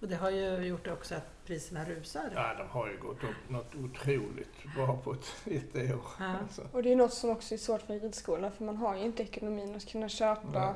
Och 0.00 0.08
det 0.08 0.16
har 0.16 0.30
ju 0.30 0.56
gjort 0.56 0.86
också 0.86 1.14
att 1.14 1.44
priserna 1.46 1.84
rusar. 1.84 2.30
Ja, 2.34 2.54
de 2.58 2.68
har 2.68 2.88
ju 2.88 2.98
gått 2.98 3.24
upp 3.24 3.48
något 3.48 3.74
otroligt 3.74 4.74
bara 4.76 4.96
på 4.96 5.12
ett, 5.12 5.34
ett 5.44 5.76
år. 5.76 6.04
Ja. 6.18 6.36
Alltså. 6.42 6.62
Och 6.72 6.82
det 6.82 6.92
är 6.92 6.96
något 6.96 7.14
som 7.14 7.30
också 7.30 7.54
är 7.54 7.58
svårt 7.58 7.82
för 7.82 8.00
ridskolan 8.00 8.52
för 8.52 8.64
man 8.64 8.76
har 8.76 8.96
ju 8.96 9.02
inte 9.02 9.22
ekonomin 9.22 9.76
att 9.76 9.88
kunna 9.88 10.08
köpa 10.08 10.74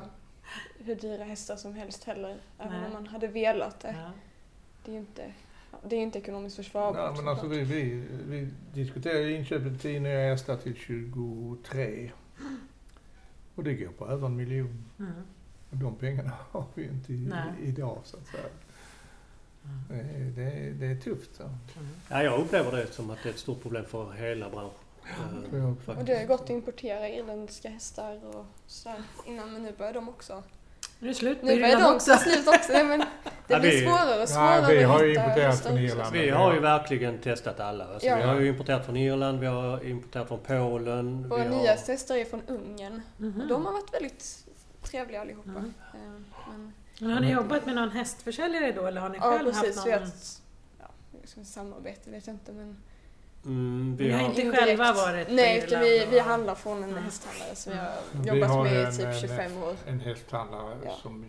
hur 0.77 0.95
dyra 0.95 1.23
hästar 1.23 1.55
som 1.55 1.73
helst 1.73 2.03
heller. 2.03 2.37
Även 2.59 2.73
Nej. 2.73 2.85
om 2.85 2.93
man 2.93 3.07
hade 3.07 3.27
velat 3.27 3.79
det. 3.79 3.95
Ja. 3.97 4.11
Det 4.85 4.91
är 4.91 4.93
ju 4.93 4.99
inte, 4.99 5.33
det 5.83 5.95
är 5.95 5.99
inte 5.99 6.19
ekonomiskt 6.19 6.55
försvarbart. 6.55 7.15
Ja, 7.15 7.21
men 7.21 7.27
alltså 7.27 7.47
vi, 7.47 7.63
vi, 7.63 8.03
vi 8.27 8.49
diskuterade 8.73 9.31
inköp 9.31 9.65
av 9.65 9.77
10 9.77 9.99
nya 9.99 10.29
hästar 10.29 10.57
till 10.57 10.75
23. 10.75 12.11
Och 13.55 13.63
det 13.63 13.73
går 13.73 13.89
på 13.89 14.07
över 14.07 14.27
en 14.27 14.35
miljon. 14.35 14.85
Mm. 14.99 15.11
Och 15.69 15.77
de 15.77 15.95
pengarna 15.95 16.31
har 16.51 16.65
vi 16.73 16.83
inte 16.83 17.13
i, 17.13 17.17
Nej. 17.17 17.53
idag 17.61 17.97
så 18.03 18.17
att 18.17 18.27
säga. 18.27 18.43
Det, 19.89 19.95
är- 19.95 20.31
det, 20.35 20.43
är- 20.43 20.71
det 20.71 20.85
är 20.85 20.95
tufft. 20.95 21.35
Så. 21.35 21.43
Mm. 21.43 21.55
Ja, 22.09 22.23
jag 22.23 22.39
upplever 22.39 22.71
det 22.71 22.87
som 22.93 23.09
att 23.09 23.17
det 23.23 23.29
är 23.29 23.33
ett 23.33 23.39
stort 23.39 23.61
problem 23.61 23.85
för 23.85 24.11
hela 24.11 24.49
branschen. 24.49 24.69
Eh, 25.53 25.59
jag 25.59 25.71
också. 25.71 25.91
Och 25.91 26.05
det 26.05 26.15
har 26.17 26.25
gått 26.25 26.41
att 26.41 26.49
importera 26.49 27.09
irländska 27.09 27.69
hästar 27.69 28.35
och 28.35 28.45
sådär 28.67 29.03
innan 29.25 29.53
men 29.53 29.63
nu 29.63 29.71
börjar 29.77 29.93
de 29.93 30.09
också. 30.09 30.43
Nu 30.99 31.07
är 31.07 31.13
det 31.13 31.15
slut 31.17 31.37
Nu 31.43 31.61
börjar 31.61 31.79
de 31.81 31.95
också. 31.95 32.15
slut 32.15 32.47
också. 32.47 32.71
Nej, 32.73 32.83
men 32.85 32.99
det 33.47 33.53
Ja, 33.53 33.59
blir 33.59 33.81
svårare 33.85 34.21
och 34.21 34.29
svårare 34.29 34.61
Ja, 34.61 34.67
vi 34.67 34.83
har 34.83 35.03
ju 35.03 35.17
att 35.17 35.23
hitta 35.23 35.23
importerat 35.25 35.59
från. 35.61 35.77
Irland. 35.77 36.13
Vi 36.13 36.29
har 36.29 36.53
ju 36.53 36.59
verkligen 36.59 37.17
testat 37.17 37.59
alla. 37.59 37.85
Alltså, 37.85 38.07
Ja. 38.07 38.15
Vi 38.15 38.21
har 38.23 38.39
ju 38.39 38.47
importerat 38.47 38.85
från 38.85 38.97
Irland, 38.97 39.39
vi 39.39 39.45
har 39.47 39.85
importerat 39.85 40.27
från 40.27 40.39
Polen. 40.39 41.29
Våra 41.29 41.43
har... 41.43 41.49
nyaste 41.49 41.91
hästar 41.91 42.15
är 42.15 42.25
från 42.25 42.41
Ungern. 42.47 43.01
Mhm. 43.17 43.41
Och 43.41 43.47
de 43.47 43.65
har 43.65 43.73
varit 43.73 43.93
väldigt 43.93 44.45
trevliga 44.83 45.21
allihopa. 45.21 45.49
Mm. 45.49 45.73
Eh, 45.93 45.99
Men, 46.51 46.73
Men 46.99 47.11
har 47.11 47.19
ni 47.19 47.31
jobbat 47.31 47.65
med 47.65 47.75
någon 47.75 47.89
hästförsäljare 47.91 48.71
då 48.71 48.85
eller 48.85 49.01
har 49.01 49.09
ni 49.09 49.17
ja 49.17 49.23
själv 49.31 49.51
precis, 49.51 49.75
haft 49.77 49.87
vi 49.87 49.91
någon? 49.91 49.99
har 50.01 50.07
ett 50.07 50.41
ja, 51.37 51.43
samarbete 51.45 52.09
vet 52.09 52.27
jag 52.27 52.33
inte 52.33 52.51
men 52.51 52.77
Mm, 53.45 53.95
vi 53.97 54.03
Ni 54.07 54.11
har 54.11 54.19
har... 54.19 54.29
inte 54.29 54.41
Indirekt. 54.41 54.65
själva 54.65 54.93
varit 54.93 55.27
Nej, 55.31 55.63
utan 55.67 55.79
vi, 55.81 56.05
vi 56.11 56.19
handlar 56.19 56.55
från 56.55 56.83
en 56.83 56.89
Mm. 56.91 57.03
hästhandlare 57.03 57.55
som 57.55 57.73
vi 57.73 57.79
har 57.79 57.91
Vi 58.11 58.27
jobbat 58.39 58.49
har 58.49 58.63
med 58.63 58.93
i 58.93 58.97
typ 58.97 59.05
en- 59.05 59.13
25 59.19 59.63
år. 59.63 59.75
En 59.87 59.99
hästhandlare 59.99 60.77
Ja. 60.85 60.97
som 61.01 61.25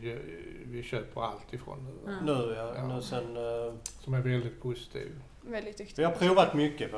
vi 0.67 0.83
köper 0.83 1.21
allt 1.23 1.53
ifrån 1.55 1.85
nu. 2.07 2.13
Mm. 2.13 2.25
Nu, 2.25 2.55
ja, 2.57 2.73
Ja. 2.77 2.87
nu 2.87 3.03
sen... 3.03 3.37
eh, 3.37 3.75
Som 4.01 4.15
är 4.15 4.21
väldigt 4.21 4.63
positiv. 4.63 5.13
Väldigt 5.47 5.79
duktig. 5.79 5.97
Vi 5.97 6.05
har 6.05 6.13
provat 6.13 6.55
mycket, 6.55 6.91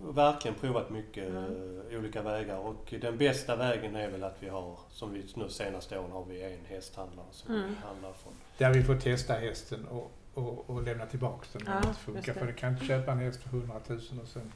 verkligen 0.00 0.54
provat 0.54 0.90
mycket 0.90 1.28
Mm. 1.28 1.80
olika 1.98 2.22
vägar 2.22 2.56
och 2.58 2.94
den 3.00 3.18
bästa 3.18 3.56
vägen 3.56 3.96
är 3.96 4.10
väl 4.10 4.24
att 4.24 4.36
vi 4.40 4.48
har, 4.48 4.78
som 4.90 5.12
vi 5.14 5.26
nu 5.36 5.48
senaste 5.48 5.98
åren 5.98 6.10
har 6.12 6.24
vi 6.24 6.42
en 6.42 6.64
hästhandlare 6.64 7.26
som 7.30 7.54
Mm. 7.54 7.68
vi 7.68 7.74
handlar 7.86 8.12
från. 8.12 8.32
Där 8.58 8.74
vi 8.74 8.82
får 8.84 8.96
testa 8.96 9.34
hästen 9.34 9.84
och 9.88 10.10
och, 10.34 10.70
och 10.70 10.82
lämna 10.82 11.06
tillbaka 11.06 11.46
den 11.52 11.68
om 11.68 11.72
Ja, 11.74 11.80
det 11.80 11.88
inte 11.88 12.00
funkar. 12.00 12.34
det. 12.34 12.40
För 12.40 12.46
du 12.46 12.52
kan 12.52 12.72
inte 12.72 12.84
köpa 12.86 13.12
en 13.12 13.18
häst 13.18 13.42
för 13.42 13.48
100 13.48 13.74
000 13.88 13.98
och 14.22 14.28
sen 14.28 14.52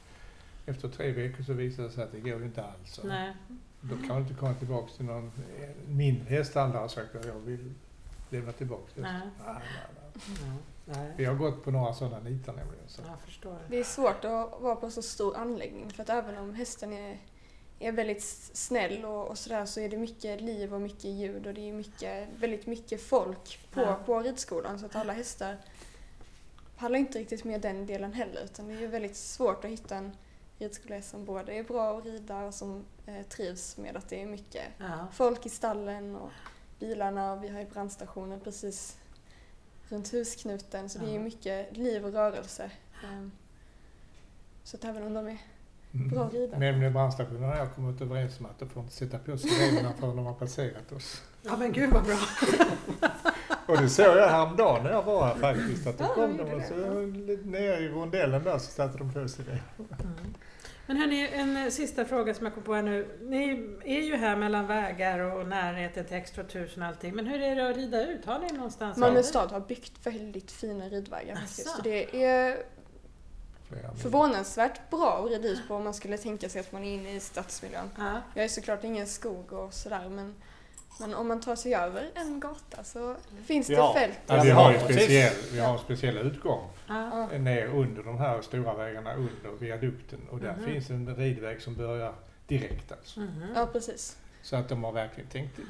efter 0.65 0.89
tre 0.89 1.11
veckor 1.11 1.43
så 1.43 1.53
visar 1.53 1.83
det 1.83 1.89
sig 1.89 2.03
att 2.03 2.11
det 2.11 2.19
går 2.19 2.43
inte 2.43 2.63
alls. 2.63 2.93
Så 2.93 3.07
Nej. 3.07 3.33
Då 3.81 3.95
kan 4.07 4.15
du 4.15 4.21
inte 4.21 4.33
komma 4.33 4.53
tillbaka 4.53 4.91
till 4.95 5.05
någon 5.05 5.31
eh, 5.59 5.69
mindre 5.87 6.25
hästhandlare 6.29 6.83
och 6.83 6.91
sagt 6.91 7.15
att 7.15 7.25
jag 7.25 7.39
vill 7.39 7.73
lämna 8.29 8.51
tillbaka 8.51 8.83
hästen. 8.85 9.03
Nej. 9.03 9.21
Nej, 9.45 9.55
nej, 9.55 10.41
nej. 10.47 10.57
Nej. 10.85 11.11
Vi 11.17 11.25
har 11.25 11.35
gått 11.35 11.63
på 11.63 11.71
några 11.71 11.93
sådana 11.93 12.19
nitar 12.19 12.53
nämligen. 12.53 12.83
Så. 12.89 13.01
Jag 13.07 13.19
förstår. 13.19 13.57
Det 13.69 13.79
är 13.79 13.83
svårt 13.83 14.25
att 14.25 14.61
vara 14.61 14.75
på 14.75 14.91
så 14.91 15.01
stor 15.01 15.35
anläggning 15.37 15.89
för 15.89 16.03
att 16.03 16.09
även 16.09 16.37
om 16.37 16.53
hästen 16.53 16.93
är, 16.93 17.17
är 17.79 17.91
väldigt 17.91 18.23
snäll 18.53 19.05
och, 19.05 19.27
och 19.27 19.37
sådär 19.37 19.65
så 19.65 19.79
är 19.79 19.89
det 19.89 19.97
mycket 19.97 20.41
liv 20.41 20.73
och 20.73 20.81
mycket 20.81 21.05
ljud 21.05 21.47
och 21.47 21.53
det 21.53 21.69
är 21.69 21.73
mycket, 21.73 22.27
väldigt 22.37 22.65
mycket 22.67 23.01
folk 23.01 23.59
på, 23.71 23.81
Ja. 23.81 23.99
på 24.05 24.19
ridskolan 24.19 24.79
så 24.79 24.85
att 24.85 24.95
alla 24.95 25.13
hästar 25.13 25.57
pallar 26.77 26.99
inte 26.99 27.19
riktigt 27.19 27.43
med 27.43 27.61
den 27.61 27.85
delen 27.85 28.13
heller 28.13 28.43
utan 28.43 28.67
det 28.67 28.73
är 28.83 28.87
väldigt 28.87 29.15
svårt 29.15 29.65
att 29.65 29.71
hitta 29.71 29.95
en 29.95 30.11
ridskola 30.59 31.01
som 31.01 31.25
både 31.25 31.53
är 31.53 31.63
bra 31.63 31.97
att 31.97 32.05
rida 32.05 32.45
och 32.45 32.53
som 32.53 32.85
eh, 33.05 33.21
trivs 33.21 33.77
med 33.77 33.97
att 33.97 34.09
det 34.09 34.21
är 34.21 34.25
mycket 34.25 34.63
Ja. 34.77 35.07
folk 35.13 35.45
i 35.45 35.49
stallen 35.49 36.15
och 36.15 36.29
bilarna 36.79 37.33
och 37.33 37.43
vi 37.43 37.47
har 37.47 37.59
ju 37.59 37.65
brandstationen 37.65 38.39
precis 38.39 38.97
runt 39.89 40.13
husknuten 40.13 40.89
så 40.89 40.99
det 40.99 41.05
är 41.05 41.09
ju 41.09 41.15
Ja. 41.15 41.21
mycket 41.21 41.77
liv 41.77 42.05
och 42.05 42.13
rörelse. 42.13 42.71
Ehm, 43.03 43.31
Så 44.63 44.77
att 44.77 44.83
även 44.85 45.03
om 45.03 45.13
de 45.13 45.27
är 45.27 45.37
Mm. 45.93 46.09
bra 46.09 46.29
ridare. 46.33 46.59
Men 46.59 46.79
med 46.79 46.93
brandstationen 46.93 47.43
har 47.43 47.55
jag 47.55 47.75
kommit 47.75 48.01
överens 48.01 48.39
om 48.39 48.45
att 48.45 48.59
de 48.59 48.69
får 48.69 48.83
inte 48.83 48.95
sätta 48.95 49.17
på 49.19 49.37
sirenerna 49.37 49.93
förrän 49.99 50.15
de 50.15 50.25
har 50.25 50.33
passerat 50.33 50.91
oss. 50.91 51.21
ja 51.41 51.57
men 51.57 51.71
gud 51.71 51.89
vad 51.93 52.03
bra. 52.03 52.17
Och 53.67 53.77
det 53.81 53.89
såg 53.89 54.05
jag 54.17 54.27
häromdagen 54.29 54.83
när 54.83 54.91
jag 54.91 55.03
var 55.03 55.25
här 55.25 55.35
faktiskt. 55.35 55.87
Att 55.87 55.97
då 55.97 56.03
Ja, 56.03 56.13
kom 56.13 56.37
de 56.37 56.43
de 56.49 56.53
och 56.55 56.63
så 56.63 57.01
lite 57.01 57.45
nere 57.47 57.77
i 57.79 57.89
rondellen 57.89 58.43
där 58.43 58.57
så 58.57 58.71
satte 58.71 58.97
de 58.97 59.13
på 59.13 59.27
sig 59.27 59.45
det. 59.45 59.59
Mm. 60.03 60.33
Men 60.87 60.97
hörni, 60.97 61.29
en 61.33 61.57
eh, 61.57 61.69
sista 61.69 62.05
fråga 62.05 62.33
som 62.33 62.45
jag 62.45 62.53
kom 62.53 62.63
på 62.63 62.73
här 62.73 62.81
nu. 62.81 63.17
Ni 63.21 63.69
är 63.85 64.01
ju 64.01 64.15
här 64.15 64.35
mellan 64.35 64.67
vägar 64.67 65.19
och 65.19 65.47
närheten 65.47 66.05
till 66.05 66.17
Extra 66.17 66.43
tusen 66.43 66.83
och 66.83 66.89
allting. 66.89 67.15
Men 67.15 67.27
hur 67.27 67.41
är 67.41 67.55
det 67.55 67.69
att 67.69 67.77
rida 67.77 68.07
ut? 68.07 68.25
Har 68.25 68.39
ni 68.39 68.47
någonstans? 68.47 68.97
Malmö 68.97 69.23
stad 69.23 69.51
har 69.51 69.59
byggt 69.59 70.07
väldigt 70.07 70.51
fina 70.51 70.89
ridvägar? 70.89 71.37
Så 71.47 71.81
det 71.81 72.23
är 72.23 72.57
förvånansvärt 74.01 74.89
bra 74.89 75.23
att 75.23 75.31
rida 75.31 75.47
ut 75.47 75.67
på 75.67 75.75
om 75.75 75.83
man 75.83 75.93
skulle 75.93 76.17
tänka 76.17 76.49
sig 76.49 76.61
att 76.61 76.71
man 76.71 76.83
är 76.83 76.93
inne 76.93 77.15
i 77.15 77.19
stadsmiljön. 77.19 77.89
Ja. 77.97 78.21
Jag 78.33 78.43
är 78.43 78.49
såklart 78.49 78.83
ingen 78.83 79.07
skog 79.07 79.53
och 79.53 79.73
sådär 79.73 80.09
men, 80.09 80.35
men 80.99 81.13
om 81.13 81.27
man 81.27 81.41
tar 81.41 81.55
sig 81.55 81.75
över 81.75 82.09
en 82.15 82.39
gata 82.39 82.83
så 82.83 83.15
finns 83.45 83.69
Ja. 83.69 83.93
det 83.93 83.99
fält. 83.99 84.19
Ja, 84.27 84.41
vi 84.43 84.49
har 84.49 84.71
ju 84.73 84.79
speciell, 84.79 85.33
vi 85.53 85.59
har 85.59 85.73
en 85.73 85.79
speciell 85.79 86.17
utgång 86.17 86.69
Ja. 86.87 87.27
Ner 87.37 87.67
under 87.67 88.03
de 88.03 88.17
här 88.17 88.41
stora 88.41 88.73
vägarna 88.73 89.13
under 89.13 89.59
viadukten 89.59 90.19
och 90.31 90.39
där 90.39 90.53
Mhm. 90.57 90.65
finns 90.65 90.89
en 90.89 91.15
ridväg 91.15 91.61
som 91.61 91.75
börjar 91.75 92.13
direkt 92.47 92.91
alltså. 92.91 93.19
Mhm. 93.19 93.47
ja, 93.55 93.67
precis. 93.73 94.17
Så 94.41 94.55
att 94.55 94.69
de 94.69 94.83
har 94.83 94.91
verkligen 94.91 95.29
tänkt, 95.29 95.55
tänkt 95.55 95.69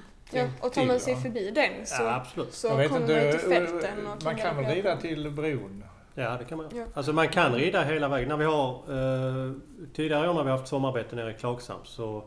Ja, 0.61 0.67
och 0.67 0.73
tar 0.73 0.85
man 0.85 0.95
till, 0.95 1.05
sig 1.05 1.15
förbi 1.15 1.51
den 1.51 1.85
så, 1.85 2.03
Ja, 2.03 2.15
absolut. 2.15 2.53
så 2.53 2.69
kommer 2.69 2.83
inte, 2.83 2.99
man 2.99 3.31
till 3.31 3.39
fälten. 3.49 4.07
Och 4.07 4.23
man 4.23 4.35
kan 4.35 4.57
väl 4.57 4.65
rida 4.75 4.97
till 4.97 5.31
bron? 5.31 5.83
Ja, 6.15 6.37
det 6.39 6.45
kan 6.45 6.57
man 6.57 6.69
Ja. 6.75 6.85
Alltså 6.93 7.13
man 7.13 7.27
kan 7.27 7.53
rida 7.55 7.83
hela 7.83 8.07
vägen. 8.07 8.29
När 8.29 8.37
vi 8.37 8.45
har, 8.45 8.69
eh, 9.47 9.51
tidigare 9.93 10.29
år 10.29 10.33
när 10.33 10.43
vi 10.43 10.49
har 10.49 10.57
haft 10.57 10.69
sommararbete 10.69 11.15
nere 11.15 11.31
i 11.31 11.33
Klagshamn 11.33 11.81
så 11.85 12.23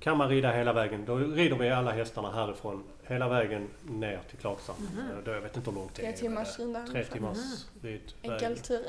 kan 0.00 0.16
man 0.18 0.28
rida 0.28 0.52
hela 0.52 0.72
vägen. 0.72 1.04
Då 1.06 1.16
rider 1.16 1.56
vi 1.56 1.70
alla 1.70 1.92
hästarna 1.92 2.30
härifrån 2.32 2.84
hela 3.02 3.28
vägen 3.28 3.68
ner 3.88 4.20
till 4.30 4.38
Klagshamn. 4.38 4.78
Mhm. 4.94 4.98
Eh, 5.10 5.24
Då 5.24 5.30
jag 5.30 5.40
vet 5.40 5.56
inte 5.56 5.70
hur 5.70 5.76
långt 5.78 5.94
det 5.94 6.02
Tre 6.02 6.10
är. 6.12 6.16
timmars 6.16 6.58
men 6.58 6.72
det 6.72 6.78
runda. 6.78 6.98
är 6.98 7.04
Tre 7.04 7.12
timmars 7.12 7.66
ridväg. 7.82 8.02
Enkel 8.22 8.58
tur. 8.58 8.84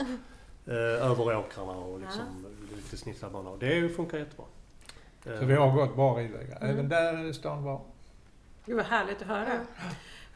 Eh, 0.68 0.74
över 0.76 1.38
åkrarna 1.38 1.72
och 1.72 2.00
liksom 2.00 2.46
lite 2.76 2.98
snitsad 2.98 3.32
bana. 3.32 3.50
Och 3.50 3.60
Det 3.60 3.90
funkar 3.90 4.18
jättebra. 4.18 4.46
Eh, 5.26 5.40
Så 5.40 5.46
vi 5.46 5.54
har 5.56 5.72
gått 5.72 5.96
bra 5.96 6.18
ridvägar. 6.20 6.58
Mm. 6.58 6.72
Även 6.74 6.90
där 6.90 7.14
är 7.30 7.34
stan 7.34 7.64
bra. 7.64 7.82
Gud 8.66 8.76
vad 8.76 8.86
härligt 8.86 9.22
att 9.22 9.28
höra. 9.28 9.48
Ja. 9.54 9.84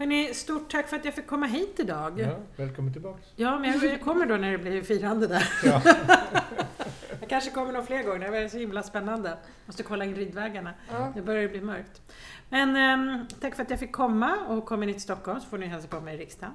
Hörni, 0.01 0.33
stort 0.33 0.71
tack 0.71 0.87
för 0.87 0.95
att 0.95 1.05
jag 1.05 1.13
fick 1.13 1.27
komma 1.27 1.45
hit 1.45 1.79
idag. 1.79 2.19
Ja, 2.19 2.37
välkommen 2.55 2.93
tillbaks. 2.93 3.27
Ja, 3.35 3.59
men 3.59 3.79
jag- 3.81 4.01
kommer 4.01 4.25
då 4.25 4.35
när 4.35 4.51
det 4.51 4.57
blir 4.57 4.81
firande 4.81 5.27
där. 5.27 5.49
Ja. 5.63 5.81
Jag 7.19 7.29
kanske 7.29 7.51
kommer 7.51 7.73
nog 7.73 7.85
fler 7.87 8.03
gånger, 8.03 8.31
det 8.31 8.37
är 8.37 8.47
så 8.47 8.57
himla 8.57 8.83
spännande. 8.83 9.37
Måste 9.65 9.83
kolla 9.83 10.05
in 10.05 10.15
ridvägarna. 10.15 10.73
Ja. 10.91 11.11
Det 11.15 11.21
börjar 11.21 11.41
ju 11.41 11.49
bli 11.49 11.61
mörkt. 11.61 12.01
Men 12.49 12.75
ehm, 12.75 13.25
tack 13.41 13.55
för 13.55 13.63
att 13.63 13.69
jag 13.69 13.79
fick 13.79 13.91
komma 13.91 14.37
och 14.47 14.65
kommer 14.65 14.85
ni 14.85 14.93
till 14.93 15.01
Stockholm 15.01 15.39
så 15.41 15.47
får 15.47 15.57
ni 15.57 15.65
hälsa 15.67 15.87
på 15.87 15.99
mig 16.01 16.15
i 16.15 16.17
riksdagen. 16.17 16.53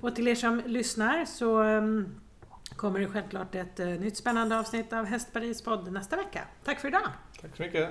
Och 0.00 0.16
till 0.16 0.28
er 0.28 0.34
som 0.34 0.62
lyssnar 0.66 1.24
så 1.24 1.62
ehm, 1.62 2.14
kommer 2.76 3.00
det 3.00 3.06
självklart 3.08 3.54
ett 3.54 3.80
eh, 3.80 3.86
nytt 3.86 4.16
spännande 4.16 4.58
avsnitt 4.58 4.92
av 4.92 5.04
Hästpartiets 5.04 5.62
podd 5.62 5.92
nästa 5.92 6.16
vecka. 6.16 6.40
Tack 6.64 6.80
för 6.80 6.88
idag! 6.88 7.08
Tack 7.40 7.56
så 7.56 7.62
mycket. 7.62 7.90